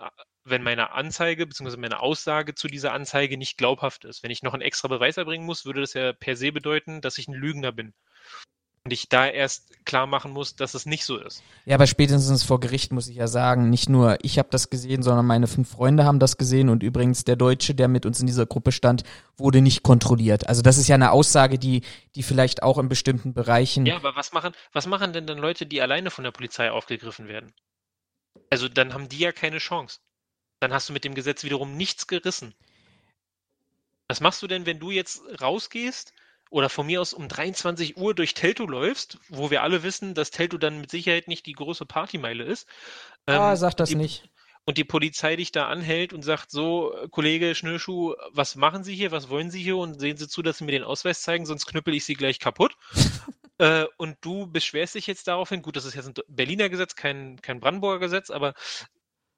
[0.45, 1.78] wenn meine Anzeige bzw.
[1.78, 4.24] meine Aussage zu dieser Anzeige nicht glaubhaft ist.
[4.24, 7.18] Wenn ich noch einen extra Beweis erbringen muss, würde das ja per se bedeuten, dass
[7.18, 7.94] ich ein Lügner bin.
[8.86, 11.41] Und ich da erst klar machen muss, dass es nicht so ist.
[11.64, 15.03] Ja, aber spätestens vor Gericht muss ich ja sagen, nicht nur ich habe das gesehen,
[15.03, 18.28] sondern meine fünf Freunde haben das gesehen und übrigens der Deutsche, der mit uns in
[18.28, 19.03] dieser Gruppe stand,
[19.38, 20.49] wurde nicht kontrolliert.
[20.49, 21.84] Also das ist ja eine Aussage, die,
[22.15, 23.86] die vielleicht auch in bestimmten Bereichen.
[23.86, 27.30] Ja, aber was machen, was machen denn dann Leute, die alleine von der Polizei aufgegriffen
[27.30, 27.53] werden?
[28.49, 29.99] Also dann haben die ja keine Chance
[30.64, 32.56] dann hast du mit dem Gesetz wiederum nichts gerissen.
[34.07, 36.14] Was machst du denn, wenn du jetzt rausgehst
[36.49, 40.31] oder von mir aus um 23 Uhr durch Telto läufst, wo wir alle wissen, dass
[40.31, 42.68] Telto dann mit Sicherheit nicht die große Partymeile ist?
[43.26, 44.30] Ah, ähm, sag das die, nicht.
[44.65, 49.11] Und die Polizei dich da anhält und sagt so, Kollege Schnürschuh, was machen Sie hier,
[49.11, 51.65] was wollen Sie hier und sehen Sie zu, dass Sie mir den Ausweis zeigen, sonst
[51.65, 52.77] knüppel ich Sie gleich kaputt.
[53.57, 57.41] äh, und du beschwerst dich jetzt daraufhin, gut, das ist jetzt ein Berliner Gesetz, kein,
[57.41, 58.53] kein Brandenburger Gesetz, aber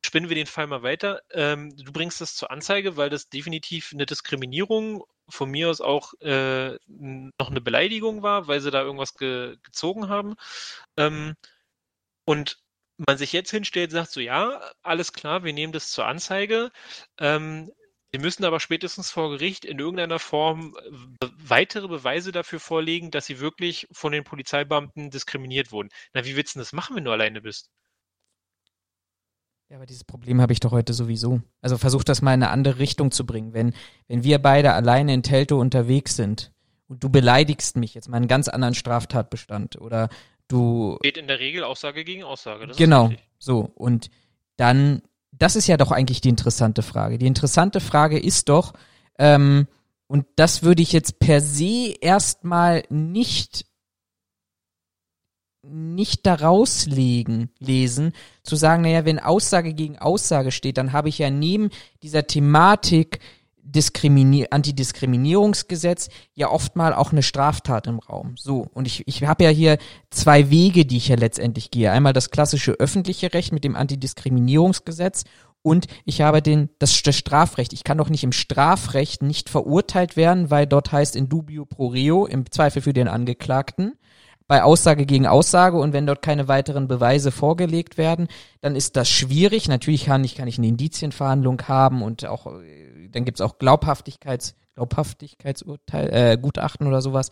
[0.05, 1.21] spinnen wir den Fall mal weiter.
[1.31, 6.13] Ähm, du bringst das zur Anzeige, weil das definitiv eine Diskriminierung, von mir aus auch
[6.21, 10.35] äh, noch eine Beleidigung war, weil sie da irgendwas ge gezogen haben.
[10.97, 11.35] Ähm,
[12.25, 12.59] und
[12.97, 16.71] man sich jetzt hinstellt, sagt so, ja, alles klar, wir nehmen das zur Anzeige.
[17.19, 17.71] Ähm,
[18.11, 20.75] wir müssen aber spätestens vor Gericht in irgendeiner Form
[21.21, 25.89] äh, weitere Beweise dafür vorlegen, dass sie wirklich von den Polizeibeamten diskriminiert wurden.
[26.13, 27.69] Na, wie willst du das machen, wenn du alleine bist?
[29.75, 31.41] Ja, aber dieses Problem habe ich doch heute sowieso.
[31.61, 33.53] Also versuch das mal in eine andere Richtung zu bringen.
[33.53, 33.73] Wenn,
[34.07, 36.53] wenn wir beide alleine in Telto unterwegs sind
[36.87, 40.07] und du beleidigst mich jetzt mal einen ganz anderen Straftatbestand oder
[40.47, 40.97] du.
[41.01, 42.67] Geht in der Regel Aussage gegen Aussage.
[42.77, 43.11] genau.
[43.37, 43.69] So.
[43.75, 44.09] Und
[44.55, 45.01] dann,
[45.33, 47.17] das ist ja doch eigentlich die interessante Frage.
[47.17, 48.71] Die interessante Frage ist doch,
[49.19, 49.67] ähm,
[50.07, 53.65] und das würde ich jetzt per se erstmal nicht
[55.69, 58.13] nicht daraus legen, lesen,
[58.43, 61.69] zu sagen, naja, wenn Aussage gegen Aussage steht, dann habe ich ja neben
[62.03, 63.19] dieser Thematik
[63.67, 68.35] Diskriminier Antidiskriminierungsgesetz ja oft mal auch eine Straftat im Raum.
[68.37, 69.79] So, und ich, ich habe ja hier
[70.11, 71.91] zwei Wege, die ich ja letztendlich gehe.
[71.91, 75.23] Einmal das klassische öffentliche Recht mit dem Antidiskriminierungsgesetz
[75.63, 77.73] und ich habe den, das, das Strafrecht.
[77.73, 81.87] Ich kann doch nicht im Strafrecht nicht verurteilt werden, weil dort heißt in dubio pro
[81.87, 83.93] reo, im Zweifel für den Angeklagten
[84.47, 88.27] bei Aussage gegen Aussage und wenn dort keine weiteren Beweise vorgelegt werden,
[88.61, 89.67] dann ist das schwierig.
[89.67, 94.55] Natürlich kann ich, kann ich eine Indizienverhandlung haben und auch, äh, dann gibt's auch Glaubhaftigkeits,
[94.75, 97.29] Glaubhaftigkeitsurteil, äh, Gutachten oder sowas.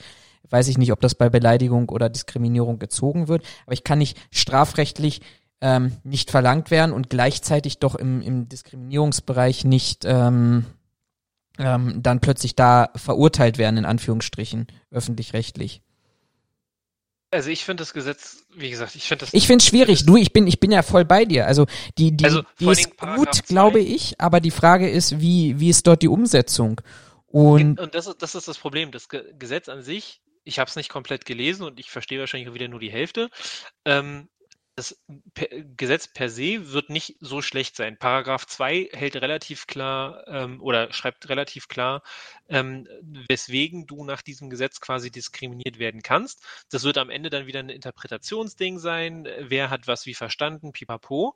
[0.49, 4.18] Weiß ich nicht, ob das bei Beleidigung oder Diskriminierung gezogen wird, aber ich kann nicht
[4.31, 5.22] strafrechtlich
[5.61, 10.65] ähm, nicht verlangt werden und gleichzeitig doch im, im Diskriminierungsbereich nicht ähm,
[11.57, 15.81] ähm, dann plötzlich da verurteilt werden, in Anführungsstrichen, öffentlich-rechtlich.
[17.34, 19.34] Also ich finde das Gesetz, wie gesagt, ich finde das.
[19.34, 20.05] Ich finde es schwierig.
[20.05, 21.47] Du, ich bin, ich bin ja voll bei dir.
[21.47, 21.65] Also
[21.97, 24.19] die, die, also die ist gut, glaube ich.
[24.19, 26.80] Aber die Frage ist, wie, wie ist dort die Umsetzung?
[27.26, 28.91] Und, und das, ist, das ist das Problem.
[28.91, 32.53] Das Gesetz an sich, ich habe es nicht komplett gelesen und ich verstehe wahrscheinlich auch
[32.53, 33.30] wieder nur die Hälfte.
[33.85, 34.30] Ähm,
[34.75, 34.99] das
[35.77, 37.97] Gesetz per se wird nicht so schlecht sein.
[37.97, 42.01] Paragraph 2 hält relativ klar ähm, oder schreibt relativ klar,
[42.49, 42.87] ähm,
[43.29, 46.43] weswegen du nach diesem Gesetz quasi diskriminiert werden kannst.
[46.69, 49.27] Das wird am Ende dann wieder ein Interpretationsding sein.
[49.39, 50.71] Wer hat was wie verstanden?
[50.71, 51.35] Pipapo.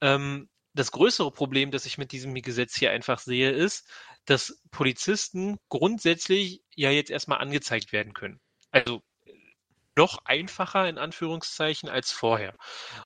[0.00, 3.88] Ähm, das größere Problem, das ich mit diesem Gesetz hier einfach sehe, ist,
[4.24, 8.40] dass Polizisten grundsätzlich ja jetzt erstmal angezeigt werden können.
[8.70, 9.02] Also
[10.00, 12.54] noch einfacher in Anführungszeichen als vorher.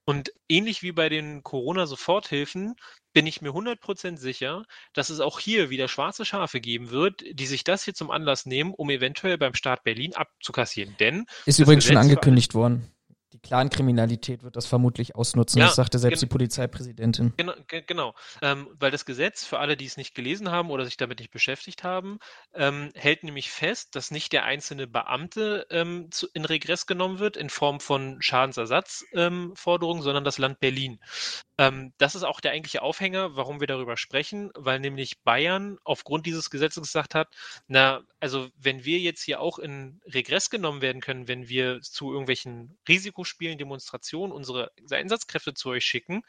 [0.04, 2.76] Und ähnlich wie bei den Corona-Soforthilfen
[3.12, 7.46] bin ich mir 100% sicher, dass es auch hier wieder schwarze Schafe geben wird, die
[7.46, 10.94] sich das hier zum Anlass nehmen, um eventuell beim Staat Berlin abzukassieren.
[11.00, 12.93] Denn ist übrigens schon angekündigt worden
[13.34, 15.58] die Clankriminalität wird das vermutlich ausnutzen.
[15.58, 17.32] Ja, das sagte selbst die Polizeipräsidentin.
[17.36, 18.14] Genau, genau.
[18.40, 21.32] Ähm, weil das Gesetz, für alle, die es nicht gelesen haben oder sich damit nicht
[21.32, 22.20] beschäftigt haben,
[22.54, 27.36] ähm, hält nämlich fest, dass nicht der einzelne Beamte ähm, zu, in Regress genommen wird
[27.36, 31.00] in Form von Schadensersatzforderungen, sondern das Land Berlin.
[31.56, 36.26] Ähm, das ist auch der eigentliche Aufhänger, warum wir darüber sprechen, weil nämlich Bayern aufgrund
[36.26, 37.28] dieses Gesetzes gesagt hat,
[37.68, 42.10] na, also wenn wir jetzt hier auch in Regress genommen werden können, wenn wir zu
[42.10, 46.22] irgendwelchen Risikospielen, Demonstrationen unsere Einsatzkräfte zu euch schicken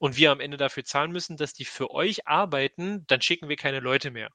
[0.00, 3.56] und wir am Ende dafür zahlen müssen, dass die für euch arbeiten, dann schicken wir
[3.56, 4.30] keine Leute mehr.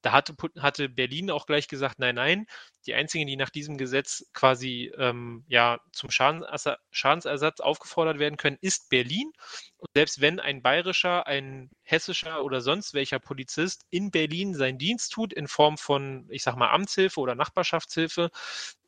[0.00, 2.46] Da hatte, hatte Berlin auch gleich gesagt, nein, nein,
[2.86, 8.88] die einzigen, die nach diesem Gesetz quasi ähm, ja zum Schadensersatz aufgefordert werden können, ist
[8.88, 9.32] Berlin.
[9.80, 15.12] Und selbst wenn ein bayerischer, ein hessischer oder sonst welcher Polizist in Berlin seinen Dienst
[15.12, 18.30] tut, in Form von, ich sag mal, Amtshilfe oder Nachbarschaftshilfe,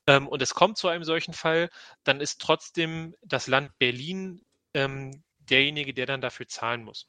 [0.06, 1.70] ähm, und es kommt zu einem solchen Fall,
[2.04, 4.42] dann ist trotzdem das Land Berlin
[4.74, 7.08] ähm, derjenige, der dann dafür zahlen muss.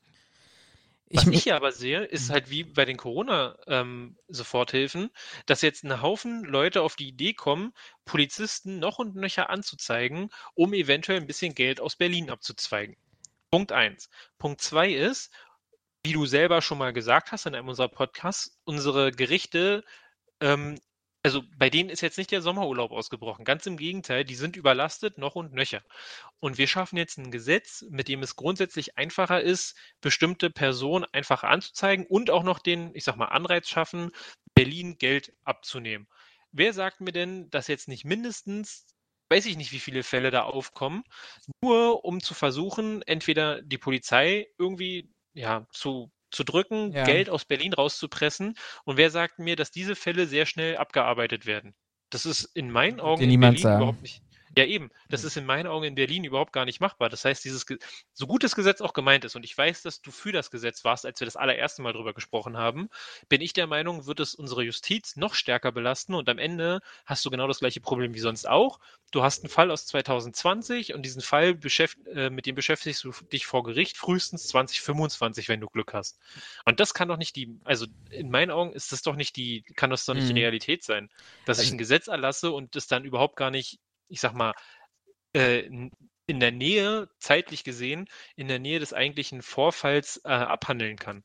[1.11, 2.33] Was ich, hier aber sehe, ist mhm.
[2.33, 5.11] halt wie bei den Corona-Soforthilfen, ähm,
[5.45, 7.73] dass jetzt ein Haufen Leute auf die Idee kommen,
[8.05, 12.95] Polizisten noch und nöcher anzuzeigen, um eventuell ein bisschen Geld aus Berlin abzuzweigen.
[13.53, 14.09] Punkt eins.
[14.39, 15.31] Punkt zwei ist,
[16.03, 19.83] wie du selber schon mal gesagt hast in einem unserer Podcasts, unsere Gerichte
[20.41, 20.79] ähm,
[21.21, 23.45] also bei denen ist jetzt nicht der Sommerurlaub ausgebrochen.
[23.45, 25.83] Ganz im Gegenteil, die sind überlastet noch und nöcher.
[26.39, 31.47] Und wir schaffen jetzt ein Gesetz, mit dem es grundsätzlich einfacher ist, bestimmte Personen einfacher
[31.47, 34.09] anzuzeigen und auch noch den, ich sag mal, Anreiz schaffen,
[34.55, 36.07] Berlin Geld abzunehmen.
[36.51, 38.87] Wer sagt mir denn, dass jetzt nicht mindestens
[39.33, 41.03] weiß ich nicht, wie viele Fälle da aufkommen,
[41.61, 47.03] nur um zu versuchen, entweder die Polizei irgendwie ja, zu zu drücken, ja.
[47.03, 48.55] Geld aus Berlin rauszupressen.
[48.85, 51.75] Und wer sagt mir, dass diese Fälle sehr schnell abgearbeitet werden?
[52.09, 53.77] Das ist in meinen Augen in Berlin sagen.
[53.77, 54.23] überhaupt nicht.
[54.55, 54.91] Ja, eben.
[55.09, 57.09] Das ist in meinen Augen in Berlin überhaupt gar nicht machbar.
[57.09, 57.65] Das heißt, dieses,
[58.13, 60.83] so gut das Gesetz auch gemeint ist, und ich weiß, dass du für das Gesetz
[60.83, 62.89] warst, als wir das allererste Mal drüber gesprochen haben,
[63.29, 67.25] bin ich der Meinung, wird es unsere Justiz noch stärker belasten und am Ende hast
[67.25, 68.79] du genau das gleiche Problem wie sonst auch.
[69.11, 71.57] Du hast einen Fall aus 2020 und diesen Fall
[72.13, 76.19] äh, mit dem beschäftigst du dich vor Gericht frühestens 2025, wenn du Glück hast.
[76.65, 79.63] Und das kann doch nicht die, also in meinen Augen ist das doch nicht die,
[79.75, 80.35] kann das doch nicht mhm.
[80.35, 81.09] die Realität sein,
[81.45, 83.79] dass also, ich ein Gesetz erlasse und es dann überhaupt gar nicht
[84.13, 84.53] ich sag mal,
[85.35, 85.67] äh,
[86.27, 91.23] in der Nähe, zeitlich gesehen, in der Nähe des eigentlichen Vorfalls äh, abhandeln kann.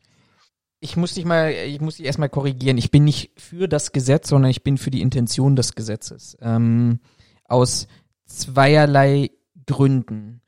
[0.80, 2.78] Ich muss dich mal, ich muss dich erstmal korrigieren.
[2.78, 6.36] Ich bin nicht für das Gesetz, sondern ich bin für die Intention des Gesetzes.
[6.40, 7.00] Ähm,
[7.44, 7.88] aus
[8.24, 9.30] zweierlei
[9.66, 10.40] Gründen.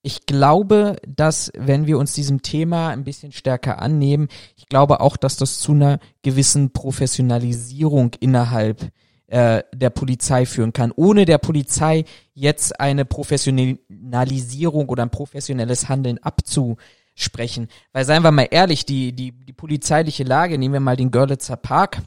[0.00, 5.16] Ich glaube, dass wenn wir uns diesem Thema ein bisschen stärker annehmen, ich glaube auch,
[5.16, 8.92] dass das zu einer gewissen Professionalisierung innerhalb
[9.32, 12.04] äh, der Polizei führen kann, ohne der Polizei
[12.34, 17.68] jetzt eine Professionalisierung oder ein professionelles Handeln abzusprechen.
[17.94, 21.56] Weil seien wir mal ehrlich, die, die, die polizeiliche Lage, nehmen wir mal den Görlitzer
[21.56, 22.02] Park,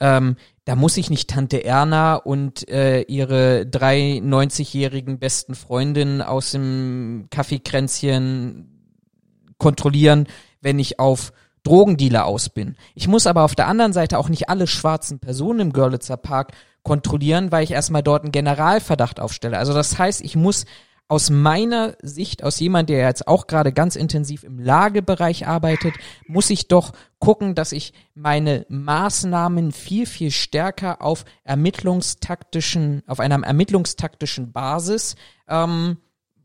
[0.00, 0.36] ähm,
[0.66, 7.26] da muss ich nicht Tante Erna und äh, ihre drei 90-jährigen besten Freundinnen aus dem
[7.30, 8.68] Kaffeekränzchen
[9.58, 10.28] kontrollieren,
[10.60, 11.32] wenn ich auf
[11.62, 12.76] Drogendealer aus bin.
[12.94, 16.52] Ich muss aber auf der anderen Seite auch nicht alle schwarzen Personen im Görlitzer Park
[16.82, 19.58] kontrollieren, weil ich erstmal dort einen Generalverdacht aufstelle.
[19.58, 20.64] Also das heißt, ich muss
[21.08, 25.94] aus meiner Sicht, aus jemand, der jetzt auch gerade ganz intensiv im Lagebereich arbeitet,
[26.26, 33.42] muss ich doch gucken, dass ich meine Maßnahmen viel, viel stärker auf ermittlungstaktischen, auf einer
[33.42, 35.16] ermittlungstaktischen Basis
[35.48, 35.96] ähm,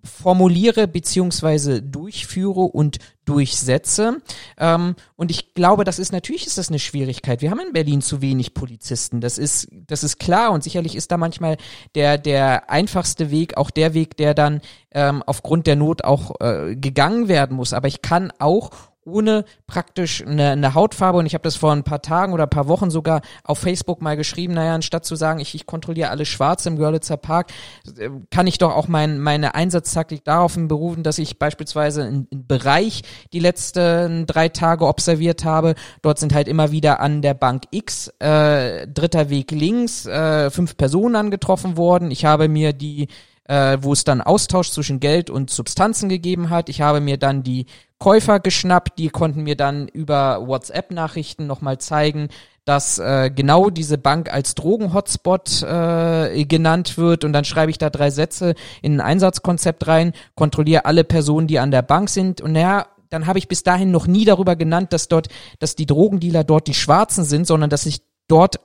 [0.04, 4.18] formuliere beziehungsweise durchführe und durchsetze.
[4.58, 7.42] Ähm, und ich glaube, das ist natürlich ist das eine Schwierigkeit.
[7.42, 9.22] Wir haben in Berlin zu wenig Polizisten.
[9.22, 11.58] Das ist das ist klar und sicherlich ist da manchmal
[11.96, 14.62] der der einfachste Weg auch der Weg, der dann
[14.92, 17.74] ähm, aufgrund der Not auch äh, gegangen werden muss.
[17.74, 18.72] Aber ich kann auch
[19.06, 22.50] ohne praktisch eine, eine Hautfarbe und ich habe das vor ein paar Tagen oder ein
[22.50, 26.28] paar Wochen sogar auf Facebook mal geschrieben, naja, anstatt zu sagen, ich, ich kontrolliere alles
[26.28, 27.52] schwarz im Görlitzer Park,
[27.98, 33.02] äh, kann ich doch auch mein, meine Einsatztaktik darauf berufen, dass ich beispielsweise einen Bereich
[33.34, 35.76] die letzten drei Tage observiert habe.
[36.02, 40.78] Dort sind halt immer wieder an der Bank X, äh, dritter Weg links, äh, fünf
[40.78, 42.12] Personen angetroffen worden.
[42.12, 43.08] Ich habe mir die
[43.46, 46.70] äh, wo es dann Austausch zwischen Geld und Substanzen gegeben hat.
[46.70, 47.66] Ich habe mir dann die
[47.98, 52.30] Käufer geschnappt, die konnten mir dann über WhatsApp-Nachrichten nochmal zeigen,
[52.66, 57.90] dass äh, genau diese Bank als Drogen-Hotspot äh, genannt wird und dann schreibe ich da
[57.90, 62.54] drei Sätze in ein Einsatzkonzept rein, kontrolliere alle Personen, die an der Bank sind und
[62.54, 65.28] naja, dann habe ich bis dahin noch nie darüber genannt, dass dort,
[65.60, 68.60] dass die Drogendealer dort die Schwarzen sind, sondern dass sich dort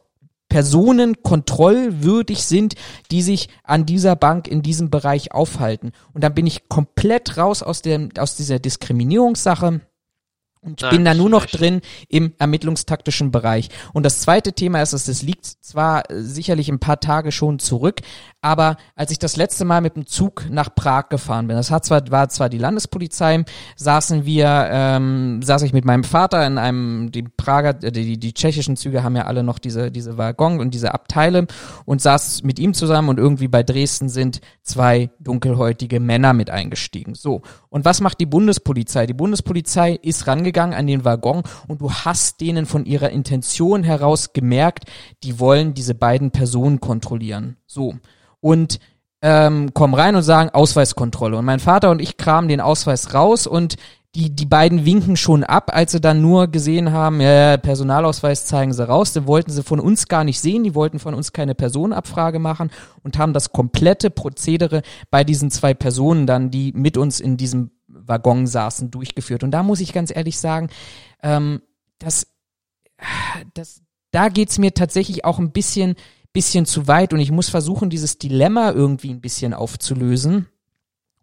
[0.49, 2.75] Personen kontrollwürdig sind,
[3.11, 5.93] die sich an dieser Bank in diesem Bereich aufhalten.
[6.15, 9.81] Und dann bin ich komplett raus aus dem, aus dieser Diskriminierungssache
[10.61, 13.69] und ich bin da nur noch drin im ermittlungstaktischen Bereich.
[13.93, 17.59] Und das zweite Thema ist, dass es liegt zwar äh, sicherlich ein paar Tage schon
[17.59, 18.01] zurück,
[18.40, 21.85] aber als ich das letzte Mal mit dem Zug nach Prag gefahren bin, das hat
[21.85, 23.44] zwar, war zwar die Landespolizei,
[23.77, 28.32] saßen wir, ähm, saß ich mit meinem Vater in einem, die Prager, äh, die, die
[28.32, 31.48] tschechischen Züge haben ja alle noch diese, diese Waggon und diese Abteile
[31.85, 37.16] und saß mit ihm zusammen und irgendwie bei Dresden sind zwei dunkelhäutige Männer mit eingestiegen.
[37.16, 37.43] So.
[37.70, 39.06] Und was macht die Bundespolizei?
[39.06, 44.32] Die Bundespolizei ist rangegangen an den Waggon und du hast denen von ihrer Intention heraus
[44.32, 44.85] gemerkt,
[45.24, 47.56] die wollen diese beiden Personen kontrollieren.
[47.66, 47.94] So.
[48.40, 48.78] Und
[49.20, 51.36] ähm, kommen rein und sagen Ausweiskontrolle.
[51.36, 53.77] Und mein Vater und ich kramen den Ausweis raus und
[54.15, 58.73] die, die beiden winken schon ab, als sie dann nur gesehen haben, ja, Personalausweis zeigen
[58.73, 61.55] sie raus, den wollten sie von uns gar nicht sehen, die wollten von uns keine
[61.55, 62.70] Personenabfrage machen
[63.02, 67.70] und haben das komplette Prozedere bei diesen zwei Personen dann, die mit uns in diesem
[67.86, 69.44] Waggon saßen, durchgeführt.
[69.44, 70.69] Und da muss ich ganz ehrlich sagen,
[71.23, 71.60] ähm,
[71.98, 72.27] das,
[73.55, 75.97] das, da geht's mir tatsächlich auch ein bisschen,
[76.33, 80.47] bisschen zu weit und ich muss versuchen, dieses Dilemma irgendwie ein bisschen aufzulösen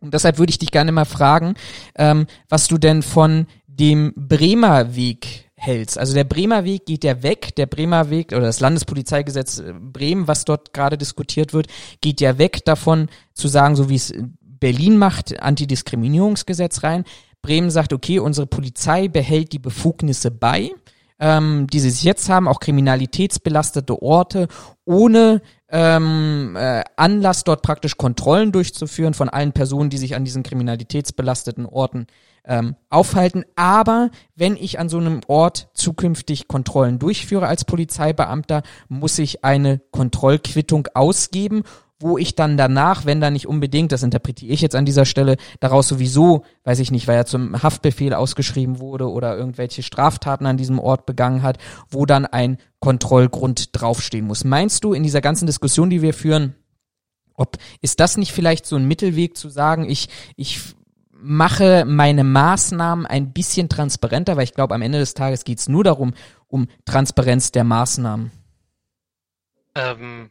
[0.05, 1.55] und deshalb würde ich dich gerne mal fragen,
[1.95, 5.97] ähm, was du denn von dem Bremer Weg hältst.
[5.97, 10.27] Also der Bremer Weg geht ja weg, der Bremer Weg oder das Landespolizeigesetz äh, Bremen,
[10.27, 11.67] was dort gerade diskutiert wird,
[12.01, 17.03] geht ja weg davon zu sagen, so wie es Berlin macht, Antidiskriminierungsgesetz rein.
[17.41, 20.71] Bremen sagt, okay, unsere Polizei behält die Befugnisse bei,
[21.19, 24.47] ähm, die sie jetzt haben, auch kriminalitätsbelastete Orte,
[24.85, 30.43] ohne ähm, äh, Anlass, dort praktisch Kontrollen durchzuführen von allen Personen, die sich an diesen
[30.43, 32.07] kriminalitätsbelasteten Orten
[32.45, 33.43] ähm, aufhalten.
[33.55, 39.81] Aber wenn ich an so einem Ort zukünftig Kontrollen durchführe als Polizeibeamter, muss ich eine
[39.91, 41.63] Kontrollquittung ausgeben
[42.05, 45.37] wo ich dann danach, wenn da nicht unbedingt, das interpretiere ich jetzt an dieser Stelle,
[45.59, 50.55] daraus sowieso, weiß ich nicht, weil er zum Haftbefehl ausgeschrieben wurde oder irgendwelche Straftaten an
[50.55, 51.57] diesem Ort begangen hat,
[51.89, 54.43] wo dann ein Kontrollgrund draufstehen muss.
[54.43, 56.53] Meinst du in dieser ganzen Diskussion, die wir führen,
[57.33, 60.75] ob ist das nicht vielleicht so ein Mittelweg zu sagen, ich ich
[61.11, 65.67] mache meine Maßnahmen ein bisschen transparenter, weil ich glaube, am Ende des Tages geht es
[65.67, 66.13] nur darum,
[66.47, 68.31] um Transparenz der Maßnahmen.
[69.73, 70.29] Ähm,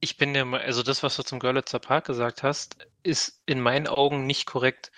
[0.00, 3.86] ich bin der, also das, was du zum Görlitzer Park gesagt hast, ist in meinen
[3.86, 4.90] Augen nicht korrekt.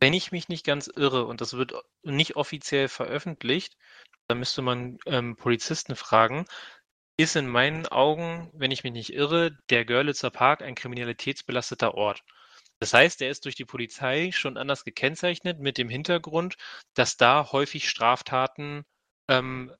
[0.00, 3.76] Wenn ich mich nicht ganz irre, und das wird nicht offiziell veröffentlicht,
[4.28, 6.46] da müsste man ähm, Polizisten fragen,
[7.16, 12.22] ist in meinen Augen, wenn ich mich nicht irre, der Görlitzer Park ein kriminalitätsbelasteter Ort.
[12.80, 16.56] Das heißt, er ist durch die Polizei schon anders gekennzeichnet mit dem Hintergrund,
[16.94, 18.84] dass da häufig Straftaten
[19.28, 19.72] ähm,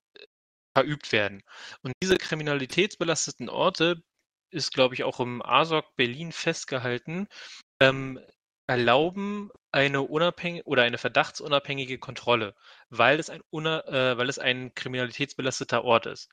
[0.77, 1.43] verübt werden.
[1.83, 4.03] Und diese kriminalitätsbelasteten Orte
[4.53, 7.29] ist, glaube ich, auch im ASOC Berlin festgehalten,
[7.81, 8.21] ähm,
[8.67, 12.55] erlauben eine unabhängige oder eine verdachtsunabhängige Kontrolle,
[12.91, 16.31] weil es ein, äh, weil es ein kriminalitätsbelasteter Ort ist.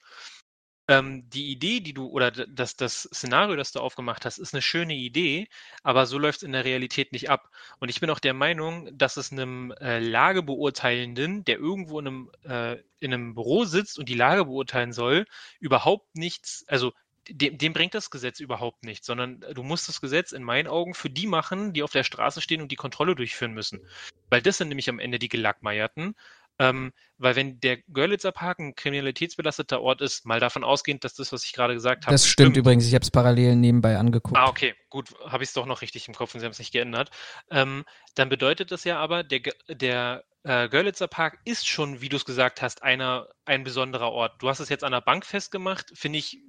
[0.89, 4.61] Ähm, die Idee, die du oder das, das Szenario, das du aufgemacht hast, ist eine
[4.63, 5.47] schöne Idee,
[5.83, 7.51] aber so läuft es in der Realität nicht ab.
[7.79, 12.31] Und ich bin auch der Meinung, dass es einem äh, Lagebeurteilenden, der irgendwo in einem,
[12.43, 15.25] äh, in einem Büro sitzt und die Lage beurteilen soll,
[15.59, 16.93] überhaupt nichts, also
[17.29, 20.93] dem, dem bringt das Gesetz überhaupt nichts, sondern du musst das Gesetz in meinen Augen
[20.93, 23.81] für die machen, die auf der Straße stehen und die Kontrolle durchführen müssen.
[24.29, 26.15] Weil das sind nämlich am Ende die Gelackmeierten.
[26.61, 31.31] Ähm, weil wenn der Görlitzer Park ein kriminalitätsbelasteter Ort ist, mal davon ausgehend, dass das,
[31.31, 32.13] was ich gerade gesagt habe.
[32.13, 32.57] Das stimmt, stimmt.
[32.57, 34.37] übrigens, ich habe es parallel nebenbei angeguckt.
[34.37, 36.59] Ah, okay, gut, habe ich es doch noch richtig im Kopf und Sie haben es
[36.59, 37.11] nicht geändert.
[37.49, 37.85] Ähm,
[38.15, 39.39] dann bedeutet das ja aber, der,
[39.69, 44.41] der äh, Görlitzer Park ist schon, wie du es gesagt hast, einer, ein besonderer Ort.
[44.41, 46.39] Du hast es jetzt an der Bank festgemacht, finde ich,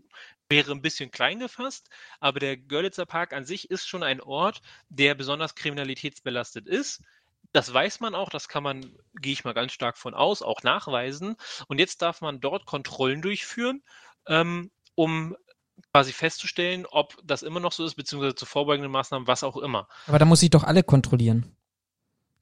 [0.48, 1.88] wäre ein bisschen klein gefasst,
[2.18, 7.02] aber der Görlitzer Park an sich ist schon ein Ort, der besonders kriminalitätsbelastet ist.
[7.52, 10.62] Das weiß man auch, das kann man, gehe ich mal ganz stark von aus, auch
[10.62, 11.36] nachweisen.
[11.66, 13.82] Und jetzt darf man dort Kontrollen durchführen,
[14.26, 15.36] ähm, um
[15.92, 19.88] quasi festzustellen, ob das immer noch so ist, beziehungsweise zu vorbeugenden Maßnahmen, was auch immer.
[20.06, 21.56] Aber da muss ich doch alle kontrollieren.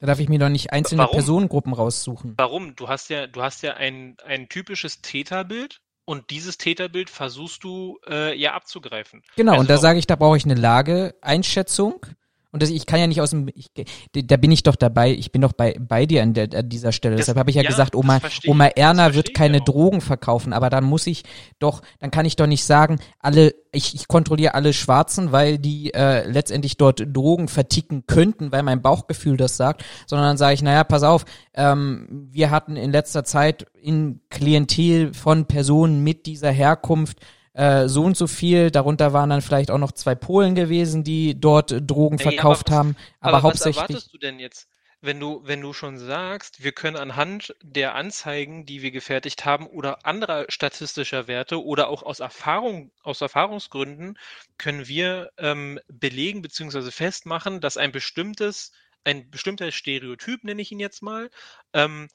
[0.01, 1.15] Da darf ich mir doch nicht einzelne Warum?
[1.15, 2.35] Personengruppen raussuchen.
[2.37, 2.77] Warum?
[2.77, 7.99] Du hast ja, du hast ja ein, ein typisches Täterbild und dieses Täterbild versuchst du
[8.09, 9.23] äh, ja abzugreifen.
[9.37, 12.07] Genau, Also und da warum- sage ich, da brauche ich eine Lageeinschätzung.
[12.51, 13.69] Und das, ich kann ja nicht aus dem, ich,
[14.13, 16.93] da bin ich doch dabei, ich bin doch bei, bei dir an, der, an dieser
[16.93, 17.17] Stelle.
[17.17, 19.59] Das- Deshalb habe ich ja, ja, gesagt, Oma, Oma Erna wird keine.
[19.61, 21.25] Drogen verkaufen, aber dann muss ich
[21.59, 25.93] doch, dann kann ich doch nicht sagen, alle, ich, ich kontrolliere alle Schwarzen, weil die
[25.93, 30.63] äh, letztendlich dort Drogen verticken könnten, weil mein Bauchgefühl das sagt, sondern dann sage ich,
[30.63, 36.51] naja, pass auf, ähm, wir hatten in letzter Zeit in Klientel von Personen mit dieser
[36.51, 37.19] Herkunft
[37.59, 41.39] äh, so und so viel, darunter waren dann vielleicht auch noch zwei Polen gewesen, die
[41.39, 44.69] dort Drogen Ey, aber verkauft was- haben, aber, was hauptsächlich erwartest du denn jetzt,
[45.01, 49.67] wenn du, wenn du schon sagst, wir können anhand der Anzeigen, die wir gefertigt haben,
[49.67, 54.19] oder anderer statistischer Werte oder auch aus Erfahrung, aus Erfahrungsgründen,
[54.57, 56.91] können wir ähm, belegen bzw.
[56.91, 58.73] festmachen, dass ein bestimmtes,
[59.05, 61.31] ein bestimmter Stereotyp, nenne ich ihn jetzt mal,
[61.73, 62.09] ähm,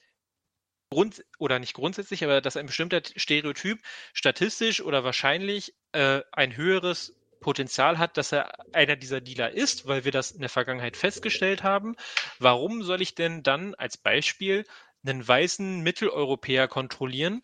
[0.94, 3.80] Grund oder nicht grundsätzlich, aber dass ein bestimmter Stereotyp
[4.14, 10.06] statistisch oder wahrscheinlich äh, ein höheres Potenzial hat, dass er einer dieser Dealer ist, weil
[10.06, 11.96] wir das in der Vergangenheit festgestellt haben.
[12.40, 14.66] Warum soll ich denn dann als Beispiel
[15.06, 17.44] einen weißen Mitteleuropäer kontrollieren,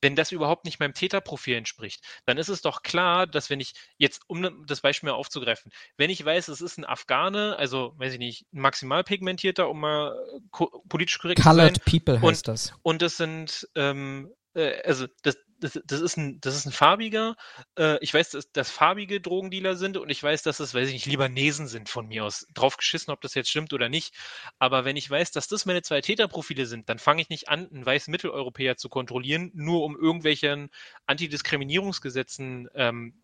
[0.00, 2.04] wenn das überhaupt nicht meinem Täterprofil entspricht?
[2.26, 6.10] Dann ist es doch klar, dass wenn ich jetzt, um das Beispiel mal aufzugreifen, wenn
[6.10, 10.16] ich weiß, es ist ein Afghane, also weiß ich nicht, ein maximal pigmentierter, um mal
[10.50, 12.72] ko politisch korrekt zu sein, Colored People und- heißt das.
[12.82, 17.36] und das sind, ähm, äh, also das, das, das, ist ein, das ist ein farbiger.
[17.78, 20.94] Äh, ich weiß, dass das farbige Drogendealer sind und ich weiß, dass es, weiß ich
[20.94, 22.46] nicht, Libanesen sind von mir aus.
[22.54, 24.14] Drauf geschissen, ob das jetzt stimmt oder nicht.
[24.58, 27.68] Aber wenn ich weiß, dass das meine zwei Täterprofile sind, dann fange ich nicht an,
[27.70, 30.70] einen weißen Mitteleuropäer zu kontrollieren, nur um irgendwelchen
[31.06, 33.22] Antidiskriminierungsgesetzen ähm,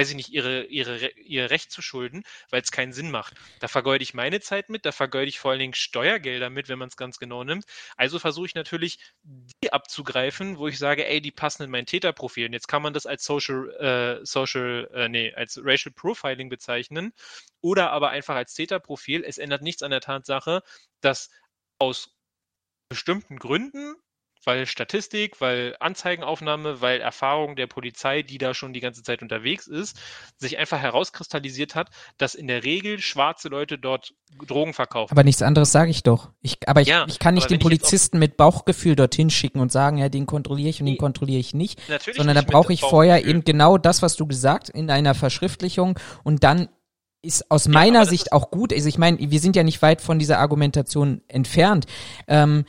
[0.00, 3.34] weiß ich nicht, ihre, ihre, Re- ihr Recht zu schulden, weil es keinen Sinn macht.
[3.60, 6.78] Da vergeude ich meine Zeit mit, da vergeude ich vor allen Dingen Steuergelder mit, wenn
[6.78, 7.64] man es ganz genau nimmt.
[7.96, 8.98] Also versuche ich natürlich,
[9.62, 12.46] die abzugreifen, wo ich sage, ey, die passen in mein Täterprofil.
[12.46, 17.12] Und jetzt kann man das als Social, äh, Social, äh, nee, als Racial Profiling bezeichnen
[17.60, 19.22] oder aber einfach als Täterprofil.
[19.24, 20.62] Es ändert nichts an der Tatsache,
[21.02, 21.30] dass
[21.78, 22.16] aus
[22.88, 23.96] bestimmten Gründen
[24.44, 29.66] weil Statistik, weil Anzeigenaufnahme, weil Erfahrung der Polizei, die da schon die ganze Zeit unterwegs
[29.66, 29.98] ist,
[30.36, 34.14] sich einfach herauskristallisiert hat, dass in der Regel schwarze Leute dort
[34.46, 35.12] Drogen verkaufen.
[35.12, 36.30] Aber nichts anderes sage ich doch.
[36.40, 39.98] Ich, aber ich, Ja, ich kann nicht den Polizisten mit Bauchgefühl dorthin schicken und sagen,
[39.98, 40.98] ja, den kontrolliere ich und den Nee.
[40.98, 41.88] kontrolliere ich nicht.
[41.88, 44.90] Natürlich sondern da nicht mit brauche ich vorher eben genau das, was du gesagt, in
[44.90, 46.68] einer Verschriftlichung und dann
[47.22, 50.00] ist aus meiner das Sicht auch gut, also ich meine, wir sind ja nicht weit
[50.00, 51.86] von dieser Argumentation entfernt.
[52.26, 52.64] Ähm,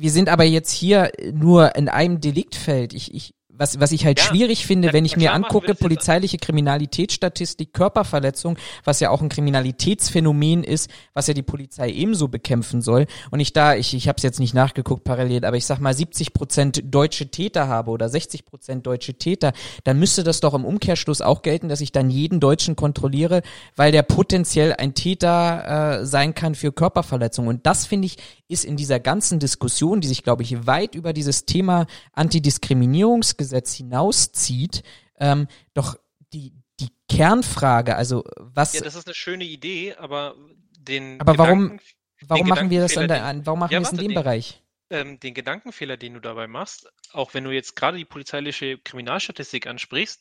[0.00, 2.94] wir sind aber jetzt hier nur in einem Deliktfeld.
[2.94, 7.74] Ich, ich, was, was ich halt Ja, schwierig finde, wenn ich mir angucke, polizeiliche Kriminalitätsstatistik,
[7.74, 13.06] Körperverletzung, was ja auch ein Kriminalitätsphänomen ist, was ja die Polizei ebenso bekämpfen soll.
[13.30, 15.92] Und ich da, ich, ich habe es jetzt nicht nachgeguckt parallel, aber ich sag mal
[15.92, 19.52] 70 Prozent deutsche Täter habe oder 60 Prozent deutsche Täter,
[19.84, 23.42] dann müsste das doch im Umkehrschluss auch gelten, dass ich dann jeden Deutschen kontrolliere,
[23.76, 27.46] weil der potenziell ein Täter äh, sein kann für Körperverletzung.
[27.46, 28.16] Und das finde ich
[28.50, 34.82] ist in dieser ganzen Diskussion, die sich glaube ich weit über dieses Thema Antidiskriminierungsgesetz hinauszieht,
[35.18, 35.96] ähm, doch
[36.32, 40.34] die die Kernfrage, also was, Ja, das ist eine schöne Idee, aber
[40.78, 41.84] den Aber warum- Gedanken,
[42.22, 44.14] warum den machen wir das dann da, warum machen Ja, wir es in dem den-
[44.14, 44.62] Bereich?
[44.88, 49.66] ähm, den Gedankenfehler, den du dabei machst, auch wenn du jetzt gerade die polizeiliche Kriminalstatistik
[49.66, 50.20] ansprichst,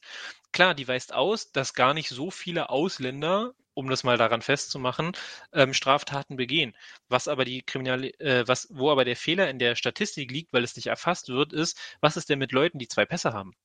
[0.51, 5.13] klar, die weist aus, dass gar nicht so viele Ausländer, um das mal daran festzumachen,
[5.53, 6.75] ähm, Straftaten begehen.
[7.07, 10.63] Was aber die Kriminal, äh, was, wo aber der Fehler in der Statistik liegt, weil
[10.63, 13.55] es nicht erfasst wird, ist, was ist denn mit Leuten, die zwei Pässe haben?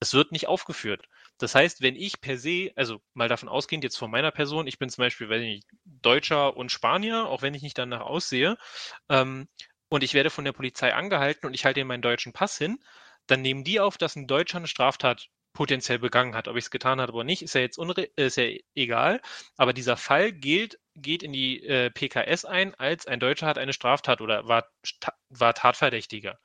[0.00, 1.06] Das wird nicht aufgeführt.
[1.38, 4.78] Das heißt, wenn ich per se, also mal davon ausgehend jetzt von meiner Person, ich
[4.78, 8.56] bin zum Beispiel, weiß ich nicht, Deutscher und Spanier, auch wenn ich nicht danach aussehe,
[9.08, 9.48] ähm,
[9.88, 12.78] und ich werde von der Polizei angehalten und ich halte ihnen meinen deutschen Pass hin,
[13.26, 16.48] dann nehmen die auf, dass ein Deutscher eine Straftat potenziell begangen hat.
[16.48, 17.78] Ob ich es getan habe oder nicht, ist ja jetzt
[18.16, 19.20] ist ja egal.
[19.56, 23.72] Aber dieser Fall gilt, geht in die äh, PKS ein, als ein Deutscher hat eine
[23.72, 24.66] Straftat oder war,
[25.28, 26.38] war Tatverdächtiger.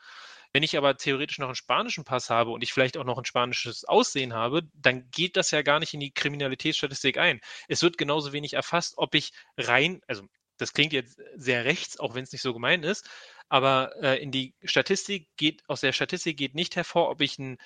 [0.53, 3.25] Wenn ich aber theoretisch noch einen spanischen Pass habe und ich vielleicht auch noch ein
[3.25, 7.41] spanisches Aussehen habe, dann geht das ja gar nicht in die Kriminalitätsstatistik ein.
[7.67, 10.23] Es wird genauso wenig erfasst, ob ich rein, also
[10.57, 13.07] das klingt jetzt sehr rechts, auch wenn es nicht so gemein ist,
[13.49, 17.57] aber äh, in die Statistik geht, aus der Statistik geht nicht hervor, ob ich ein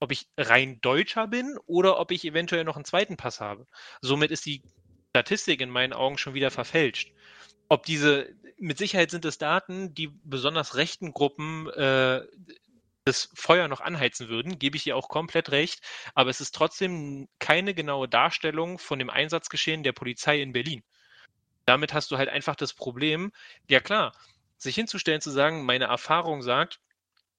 [0.00, 3.66] ob ich rein Deutscher bin oder ob ich eventuell noch einen zweiten Pass habe.
[4.00, 4.62] Somit ist die
[5.10, 7.12] Statistik in meinen Augen schon wieder verfälscht.
[7.68, 8.28] Ob diese,
[8.58, 12.20] mit Sicherheit sind es Daten, die besonders rechten Gruppen äh,
[13.04, 15.80] das Feuer noch anheizen würden, gebe ich ihr auch komplett recht,
[16.14, 20.82] aber es ist trotzdem keine genaue Darstellung von dem Einsatzgeschehen der Polizei in Berlin.
[21.66, 23.32] Damit hast du halt einfach das Problem,
[23.70, 24.12] ja klar,
[24.58, 26.80] sich hinzustellen, zu sagen, meine Erfahrung sagt,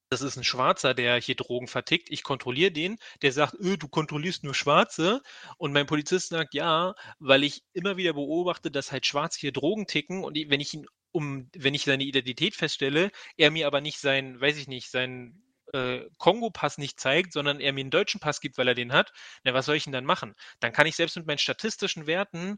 [0.10, 2.10] das ist ein Schwarzer, der hier Drogen vertickt.
[2.10, 2.98] Ich kontrolliere den.
[3.22, 5.22] Der sagt, öh, du kontrollierst nur Schwarze.
[5.58, 9.88] Und mein Polizist sagt, ja, weil ich immer wieder beobachte, dass halt Schwarze hier Drogen
[9.88, 10.24] ticken.
[10.24, 14.40] Und wenn ich ihn um, wenn ich seine Identität feststelle, er mir aber nicht sein,
[14.40, 15.44] weiß ich nicht, seinen
[15.74, 19.12] äh, Kongo-Pass nicht zeigt, sondern er mir einen deutschen Pass gibt, weil er den hat,
[19.44, 20.36] na, was soll ich denn dann machen?
[20.60, 22.58] Dann kann ich selbst mit meinen statistischen Werten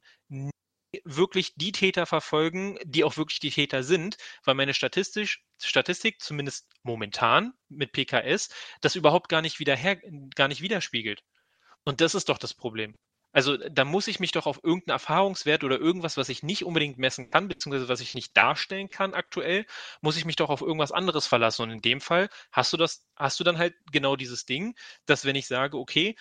[1.04, 6.68] wirklich die Täter verfolgen, die auch wirklich die Täter sind, weil meine Statistisch, Statistik, zumindest
[6.84, 8.50] momentan mit PKS,
[8.82, 9.78] das überhaupt gar nicht, wieder
[10.36, 11.22] gar nicht widerspiegelt.
[11.86, 12.96] Und das ist doch das Problem.
[13.32, 16.98] Also da muss ich mich doch auf irgendeinen Erfahrungswert oder irgendwas, was ich nicht unbedingt
[16.98, 19.66] messen kann, beziehungsweise was ich nicht darstellen kann aktuell,
[20.02, 21.64] muss ich mich doch auf irgendwas anderes verlassen.
[21.64, 24.76] Und in dem Fall hast du das, hast du dann halt genau dieses Ding,
[25.06, 26.16] dass wenn ich sage, okay,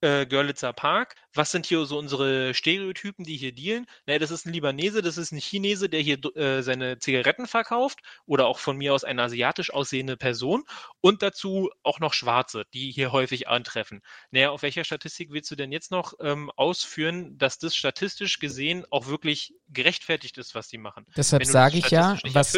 [0.00, 1.16] äh, Görlitzer Park.
[1.34, 3.86] Was sind hier so unsere Stereotypen, die hier dealen?
[4.06, 8.00] Naja, das ist ein Libanese, das ist ein Chinese, der hier äh, seine Zigaretten verkauft
[8.26, 10.64] oder auch von mir aus eine asiatisch aussehende Person
[11.00, 14.00] und dazu auch noch Schwarze, die hier häufig antreffen.
[14.30, 18.84] Naja, auf welcher Statistik willst du denn jetzt noch ähm, ausführen, dass das statistisch gesehen
[18.90, 21.06] auch wirklich gerechtfertigt ist, was die machen?
[21.16, 22.56] Deshalb sage ich ja, was,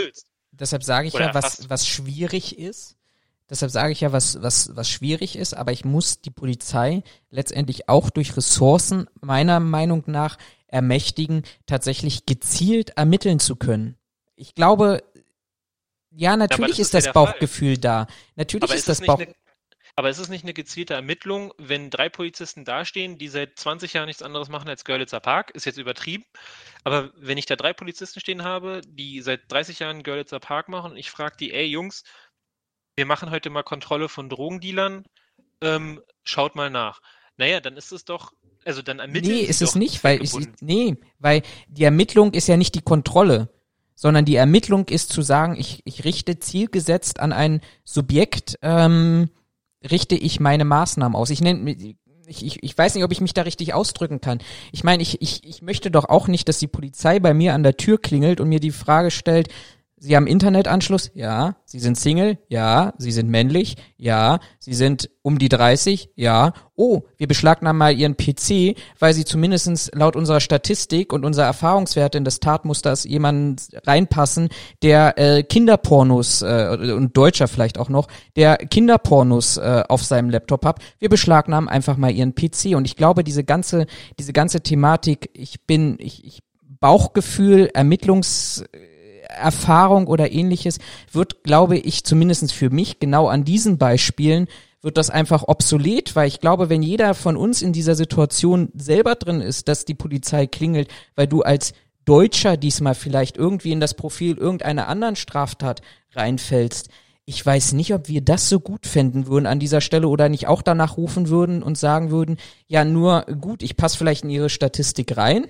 [0.50, 2.99] deshalb sage ich ja, was, was schwierig ist
[3.50, 7.88] Deshalb sage ich ja, was, was, was schwierig ist, aber ich muss die Polizei letztendlich
[7.88, 13.96] auch durch Ressourcen meiner Meinung nach ermächtigen, tatsächlich gezielt ermitteln zu können.
[14.36, 15.02] Ich glaube,
[16.12, 17.80] ja, natürlich ja, ist das, ist das Bauchgefühl Fall.
[17.80, 18.06] da.
[18.36, 19.18] Natürlich aber ist, ist das Bauch.
[19.18, 19.34] Eine,
[19.96, 24.06] aber ist es nicht eine gezielte Ermittlung, wenn drei Polizisten dastehen, die seit 20 Jahren
[24.06, 25.50] nichts anderes machen als Görlitzer Park?
[25.50, 26.24] Ist jetzt übertrieben.
[26.84, 30.92] Aber wenn ich da drei Polizisten stehen habe, die seit 30 Jahren Görlitzer Park machen
[30.92, 32.04] und ich frage die, ey Jungs,
[33.00, 35.04] wir machen heute mal Kontrolle von Drogendealern,
[35.62, 37.00] ähm, schaut mal nach.
[37.38, 38.34] Naja, dann ist es doch,
[38.66, 42.58] also dann ermitteln Nee, ist es nicht, weil ich, nee, weil die Ermittlung ist ja
[42.58, 43.48] nicht die Kontrolle,
[43.94, 49.30] sondern die Ermittlung ist zu sagen, ich, ich richte zielgesetzt an ein Subjekt, ähm,
[49.90, 51.30] richte ich meine Maßnahmen aus.
[51.30, 51.74] Ich nenne
[52.26, 54.40] ich, ich, ich weiß nicht, ob ich mich da richtig ausdrücken kann.
[54.72, 57.62] Ich meine, ich, ich, ich möchte doch auch nicht, dass die Polizei bei mir an
[57.62, 59.48] der Tür klingelt und mir die Frage stellt,
[60.02, 61.10] Sie haben Internetanschluss?
[61.12, 61.56] Ja.
[61.66, 62.38] Sie sind Single?
[62.48, 62.94] Ja.
[62.96, 63.76] Sie sind männlich?
[63.98, 64.40] Ja.
[64.58, 66.10] Sie sind um die 30?
[66.16, 66.54] Ja.
[66.74, 72.16] Oh, wir beschlagnahmen mal Ihren PC, weil Sie zumindestens laut unserer Statistik und unserer Erfahrungswerte
[72.16, 73.56] in das Tatmuster jemanden
[73.86, 74.48] reinpassen,
[74.82, 80.64] der äh, Kinderpornos äh, und Deutscher vielleicht auch noch, der Kinderpornos äh, auf seinem Laptop
[80.64, 80.78] hat.
[80.98, 83.86] Wir beschlagnahmen einfach mal Ihren PC und ich glaube, diese ganze
[84.18, 86.40] diese ganze Thematik, ich bin ich, ich
[86.80, 88.64] Bauchgefühl, Ermittlungs
[89.38, 90.78] Erfahrung oder ähnliches
[91.12, 94.46] wird, glaube ich, zumindestens für mich genau an diesen Beispielen
[94.82, 99.14] wird das einfach obsolet, weil ich glaube, wenn jeder von uns in dieser Situation selber
[99.14, 101.74] drin ist, dass die Polizei klingelt, weil du als
[102.06, 105.82] Deutscher diesmal vielleicht irgendwie in das Profil irgendeiner anderen Straftat
[106.12, 106.88] reinfällst,
[107.26, 110.48] ich weiß nicht, ob wir das so gut fänden würden an dieser Stelle oder nicht
[110.48, 114.50] auch danach rufen würden und sagen würden, ja, nur gut, ich passe vielleicht in ihre
[114.50, 115.46] Statistik rein.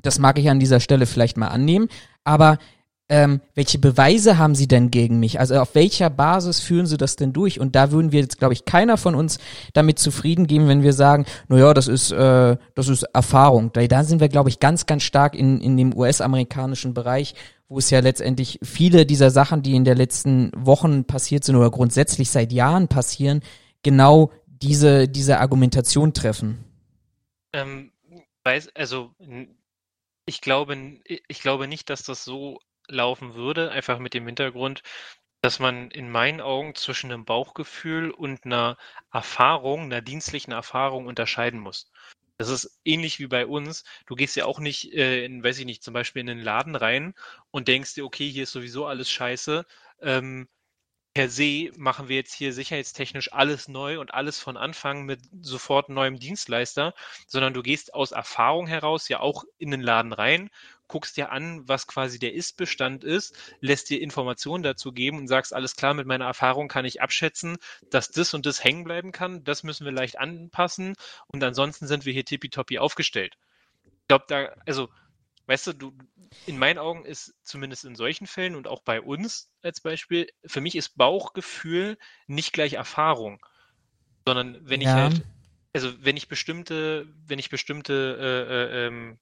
[0.00, 1.88] Das mag ich an dieser Stelle vielleicht mal annehmen,
[2.24, 2.58] aber
[3.10, 5.40] ähm, welche Beweise haben sie denn gegen mich?
[5.40, 7.58] Also auf welcher Basis führen sie das denn durch?
[7.58, 9.38] Und da würden wir jetzt, glaube ich, keiner von uns
[9.72, 13.72] damit zufrieden geben, wenn wir sagen, naja, das ist, äh, das ist Erfahrung.
[13.72, 17.34] Da, da sind wir, glaube ich, ganz, ganz stark in, in dem US-amerikanischen Bereich,
[17.68, 21.70] wo es ja letztendlich viele dieser Sachen, die in den letzten Wochen passiert sind oder
[21.70, 23.40] grundsätzlich seit Jahren passieren,
[23.82, 26.64] genau diese, diese Argumentation treffen.
[27.54, 27.90] Ähm,
[28.44, 29.12] weiß, also
[30.26, 30.76] ich glaube,
[31.06, 32.58] ich glaube nicht, dass das so
[32.88, 34.82] laufen würde, einfach mit dem Hintergrund,
[35.42, 38.76] dass man in meinen Augen zwischen einem Bauchgefühl und einer
[39.12, 41.90] Erfahrung, einer dienstlichen Erfahrung unterscheiden muss.
[42.38, 43.84] Das ist ähnlich wie bei uns.
[44.06, 46.76] Du gehst ja auch nicht äh, in, weiß ich nicht, zum Beispiel in den Laden
[46.76, 47.14] rein
[47.50, 49.66] und denkst dir, okay, hier ist sowieso alles scheiße.
[50.02, 50.48] Ähm,
[51.14, 55.88] per se machen wir jetzt hier sicherheitstechnisch alles neu und alles von Anfang mit sofort
[55.88, 56.94] neuem Dienstleister,
[57.26, 60.48] sondern du gehst aus Erfahrung heraus ja auch in den Laden rein,
[60.88, 65.54] guckst dir an, was quasi der Ist-Bestand ist, lässt dir Informationen dazu geben und sagst,
[65.54, 67.58] alles klar, mit meiner Erfahrung kann ich abschätzen,
[67.90, 70.94] dass das und das hängen bleiben kann, das müssen wir leicht anpassen
[71.26, 73.36] und ansonsten sind wir hier tippitoppi aufgestellt.
[73.84, 74.88] Ich glaube, da, also
[75.48, 75.92] weißt du, du,
[76.46, 80.60] in meinen Augen ist zumindest in solchen Fällen und auch bei uns als Beispiel, für
[80.60, 83.44] mich ist Bauchgefühl nicht gleich Erfahrung,
[84.26, 84.88] sondern wenn ja.
[84.88, 85.26] ich halt,
[85.72, 89.18] also wenn ich bestimmte, wenn ich bestimmte äh, äh, ähm,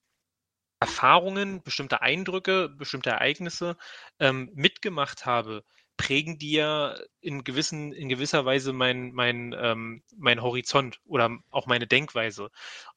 [0.80, 3.76] Erfahrungen, bestimmte Eindrücke, bestimmte Ereignisse
[4.20, 5.64] ähm, mitgemacht habe,
[5.96, 11.66] prägen die ja in gewissen, in gewisser Weise mein, mein, ähm, mein Horizont oder auch
[11.66, 12.50] meine Denkweise.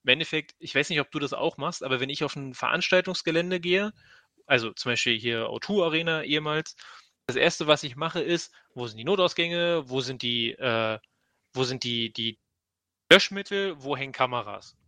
[0.04, 2.54] Im Endeffekt, ich weiß nicht, ob du das auch machst, aber wenn ich auf ein
[2.54, 3.94] Veranstaltungsgelände gehe,
[4.46, 6.76] also zum Beispiel hier O2 Arena ehemals,
[7.28, 11.00] das erste, was ich mache, ist, wo sind die Notausgänge, wo sind die, äh,
[11.54, 12.40] wo sind die, die
[13.12, 14.79] Löschmittel, wo hängen Kameras?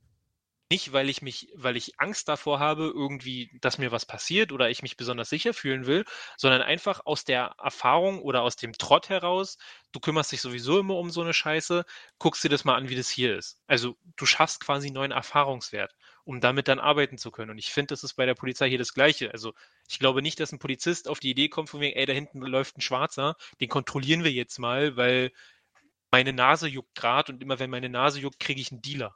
[0.72, 4.70] Nicht, weil ich mich, weil ich Angst davor habe, irgendwie, dass mir was passiert oder
[4.70, 6.06] ich mich besonders sicher fühlen will,
[6.38, 9.58] sondern einfach aus der Erfahrung oder aus dem Trott heraus,
[9.92, 11.84] du kümmerst dich sowieso immer um so eine Scheiße,
[12.20, 13.60] guckst dir das mal an, wie das hier ist.
[13.68, 15.94] Also du schaffst quasi einen neuen Erfahrungswert,
[16.24, 17.52] um damit dann arbeiten zu können.
[17.52, 19.32] Und ich finde, das ist bei der Polizei hier das Gleiche.
[19.32, 19.54] Also
[19.90, 22.40] ich glaube nicht, dass ein Polizist auf die Idee kommt, von wegen, ey, da hinten
[22.42, 25.32] läuft ein Schwarzer, den kontrollieren wir jetzt mal, weil
[26.12, 29.16] meine Nase juckt gerade und immer wenn meine Nase juckt, kriege ich einen Dealer.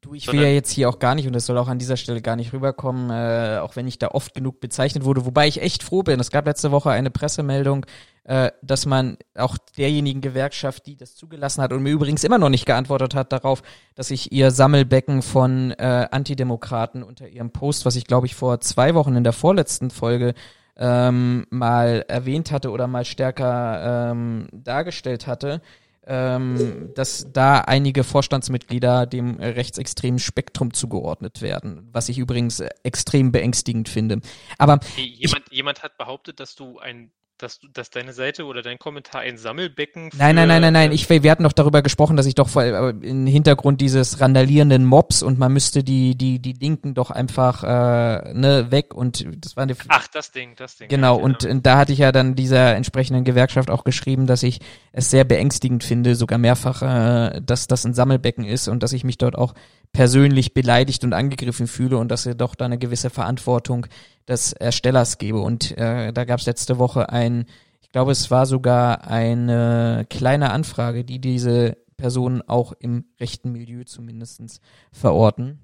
[0.00, 1.96] Du, ich will ja jetzt hier auch gar nicht, und das soll auch an dieser
[1.96, 5.60] Stelle gar nicht rüberkommen, äh, auch wenn ich da oft genug bezeichnet wurde, wobei ich
[5.60, 6.20] echt froh bin.
[6.20, 7.84] Es gab letzte Woche eine Pressemeldung,
[8.24, 12.48] äh, dass man auch derjenigen Gewerkschaft, die das zugelassen hat und mir übrigens immer noch
[12.48, 13.62] nicht geantwortet hat darauf,
[13.96, 18.60] dass ich ihr Sammelbecken von äh, Antidemokraten unter ihrem Post, was ich glaube ich vor
[18.60, 20.34] zwei Wochen in der vorletzten Folge
[20.76, 25.60] ähm, mal erwähnt hatte oder mal stärker ähm, dargestellt hatte,
[26.08, 33.88] ähm, dass da einige Vorstandsmitglieder dem rechtsextremen Spektrum zugeordnet werden, was ich übrigens extrem beängstigend
[33.88, 34.20] finde.
[34.56, 38.62] Aber jemand, ich, jemand hat behauptet, dass du ein dass, du, dass deine Seite oder
[38.62, 40.92] dein Kommentar ein Sammelbecken für, Nein, nein, nein, nein, nein.
[40.92, 44.84] Ich, wir hatten doch darüber gesprochen, dass ich doch vor, äh, im Hintergrund dieses randalierenden
[44.84, 49.56] Mobs und man müsste die, die, die Linken doch einfach äh, ne, weg und das
[49.56, 50.88] war eine Ach, das Ding, das Ding.
[50.88, 54.42] Genau, ja, und, und da hatte ich ja dann dieser entsprechenden Gewerkschaft auch geschrieben, dass
[54.42, 54.60] ich
[54.92, 59.04] es sehr beängstigend finde, sogar mehrfach, äh, dass das ein Sammelbecken ist und dass ich
[59.04, 59.54] mich dort auch
[59.92, 63.86] persönlich beleidigt und angegriffen fühle und dass er doch da eine gewisse Verantwortung
[64.28, 65.40] des Erstellers gebe.
[65.40, 67.46] Und äh, da gab es letzte Woche ein,
[67.80, 73.84] ich glaube, es war sogar eine kleine Anfrage, die diese Personen auch im rechten Milieu
[73.84, 74.60] zumindestens
[74.92, 75.60] verorten.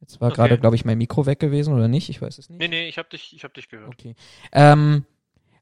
[0.00, 0.36] Jetzt war okay.
[0.36, 2.08] gerade, glaube ich, mein Mikro weg gewesen oder nicht?
[2.08, 2.58] Ich weiß es nicht.
[2.58, 3.88] Nee, nee, ich habe dich, ich hab dich gehört.
[3.88, 4.14] Okay.
[4.52, 5.04] Ähm,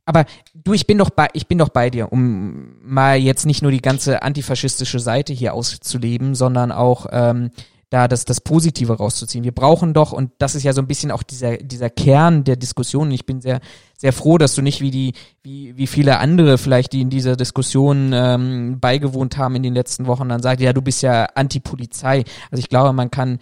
[0.05, 3.62] aber du, ich bin doch bei, ich bin doch bei dir, um mal jetzt nicht
[3.62, 7.51] nur die ganze antifaschistische Seite hier auszuleben, sondern auch ähm,
[7.93, 9.44] da das, das Positive rauszuziehen.
[9.44, 12.56] Wir brauchen doch, und das ist ja so ein bisschen auch dieser, dieser Kern der
[12.56, 13.60] Diskussion, ich bin sehr,
[13.98, 15.12] sehr froh, dass du nicht wie die,
[15.43, 20.06] wie, wie viele andere vielleicht, die in dieser Diskussion ähm, beigewohnt haben in den letzten
[20.06, 22.24] Wochen, dann sagt, ja, du bist ja Anti-Polizei.
[22.51, 23.40] Also ich glaube, man kann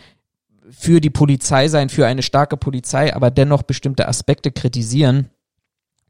[0.69, 5.31] für die Polizei sein, für eine starke Polizei, aber dennoch bestimmte Aspekte kritisieren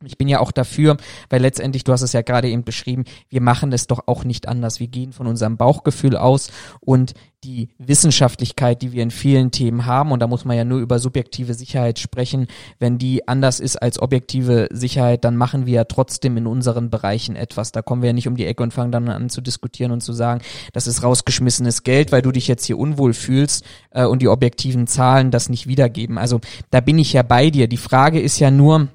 [0.04, 0.96] ich bin ja auch dafür,
[1.28, 4.48] weil letztendlich, du hast es ja gerade eben beschrieben, wir machen es doch auch nicht
[4.48, 4.80] anders.
[4.80, 6.50] Wir gehen von unserem Bauchgefühl aus
[6.80, 7.12] und
[7.44, 10.98] die Wissenschaftlichkeit, die wir in vielen Themen haben, und da muss man ja nur über
[10.98, 12.46] subjektive Sicherheit sprechen,
[12.78, 17.36] wenn die anders ist als objektive Sicherheit, dann machen wir ja trotzdem in unseren Bereichen
[17.36, 17.72] etwas.
[17.72, 20.02] Da kommen wir ja nicht um die Ecke und fangen dann an zu diskutieren und
[20.02, 24.20] zu sagen, das ist rausgeschmissenes Geld, weil du dich jetzt hier unwohl fühlst äh, und
[24.20, 26.18] die objektiven Zahlen das nicht wiedergeben.
[26.18, 26.40] Also
[26.70, 27.68] da bin ich ja bei dir.
[27.68, 28.88] Die Frage ist ja nur,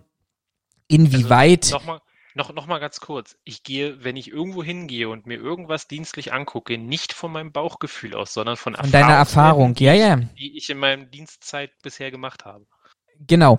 [0.87, 1.65] Inwieweit.
[1.65, 2.01] Also Nochmal
[2.35, 3.37] noch, noch mal ganz kurz.
[3.45, 8.13] Ich gehe, wenn ich irgendwo hingehe und mir irgendwas dienstlich angucke, nicht von meinem Bauchgefühl
[8.13, 10.17] aus, sondern von, von deiner Erfahrung, ja, ja.
[10.37, 12.65] Die ich in meinem Dienstzeit bisher gemacht habe.
[13.25, 13.57] Genau.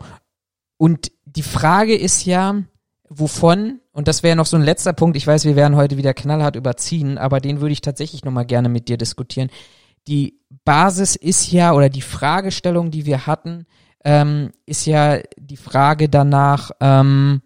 [0.76, 2.64] Und die Frage ist ja,
[3.08, 6.12] wovon, und das wäre noch so ein letzter Punkt, ich weiß, wir werden heute wieder
[6.12, 9.50] knallhart überziehen, aber den würde ich tatsächlich nochmal gerne mit dir diskutieren.
[10.06, 13.66] Die Basis ist ja, oder die Fragestellung, die wir hatten,
[14.06, 17.42] ähm, ist ja die Frage danach, ähm,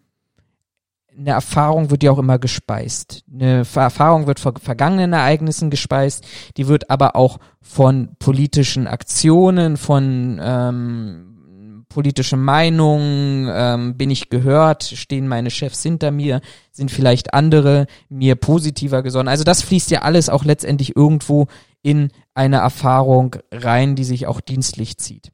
[1.16, 3.24] eine Erfahrung wird ja auch immer gespeist.
[3.32, 6.27] Eine Erfahrung wird von vergangenen Ereignissen gespeist,
[6.59, 14.85] die wird aber auch von politischen Aktionen, von ähm, politischen Meinungen, ähm, bin ich gehört,
[14.85, 16.43] stehen meine Chefs hinter mir,
[16.73, 19.28] sind vielleicht andere mir positiver gesonnen.
[19.28, 21.47] Also das fließt ja alles auch letztendlich irgendwo
[21.82, 25.32] in eine Erfahrung rein, die sich auch dienstlich zieht.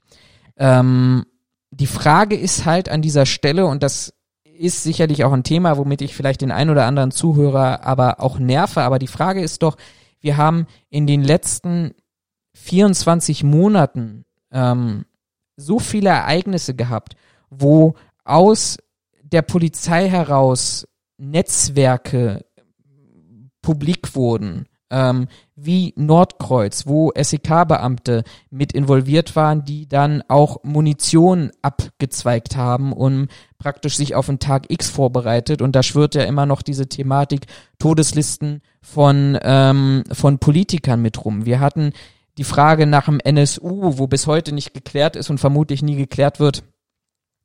[0.57, 1.27] Ähm,
[1.71, 4.15] die Frage ist halt an dieser Stelle, und das
[4.45, 8.39] ist sicherlich auch ein Thema, womit ich vielleicht den ein oder anderen Zuhörer aber auch
[8.39, 9.77] nerve, aber die Frage ist doch,
[10.21, 11.93] wir haben in den letzten
[12.55, 15.05] 24 Monaten ähm,
[15.57, 17.17] so viele Ereignisse gehabt,
[17.51, 18.79] wo aus
[19.23, 20.87] der Polizei heraus
[21.19, 22.45] Netzwerke
[23.63, 32.57] publik wurden, ähm, wie Nordkreuz, wo SEK-Beamte mit involviert waren, die dann auch Munition abgezweigt
[32.57, 35.63] haben und praktisch sich auf den Tag X vorbereitet.
[35.63, 37.47] Und da schwirrt ja immer noch diese Thematik
[37.79, 41.47] Todeslisten von, ähm, von Politikern mit rum.
[41.47, 41.93] Wir hatten
[42.39, 46.39] die Frage nach dem NSU, wo bis heute nicht geklärt ist und vermutlich nie geklärt
[46.39, 46.65] wird,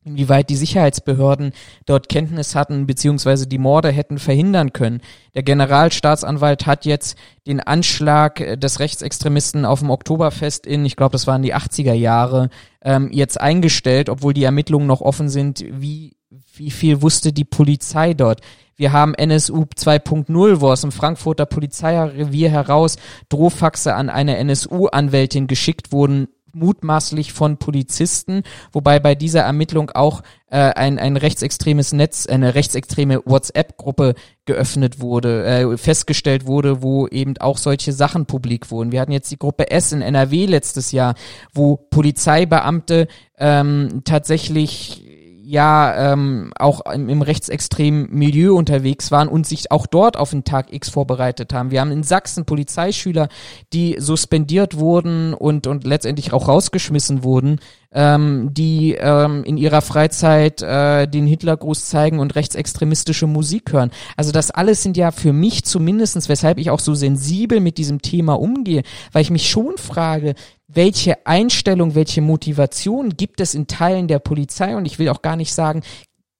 [0.03, 1.53] inwieweit die Sicherheitsbehörden
[1.85, 5.01] dort Kenntnis hatten, beziehungsweise die Morde hätten verhindern können.
[5.35, 11.27] Der Generalstaatsanwalt hat jetzt den Anschlag des Rechtsextremisten auf dem Oktoberfest in, ich glaube, das
[11.27, 12.49] waren die 80er Jahre,
[12.81, 16.15] ähm, jetzt eingestellt, obwohl die Ermittlungen noch offen sind, wie,
[16.55, 18.41] wie viel wusste die Polizei dort.
[18.75, 22.97] Wir haben NSU 2.0, wo aus dem Frankfurter Polizeirevier heraus
[23.29, 30.57] Drohfaxe an eine NSU-Anwältin geschickt wurden, mutmaßlich von Polizisten, wobei bei dieser Ermittlung auch äh,
[30.57, 34.15] ein, ein rechtsextremes Netz, eine rechtsextreme WhatsApp-Gruppe
[34.45, 38.91] geöffnet wurde, äh, festgestellt wurde, wo eben auch solche Sachen publik wurden.
[38.91, 41.15] Wir hatten jetzt die Gruppe S in NRW letztes Jahr,
[41.53, 43.07] wo Polizeibeamte
[43.37, 45.10] ähm, tatsächlich
[45.51, 50.45] ja ähm, auch im, im rechtsextremen Milieu unterwegs waren und sich auch dort auf den
[50.45, 51.71] Tag X vorbereitet haben.
[51.71, 53.27] Wir haben in Sachsen Polizeischüler,
[53.73, 57.59] die suspendiert wurden und, und letztendlich auch rausgeschmissen wurden,
[57.91, 63.91] ähm, die ähm, in ihrer Freizeit äh, den Hitlergruß zeigen und rechtsextremistische Musik hören.
[64.15, 68.01] Also das alles sind ja für mich zumindestens, weshalb ich auch so sensibel mit diesem
[68.01, 70.35] Thema umgehe, weil ich mich schon frage,
[70.73, 75.35] welche Einstellung, welche Motivation gibt es in Teilen der Polizei und ich will auch gar
[75.35, 75.81] nicht sagen,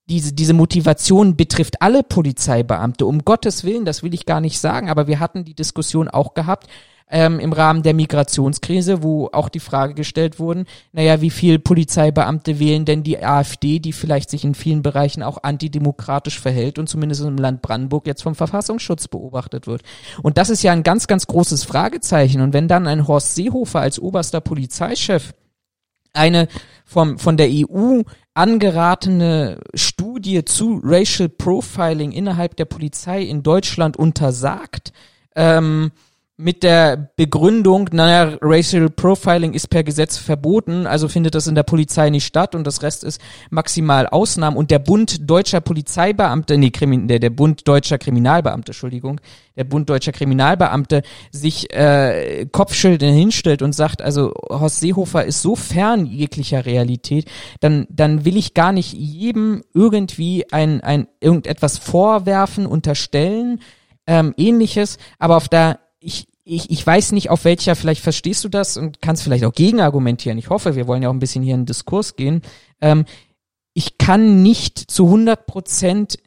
[0.10, 3.06] diese, diese Motivation betrifft alle Polizeibeamte.
[3.06, 6.34] Um Gottes Willen, das will ich gar nicht sagen, aber wir hatten die Diskussion auch
[6.34, 6.68] gehabt,
[7.12, 12.58] ähm, im Rahmen der Migrationskrise, wo auch die Frage gestellt wurden, naja, wie viel Polizeibeamte
[12.58, 17.22] wählen denn die AfD, die vielleicht sich in vielen Bereichen auch antidemokratisch verhält und zumindest
[17.22, 19.82] im Land Brandenburg jetzt vom Verfassungsschutz beobachtet wird.
[20.24, 22.40] Und das ist ja ein ganz, ganz großes Fragezeichen.
[22.40, 25.34] Und wenn dann ein Horst Seehofer als oberster Polizeichef
[26.14, 26.48] eine
[26.86, 28.02] vom, von der EU
[28.34, 34.94] angeratene Studie zu Racial Profiling innerhalb der Polizei in Deutschland untersagt,
[35.36, 35.92] ähm,
[36.42, 41.64] mit der Begründung, naja, Racial Profiling ist per Gesetz verboten, also findet das in der
[41.64, 46.72] Polizei nicht statt und das Rest ist maximal Ausnahmen und der Bund deutscher Polizeibeamte, nee,
[46.72, 49.22] Krimin, der, der Bund deutscher Kriminalbeamte, Entschuldigung,
[49.56, 55.56] der Bund deutscher Kriminalbeamte sich äh, Kopfschilder hinstellt und sagt, also Horst Seehofer ist so
[55.56, 57.26] fern jeglicher Realität,
[57.60, 63.60] dann, dann will ich gar nicht jedem irgendwie ein, ein irgendetwas vorwerfen, unterstellen,
[64.08, 68.50] ähm, ähnliches, aber auf der ich, ich, ich weiß nicht, auf welcher, vielleicht verstehst du
[68.50, 70.38] das und kannst vielleicht auch gegenargumentieren.
[70.38, 72.42] Ich hoffe, wir wollen ja auch ein bisschen hier in den Diskurs gehen.
[72.82, 73.06] Ähm,
[73.74, 76.18] ich kann nicht zu 100 Prozent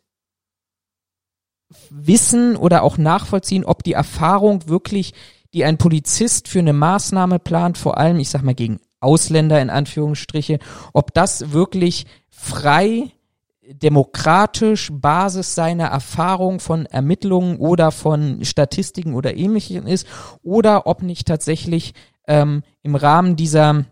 [1.90, 5.12] wissen oder auch nachvollziehen, ob die Erfahrung wirklich,
[5.52, 9.70] die ein Polizist für eine Maßnahme plant, vor allem, ich sag mal, gegen Ausländer in
[9.70, 10.58] Anführungsstriche,
[10.92, 13.10] ob das wirklich frei
[13.68, 20.06] demokratisch Basis seiner Erfahrung von Ermittlungen oder von Statistiken oder ähnlichem ist
[20.42, 21.94] oder ob nicht tatsächlich
[22.26, 23.84] ähm, im Rahmen dieser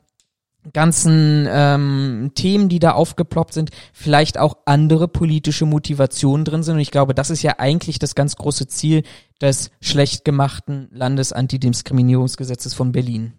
[0.72, 6.74] ganzen ähm, Themen, die da aufgeploppt sind, vielleicht auch andere politische Motivationen drin sind.
[6.74, 9.02] Und ich glaube, das ist ja eigentlich das ganz große Ziel
[9.40, 13.32] des schlecht gemachten Landesantidiskriminierungsgesetzes von Berlin.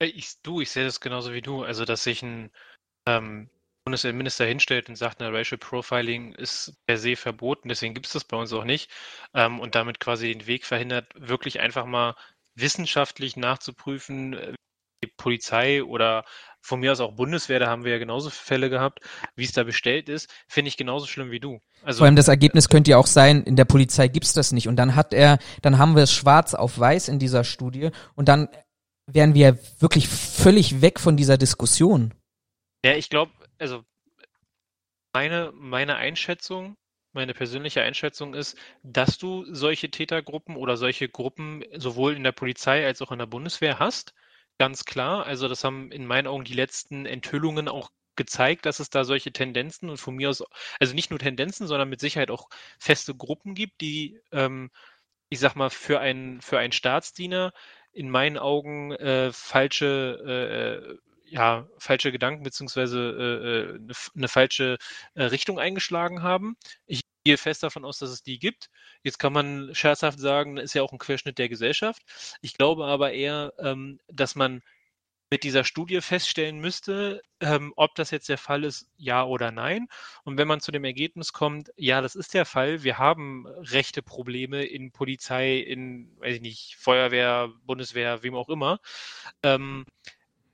[0.00, 1.64] Ich, du, ich sehe das genauso wie du.
[1.64, 2.50] Also, dass sich ein
[3.06, 3.50] ähm,
[3.88, 8.24] Bundesinnenminister hinstellt und sagt, na, Racial Profiling ist per se verboten, deswegen gibt es das
[8.24, 8.90] bei uns auch nicht
[9.32, 12.14] ähm, und damit quasi den Weg verhindert, wirklich einfach mal
[12.54, 14.52] wissenschaftlich nachzuprüfen, äh,
[15.02, 16.24] die Polizei oder
[16.60, 19.00] von mir aus auch Bundeswehr, da haben wir ja genauso Fälle gehabt,
[19.36, 21.60] wie es da bestellt ist, finde ich genauso schlimm wie du.
[21.82, 24.52] Also, Vor allem das Ergebnis könnte ja auch sein, in der Polizei gibt es das
[24.52, 24.68] nicht.
[24.68, 28.28] Und dann hat er, dann haben wir es schwarz auf weiß in dieser Studie und
[28.28, 28.48] dann
[29.06, 32.12] wären wir wirklich völlig weg von dieser Diskussion.
[32.84, 33.84] Ja, ich glaube, also
[35.12, 36.76] meine, meine Einschätzung,
[37.12, 42.86] meine persönliche Einschätzung ist, dass du solche Tätergruppen oder solche Gruppen sowohl in der Polizei
[42.86, 44.14] als auch in der Bundeswehr hast.
[44.58, 45.24] Ganz klar.
[45.26, 49.32] Also das haben in meinen Augen die letzten Enthüllungen auch gezeigt, dass es da solche
[49.32, 50.44] Tendenzen und von mir aus,
[50.80, 52.48] also nicht nur Tendenzen, sondern mit Sicherheit auch
[52.78, 54.70] feste Gruppen gibt, die, ähm,
[55.30, 57.52] ich sag mal, für einen, für einen Staatsdiener
[57.92, 64.78] in meinen Augen äh, falsche äh, ja, falsche Gedanken beziehungsweise äh, eine, äh, eine falsche
[65.14, 66.56] äh, Richtung eingeschlagen haben.
[66.86, 68.70] Ich gehe fest davon aus, dass es die gibt.
[69.02, 72.02] Jetzt kann man scherzhaft sagen, ist ja auch ein Querschnitt der Gesellschaft.
[72.40, 74.62] Ich glaube aber eher, ähm, dass man
[75.30, 79.88] mit dieser Studie feststellen müsste, ähm, ob das jetzt der Fall ist, ja oder nein.
[80.24, 84.02] Und wenn man zu dem Ergebnis kommt, ja, das ist der Fall, wir haben rechte
[84.02, 88.80] Probleme in Polizei, in, weiß ich nicht, Feuerwehr, Bundeswehr, wem auch immer,
[89.42, 89.84] ähm,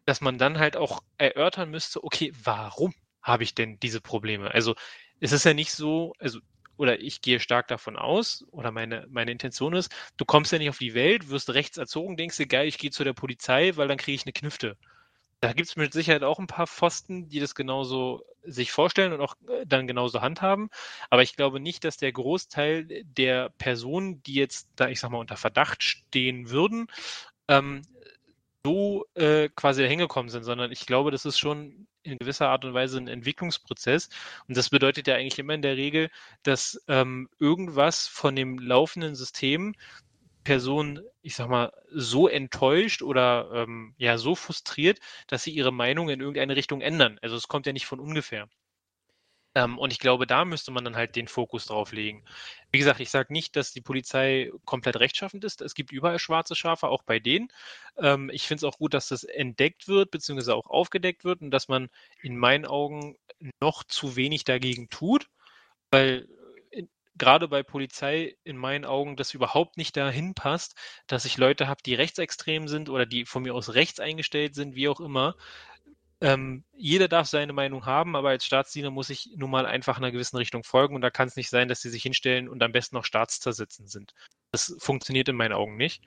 [0.06, 4.52] dass man dann halt auch erörtern müsste, okay, warum habe ich denn diese Probleme?
[4.52, 4.74] Also
[5.20, 6.40] es ist ja nicht so, also
[6.76, 10.70] oder ich gehe stark davon aus, oder meine, meine Intention ist, du kommst ja nicht
[10.70, 13.89] auf die Welt, wirst rechts erzogen, denkst dir, geil, ich gehe zu der Polizei, weil
[13.89, 14.76] dann kriege ich eine Knüfte.
[15.40, 19.20] Da gibt es mit Sicherheit auch ein paar Pfosten, die das genauso sich vorstellen und
[19.20, 20.70] auch äh, dann genauso handhaben.
[21.10, 25.18] Aber ich glaube nicht, dass der Großteil der Personen, die jetzt da, ich sag mal,
[25.18, 26.86] unter Verdacht stehen würden,
[27.48, 27.82] ähm,
[28.65, 32.65] so äh, quasi dahin gekommen sind, sondern ich glaube, das ist schon in gewisser Art
[32.65, 34.09] und Weise ein Entwicklungsprozess.
[34.49, 36.11] Und das bedeutet ja eigentlich immer in der Regel,
[36.43, 39.74] dass ähm, irgendwas von dem laufenden System
[40.45, 46.11] Person, ich sag mal, so enttäuscht oder ähm, ja so frustriert, dass sie ihre Meinung
[46.11, 47.19] in irgendeine Richtung ändern.
[47.23, 48.49] Also es kommt ja nicht von ungefähr.
[49.55, 52.24] Ähm, und ich glaube, da müsste man dann halt den Fokus drauf legen.
[52.70, 55.60] Wie gesagt, ich sage nicht, dass die Polizei komplett rechtschaffend ist.
[55.62, 57.48] Es gibt überall schwarze Schafe, auch bei denen.
[57.97, 61.51] Ähm, ich finde es auch gut, dass das entdeckt wird, beziehungsweise auch aufgedeckt wird und
[61.51, 61.89] dass man
[62.22, 63.16] in meinen Augen
[63.60, 65.28] noch zu wenig dagegen tut,
[65.90, 66.28] weil
[67.16, 70.74] gerade bei Polizei in meinen Augen das überhaupt nicht dahin passt,
[71.06, 74.74] dass ich Leute habe, die rechtsextrem sind oder die von mir aus rechts eingestellt sind,
[74.74, 75.36] wie auch immer.
[76.20, 80.05] Ähm, jeder darf seine Meinung haben, aber als Staatsdiener muss ich nun mal einfach in
[80.05, 82.62] einer gewissen Richtung folgen und da kann es nicht sein, dass sie sich hinstellen und
[82.62, 84.15] am besten noch staatszersitzend sind.
[84.53, 86.05] Das funktioniert in meinen Augen nicht.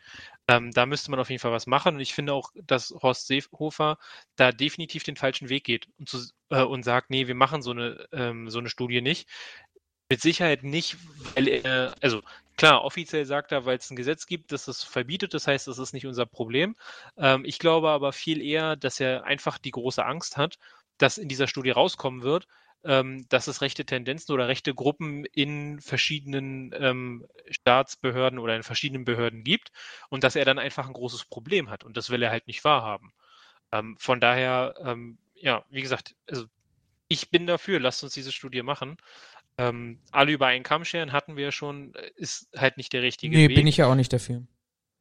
[0.48, 3.28] Ähm, da müsste man auf jeden Fall was machen und ich finde auch, dass Horst
[3.28, 3.98] Seehofer
[4.38, 6.20] da definitiv den falschen Weg geht und, zu,
[6.50, 9.28] äh, und sagt, nee, wir machen so eine, ähm, so eine Studie nicht.
[10.10, 10.98] Mit Sicherheit nicht,
[11.36, 12.22] weil er, also
[12.56, 15.80] klar, offiziell sagt er, weil es ein Gesetz gibt, das es verbietet, das heißt, das
[15.80, 16.76] ist nicht unser Problem.
[17.18, 20.60] Ähm, ich glaube aber viel eher, dass er einfach die große Angst hat,
[20.98, 22.48] dass in dieser Studie rauskommen wird,
[22.86, 29.04] ähm, dass es rechte Tendenzen oder rechte Gruppen in verschiedenen ähm, Staatsbehörden oder in verschiedenen
[29.04, 29.72] Behörden gibt
[30.10, 32.64] und dass er dann einfach ein großes Problem hat und das will er halt nicht
[32.64, 33.12] wahrhaben.
[33.74, 36.46] Ähm, von daher, ähm, ja, wie gesagt, also
[37.10, 38.98] ich bin dafür, lasst uns diese Studie machen.
[39.58, 43.02] Ähm, alle über einen Kamm scheren hatten wir ja schon, äh, ist halt nicht der
[43.02, 43.56] richtige nee, Weg.
[43.56, 44.44] bin ich ja auch nicht dafür.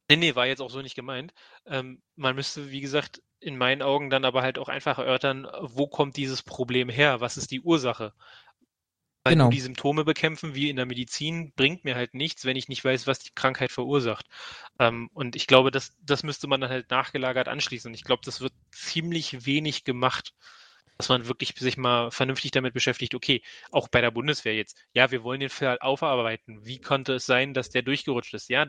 [0.09, 1.35] Nee, nee, war jetzt auch so nicht gemeint.
[1.67, 5.87] Ähm, man müsste, wie gesagt, in meinen Augen dann aber halt auch einfach erörtern, wo
[5.87, 7.21] kommt dieses Problem her?
[7.21, 8.15] Was ist die Ursache?
[9.25, 9.51] Weil Genau.
[9.51, 13.07] die Symptome bekämpfen, wie in der Medizin, bringt mir halt nichts, wenn ich nicht weiß,
[13.09, 14.27] was die Krankheit verursacht.
[14.79, 17.91] Ähm, und ich glaube, das, das müsste man dann halt nachgelagert anschließen.
[17.91, 20.33] Und ich glaube, das wird ziemlich wenig gemacht
[20.99, 25.11] dass man wirklich sich mal vernünftig damit beschäftigt, okay, auch bei der Bundeswehr jetzt, ja,
[25.11, 26.65] wir wollen den Fall aufarbeiten.
[26.65, 28.49] Wie konnte es sein, dass der durchgerutscht ist?
[28.49, 28.67] Ja,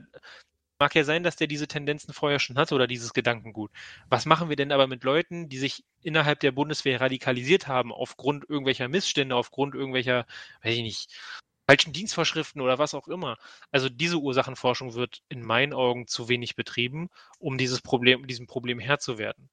[0.80, 3.72] mag ja sein, dass der diese Tendenzen vorher schon hatte oder dieses Gedankengut.
[4.10, 8.48] Was machen wir denn aber mit Leuten, die sich innerhalb der Bundeswehr radikalisiert haben, aufgrund
[8.50, 10.26] irgendwelcher Missstände, aufgrund irgendwelcher,
[10.64, 11.12] weiß ich nicht,
[11.70, 13.38] falschen Dienstvorschriften oder was auch immer.
[13.72, 18.80] Also diese Ursachenforschung wird in meinen Augen zu wenig betrieben, um dieses Problem, diesem Problem
[18.80, 19.50] Herr zu werden.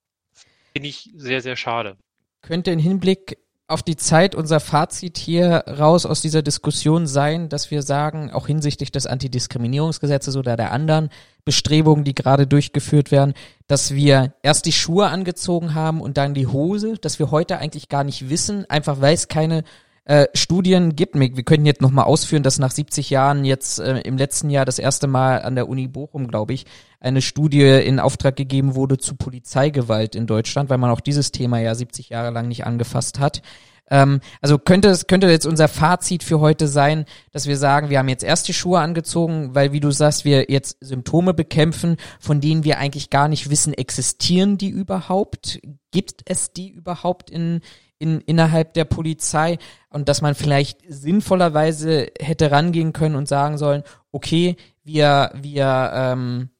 [0.72, 1.96] Finde ich sehr, sehr schade
[2.46, 7.70] könnte in Hinblick auf die Zeit unser Fazit hier raus aus dieser Diskussion sein, dass
[7.70, 11.08] wir sagen, auch hinsichtlich des Antidiskriminierungsgesetzes oder der anderen
[11.46, 13.32] Bestrebungen, die gerade durchgeführt werden,
[13.66, 17.88] dass wir erst die Schuhe angezogen haben und dann die Hose, dass wir heute eigentlich
[17.88, 19.64] gar nicht wissen, einfach weil es keine
[20.04, 21.14] äh, Studien gibt.
[21.14, 24.78] Wir können jetzt nochmal ausführen, dass nach 70 Jahren jetzt äh, im letzten Jahr das
[24.78, 26.66] erste Mal an der Uni Bochum, glaube ich,
[27.00, 31.58] eine Studie in Auftrag gegeben wurde zu Polizeigewalt in Deutschland, weil man auch dieses Thema
[31.58, 33.42] ja 70 Jahre lang nicht angefasst hat.
[33.90, 37.98] Ähm, also könnte es könnte jetzt unser Fazit für heute sein, dass wir sagen, wir
[37.98, 42.40] haben jetzt erst die Schuhe angezogen, weil wie du sagst, wir jetzt Symptome bekämpfen, von
[42.40, 45.60] denen wir eigentlich gar nicht wissen, existieren die überhaupt?
[45.90, 47.60] Gibt es die überhaupt in
[47.98, 49.58] in, innerhalb der Polizei
[49.88, 56.50] und dass man vielleicht sinnvollerweise hätte rangehen können und sagen sollen, okay, wir, wir ähm,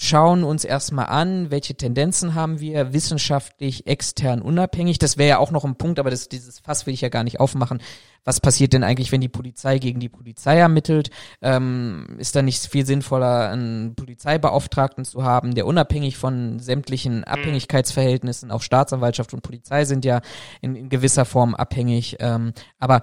[0.00, 4.98] schauen uns erstmal an, welche Tendenzen haben wir, wissenschaftlich, extern, unabhängig.
[4.98, 7.24] Das wäre ja auch noch ein Punkt, aber das, dieses Fass will ich ja gar
[7.24, 7.82] nicht aufmachen.
[8.24, 11.10] Was passiert denn eigentlich, wenn die Polizei gegen die Polizei ermittelt?
[11.42, 18.52] Ähm, ist da nicht viel sinnvoller, einen Polizeibeauftragten zu haben, der unabhängig von sämtlichen Abhängigkeitsverhältnissen,
[18.52, 20.20] auch Staatsanwaltschaft und Polizei sind ja
[20.60, 22.16] in, in gewisser Form abhängig.
[22.20, 23.00] Ähm, aber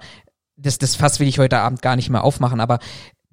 [0.56, 2.78] das, das Fass will ich heute Abend gar nicht mehr aufmachen, aber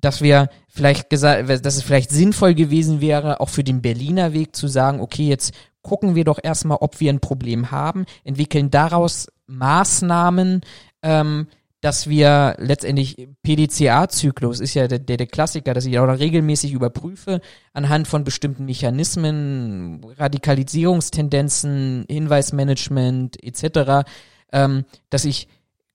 [0.03, 4.55] dass wir vielleicht gesagt, dass es vielleicht sinnvoll gewesen wäre, auch für den Berliner Weg
[4.55, 9.27] zu sagen, okay, jetzt gucken wir doch erstmal, ob wir ein Problem haben, entwickeln daraus
[9.47, 10.61] Maßnahmen,
[11.03, 11.47] ähm,
[11.79, 17.39] dass wir letztendlich PDCA-Zyklus ist ja der, der, der Klassiker, dass ich auch regelmäßig überprüfe
[17.73, 24.05] anhand von bestimmten Mechanismen, Radikalisierungstendenzen, Hinweismanagement etc.,
[24.51, 25.47] ähm, dass ich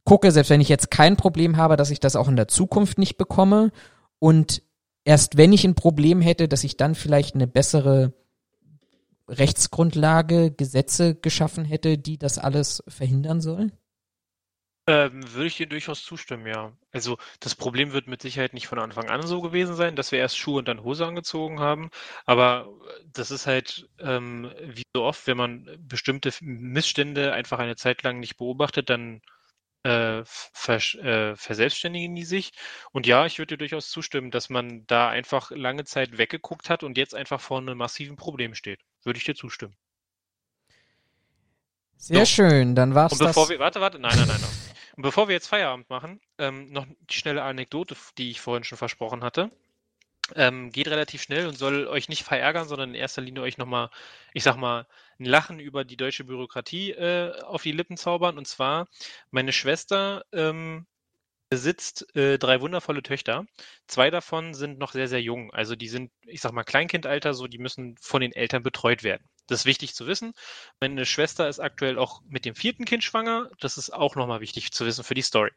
[0.04, 2.98] gucke, selbst wenn ich jetzt kein Problem habe, dass ich das auch in der Zukunft
[2.98, 3.72] nicht bekomme
[4.18, 4.62] und
[5.04, 8.12] erst wenn ich ein Problem hätte, dass ich dann vielleicht eine bessere
[9.28, 13.72] Rechtsgrundlage, Gesetze geschaffen hätte, die das alles verhindern sollen?
[14.88, 16.72] Ähm, würde ich dir durchaus zustimmen, ja.
[16.92, 20.18] Also das Problem wird mit Sicherheit nicht von Anfang an so gewesen sein, dass wir
[20.18, 21.90] erst Schuhe und dann Hose angezogen haben.
[22.24, 27.76] Aber äh, das ist halt ähm, wie so oft, wenn man bestimmte Missstände einfach eine
[27.76, 29.20] Zeit lang nicht beobachtet, dann
[29.82, 32.52] äh, vers äh, verselbstständigen die sich.
[32.92, 36.82] Und ja, ich würde dir durchaus zustimmen, dass man da einfach lange Zeit weggeguckt hat
[36.82, 38.80] und jetzt einfach vor einem massiven Problem steht.
[39.04, 39.76] Würde ich dir zustimmen.
[41.96, 42.32] Sehr so.
[42.32, 43.50] schön, dann war's und bevor das.
[43.50, 44.40] Wir, warte, warte, nein, nein, nein.
[44.40, 44.50] nein.
[44.96, 48.78] Und bevor wir jetzt Feierabend machen, ähm, noch die schnelle Anekdote, die ich vorhin schon
[48.78, 49.50] versprochen hatte.
[50.34, 53.90] Ähm, geht relativ schnell und soll euch nicht verärgern, sondern in erster Linie euch nochmal,
[54.34, 54.86] ich sag mal,
[55.18, 58.38] ein Lachen über die deutsche Bürokratie äh, auf die Lippen zaubern.
[58.38, 58.88] Und zwar,
[59.30, 60.86] meine Schwester ähm,
[61.50, 63.46] besitzt äh, drei wundervolle Töchter.
[63.86, 65.52] Zwei davon sind noch sehr, sehr jung.
[65.52, 69.24] Also die sind, ich sag mal, Kleinkindalter, so die müssen von den Eltern betreut werden.
[69.46, 70.34] Das ist wichtig zu wissen.
[70.80, 73.50] Meine Schwester ist aktuell auch mit dem vierten Kind schwanger.
[73.60, 75.50] Das ist auch nochmal wichtig zu wissen für die Story.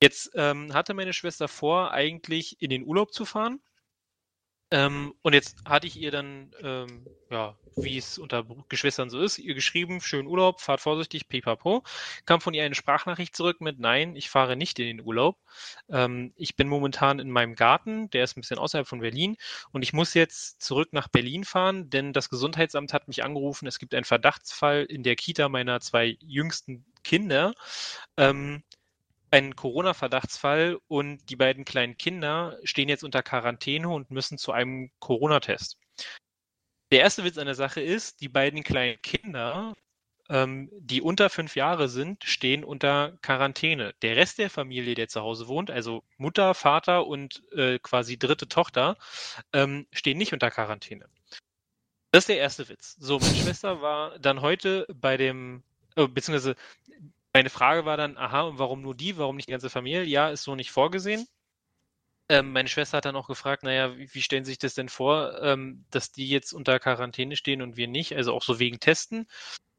[0.00, 3.60] Jetzt ähm, hatte meine Schwester vor, eigentlich in den Urlaub zu fahren.
[4.70, 9.38] Ähm, und jetzt hatte ich ihr dann, ähm, ja, wie es unter Geschwistern so ist,
[9.38, 11.84] ihr geschrieben, schönen Urlaub, fahrt vorsichtig, pipapo.
[12.26, 15.38] Kam von ihr eine Sprachnachricht zurück mit, nein, ich fahre nicht in den Urlaub.
[15.88, 19.36] Ähm, ich bin momentan in meinem Garten, der ist ein bisschen außerhalb von Berlin
[19.72, 23.78] und ich muss jetzt zurück nach Berlin fahren, denn das Gesundheitsamt hat mich angerufen, es
[23.78, 27.54] gibt einen Verdachtsfall in der Kita meiner zwei jüngsten Kinder.
[28.18, 28.62] Ähm,
[29.30, 34.90] ein Corona-Verdachtsfall und die beiden kleinen Kinder stehen jetzt unter Quarantäne und müssen zu einem
[34.98, 35.76] Corona-Test.
[36.90, 39.74] Der erste Witz an der Sache ist, die beiden kleinen Kinder,
[40.30, 43.94] ähm, die unter fünf Jahre sind, stehen unter Quarantäne.
[44.02, 48.48] Der Rest der Familie, der zu Hause wohnt, also Mutter, Vater und äh, quasi dritte
[48.48, 48.96] Tochter,
[49.52, 51.08] ähm, stehen nicht unter Quarantäne.
[52.10, 52.96] Das ist der erste Witz.
[52.98, 55.62] So, meine Schwester war dann heute bei dem,
[55.96, 56.56] äh, beziehungsweise
[57.38, 60.02] meine Frage war dann, aha, und warum nur die, warum nicht die ganze Familie?
[60.02, 61.24] Ja, ist so nicht vorgesehen.
[62.28, 64.88] Ähm, meine Schwester hat dann auch gefragt, naja, wie, wie stellen Sie sich das denn
[64.88, 68.16] vor, ähm, dass die jetzt unter Quarantäne stehen und wir nicht?
[68.16, 69.28] Also auch so wegen Testen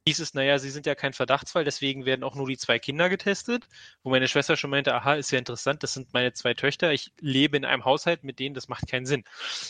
[0.10, 3.10] hieß es, naja, sie sind ja kein Verdachtsfall, deswegen werden auch nur die zwei Kinder
[3.10, 3.68] getestet.
[4.02, 7.12] Wo meine Schwester schon meinte, aha, ist ja interessant, das sind meine zwei Töchter, ich
[7.20, 9.24] lebe in einem Haushalt mit denen, das macht keinen Sinn.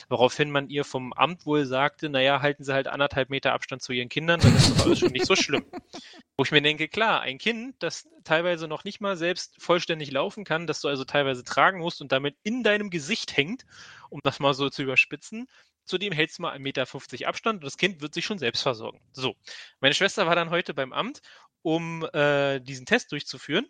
[0.07, 3.91] Woraufhin man ihr vom Amt wohl sagte, naja, halten Sie halt anderthalb Meter Abstand zu
[3.91, 5.65] Ihren Kindern, dann ist das alles schon nicht so schlimm.
[6.37, 10.45] Wo ich mir denke, klar, ein Kind, das teilweise noch nicht mal selbst vollständig laufen
[10.45, 13.65] kann, das du also teilweise tragen musst und damit in deinem Gesicht hängt,
[14.09, 15.47] um das mal so zu überspitzen,
[15.89, 19.01] Zudem hältst du mal 1,50 Meter Abstand und das Kind wird sich schon selbst versorgen.
[19.11, 19.35] So,
[19.79, 21.21] meine Schwester war dann heute beim Amt,
[21.61, 23.67] um äh, diesen Test durchzuführen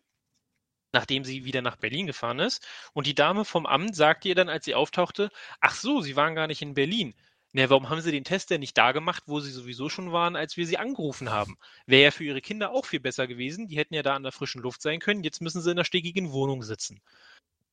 [0.91, 2.65] nachdem sie wieder nach Berlin gefahren ist.
[2.93, 5.29] Und die Dame vom Amt sagte ihr dann, als sie auftauchte,
[5.59, 7.13] ach so, Sie waren gar nicht in Berlin.
[7.51, 10.35] Na, warum haben Sie den Test denn nicht da gemacht, wo Sie sowieso schon waren,
[10.35, 11.57] als wir Sie angerufen haben?
[11.87, 13.67] Wäre ja für Ihre Kinder auch viel besser gewesen.
[13.67, 15.23] Die hätten ja da an der frischen Luft sein können.
[15.23, 17.01] Jetzt müssen Sie in der stickigen Wohnung sitzen.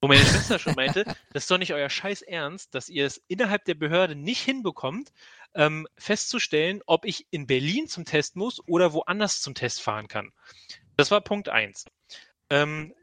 [0.01, 3.23] Wo meine Schwester schon meinte, das ist doch nicht euer Scheiß Ernst, dass ihr es
[3.29, 5.13] innerhalb der Behörde nicht hinbekommt,
[5.55, 10.33] ähm, festzustellen, ob ich in Berlin zum Test muss oder woanders zum Test fahren kann.
[10.97, 11.87] Das war Punkt 1.
[12.51, 12.95] Ähm,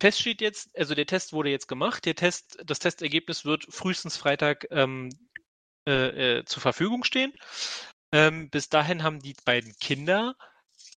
[0.00, 4.16] fest steht jetzt, also der Test wurde jetzt gemacht, der Test, das Testergebnis wird frühestens
[4.16, 5.10] Freitag ähm,
[5.86, 7.32] äh, äh, zur Verfügung stehen.
[8.12, 10.34] Ähm, bis dahin haben die beiden Kinder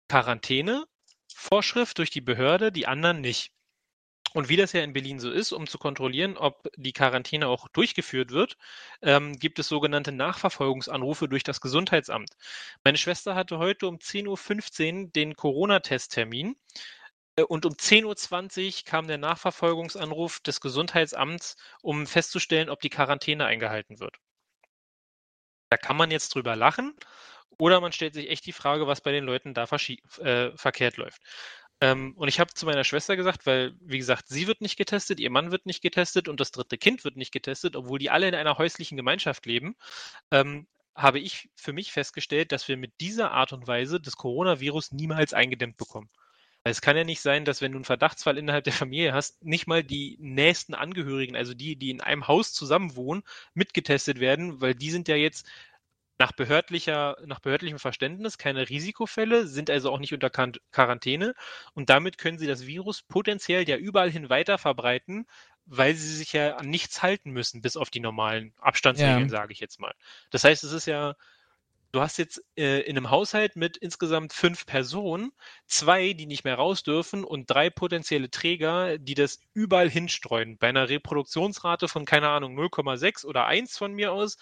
[0.10, 0.86] Quarantäne,
[1.34, 3.52] Vorschrift durch die Behörde, die anderen nicht.
[4.34, 7.68] Und wie das ja in Berlin so ist, um zu kontrollieren, ob die Quarantäne auch
[7.70, 8.58] durchgeführt wird,
[9.02, 12.32] ähm, gibt es sogenannte Nachverfolgungsanrufe durch das Gesundheitsamt.
[12.84, 16.56] Meine Schwester hatte heute um 10.15 Uhr den Corona-Testtermin.
[17.36, 23.46] Äh, und um 10.20 Uhr kam der Nachverfolgungsanruf des Gesundheitsamts, um festzustellen, ob die Quarantäne
[23.46, 24.18] eingehalten wird.
[25.70, 26.96] Da kann man jetzt drüber lachen
[27.60, 31.22] oder man stellt sich echt die Frage, was bei den Leuten da äh, verkehrt läuft.
[31.84, 35.20] Ähm, und ich habe zu meiner Schwester gesagt, weil, wie gesagt, sie wird nicht getestet,
[35.20, 38.30] ihr Mann wird nicht getestet und das dritte Kind wird nicht getestet, obwohl die alle
[38.30, 39.76] in einer häuslichen Gemeinschaft leben,
[40.32, 40.66] ähm,
[40.96, 45.34] habe ich für mich festgestellt, dass wir mit dieser Art und Weise das Coronavirus niemals
[45.34, 46.10] eingedämmt bekommen.
[46.64, 49.68] Es kann ja nicht sein, dass wenn du einen Verdachtsfall innerhalb der Familie hast, nicht
[49.68, 53.24] mal die nächsten Angehörigen, also die, die in einem Haus zusammenwohnen,
[53.54, 55.46] mitgetestet werden, weil die sind ja jetzt
[56.24, 61.34] nach, behördlicher, nach behördlichem Verständnis keine Risikofälle, sind also auch nicht unter Quarantäne
[61.74, 65.28] und damit können sie das Virus potenziell ja überall hin weiter verbreiten,
[65.66, 69.30] weil sie sich ja an nichts halten müssen, bis auf die normalen Abstandsregeln, ja.
[69.30, 69.94] sage ich jetzt mal.
[70.30, 71.16] Das heißt, es ist ja,
[71.92, 75.34] du hast jetzt äh, in einem Haushalt mit insgesamt fünf Personen,
[75.66, 80.58] zwei, die nicht mehr raus dürfen und drei potenzielle Träger, die das überall hinstreuen.
[80.58, 84.38] Bei einer Reproduktionsrate von, keine Ahnung, 0,6 oder 1 von mir aus,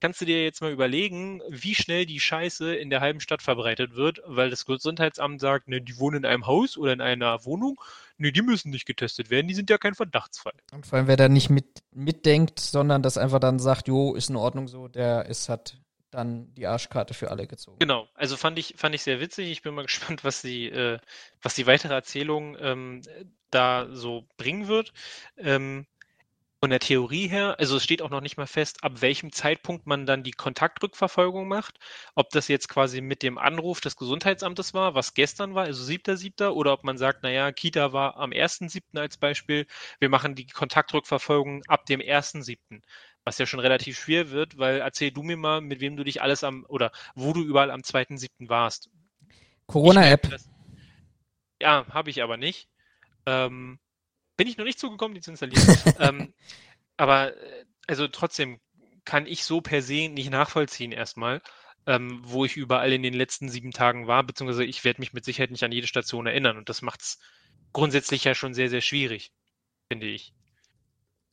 [0.00, 3.94] kannst du dir jetzt mal überlegen, wie schnell die Scheiße in der halben Stadt verbreitet
[3.94, 7.80] wird, weil das Gesundheitsamt sagt, ne, die wohnen in einem Haus oder in einer Wohnung,
[8.18, 10.54] ne, die müssen nicht getestet werden, die sind ja kein Verdachtsfall.
[10.72, 14.30] Und vor allem, wer da nicht mit, mitdenkt, sondern das einfach dann sagt, jo, ist
[14.30, 15.78] in Ordnung so, der ist, hat
[16.10, 17.78] dann die Arschkarte für alle gezogen.
[17.80, 19.50] Genau, also fand ich, fand ich sehr witzig.
[19.50, 20.98] Ich bin mal gespannt, was die, äh,
[21.42, 23.02] was die weitere Erzählung ähm,
[23.50, 24.92] da so bringen wird.
[25.36, 25.86] Ähm,
[26.64, 29.86] von der Theorie her, also es steht auch noch nicht mal fest, ab welchem Zeitpunkt
[29.86, 31.78] man dann die Kontaktrückverfolgung macht.
[32.14, 36.48] Ob das jetzt quasi mit dem Anruf des Gesundheitsamtes war, was gestern war, also 7.7.,
[36.48, 38.98] oder ob man sagt, naja, Kita war am 1.7.
[38.98, 39.66] als Beispiel,
[39.98, 42.80] wir machen die Kontaktrückverfolgung ab dem 1.7.
[43.24, 46.22] Was ja schon relativ schwer wird, weil erzähl du mir mal, mit wem du dich
[46.22, 48.48] alles am, oder wo du überall am 2.7.
[48.48, 48.88] warst.
[49.66, 50.34] Corona-App.
[51.60, 52.70] Ja, habe ich aber nicht.
[53.26, 53.78] Ähm,
[54.36, 55.66] bin ich noch nicht zugekommen, die zu installieren.
[56.00, 56.34] ähm,
[56.96, 58.60] aber äh, also trotzdem
[59.04, 61.42] kann ich so per se nicht nachvollziehen erstmal,
[61.86, 65.24] ähm, wo ich überall in den letzten sieben Tagen war, beziehungsweise ich werde mich mit
[65.24, 67.18] Sicherheit nicht an jede Station erinnern und das macht es
[67.72, 69.32] grundsätzlich ja schon sehr, sehr schwierig,
[69.90, 70.32] finde ich.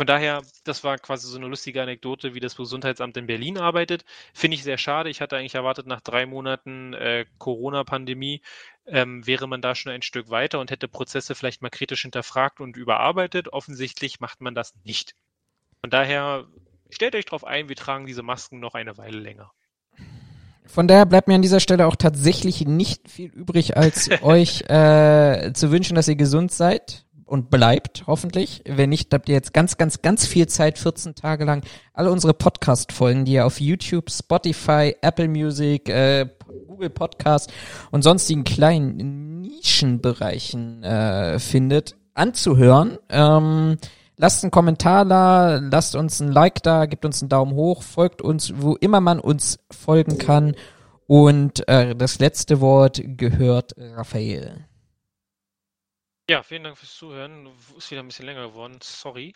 [0.02, 4.04] Von daher, das war quasi so eine lustige Anekdote, wie das Gesundheitsamt in Berlin arbeitet.
[4.34, 5.12] Finde ich sehr schade.
[5.12, 8.42] Ich hatte eigentlich erwartet, nach drei Monaten äh, Corona-Pandemie
[8.88, 12.62] ähm, wäre man da schon ein Stück weiter und hätte Prozesse vielleicht mal kritisch hinterfragt
[12.62, 13.54] und überarbeitet.
[13.54, 15.14] Offensichtlich macht man das nicht.
[15.82, 16.48] Von daher,
[16.90, 19.52] stellt euch darauf ein, wir tragen diese Masken noch eine Weile länger.
[20.66, 25.54] Von daher bleibt mir an dieser Stelle auch tatsächlich nicht viel übrig, als euch äh,
[25.54, 28.62] zu wünschen, dass ihr gesund seid und bleibt, hoffentlich.
[28.66, 31.64] Wenn nicht, habt ihr jetzt ganz, ganz, ganz viel Zeit, 14 Tage lang,
[31.94, 36.28] alle unsere Podcast-Folgen, die ihr auf YouTube, Spotify, Apple Music, äh,
[36.68, 37.52] Google Podcast
[37.90, 42.98] und sonstigen kleinen Nischenbereichen äh, findet, anzuhören.
[43.08, 43.78] Ähm,
[44.18, 48.22] lasst einen Kommentar da, lasst uns ein Like da, gebt uns einen Daumen hoch, folgt
[48.22, 50.54] uns, wo immer man uns folgen kann.
[51.08, 54.66] Und äh, das letzte Wort gehört Raphael.
[56.32, 57.50] Ja, vielen Dank fürs Zuhören.
[57.78, 58.78] Ist wieder ein bisschen länger geworden.
[58.82, 59.34] Sorry.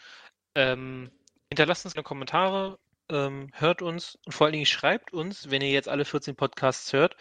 [0.55, 1.11] Ähm,
[1.49, 2.79] hinterlasst uns eine Kommentare,
[3.11, 6.93] ähm, hört uns und vor allen Dingen schreibt uns, wenn ihr jetzt alle 14 Podcasts
[6.93, 7.17] hört,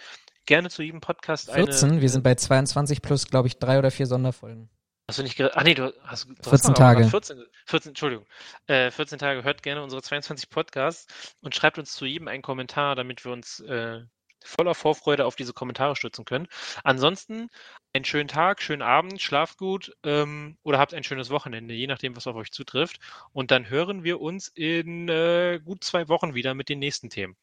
[0.47, 1.91] gerne zu jedem Podcast 14?
[1.91, 2.01] eine.
[2.01, 4.71] wir sind bei 22 plus, glaube ich, drei oder vier Sonderfolgen.
[5.09, 5.57] Hast du nicht gerade.
[5.57, 6.29] Ach nee, du hast.
[6.29, 7.05] Du 14 hast Tage.
[7.09, 8.27] 14, 14, Entschuldigung.
[8.69, 9.43] Äh, 14 Tage.
[9.43, 13.59] Hört gerne unsere 22 Podcasts und schreibt uns zu jedem einen Kommentar, damit wir uns
[13.59, 14.03] äh,
[14.45, 16.47] voller Vorfreude auf diese Kommentare stützen können.
[16.85, 17.49] Ansonsten
[17.93, 22.17] einen schönen Tag, schönen Abend, schlaft gut ähm, oder habt ein schönes Wochenende, je nachdem,
[22.17, 22.99] was auf euch zutrifft.
[23.33, 27.37] Und dann hören wir uns in äh, gut zwei Wochen wieder mit den nächsten Themen.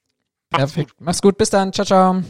[0.52, 0.96] Macht's Perfekt.
[1.00, 1.74] Mach's gut, bis dann.
[1.74, 2.24] Ciao, ciao.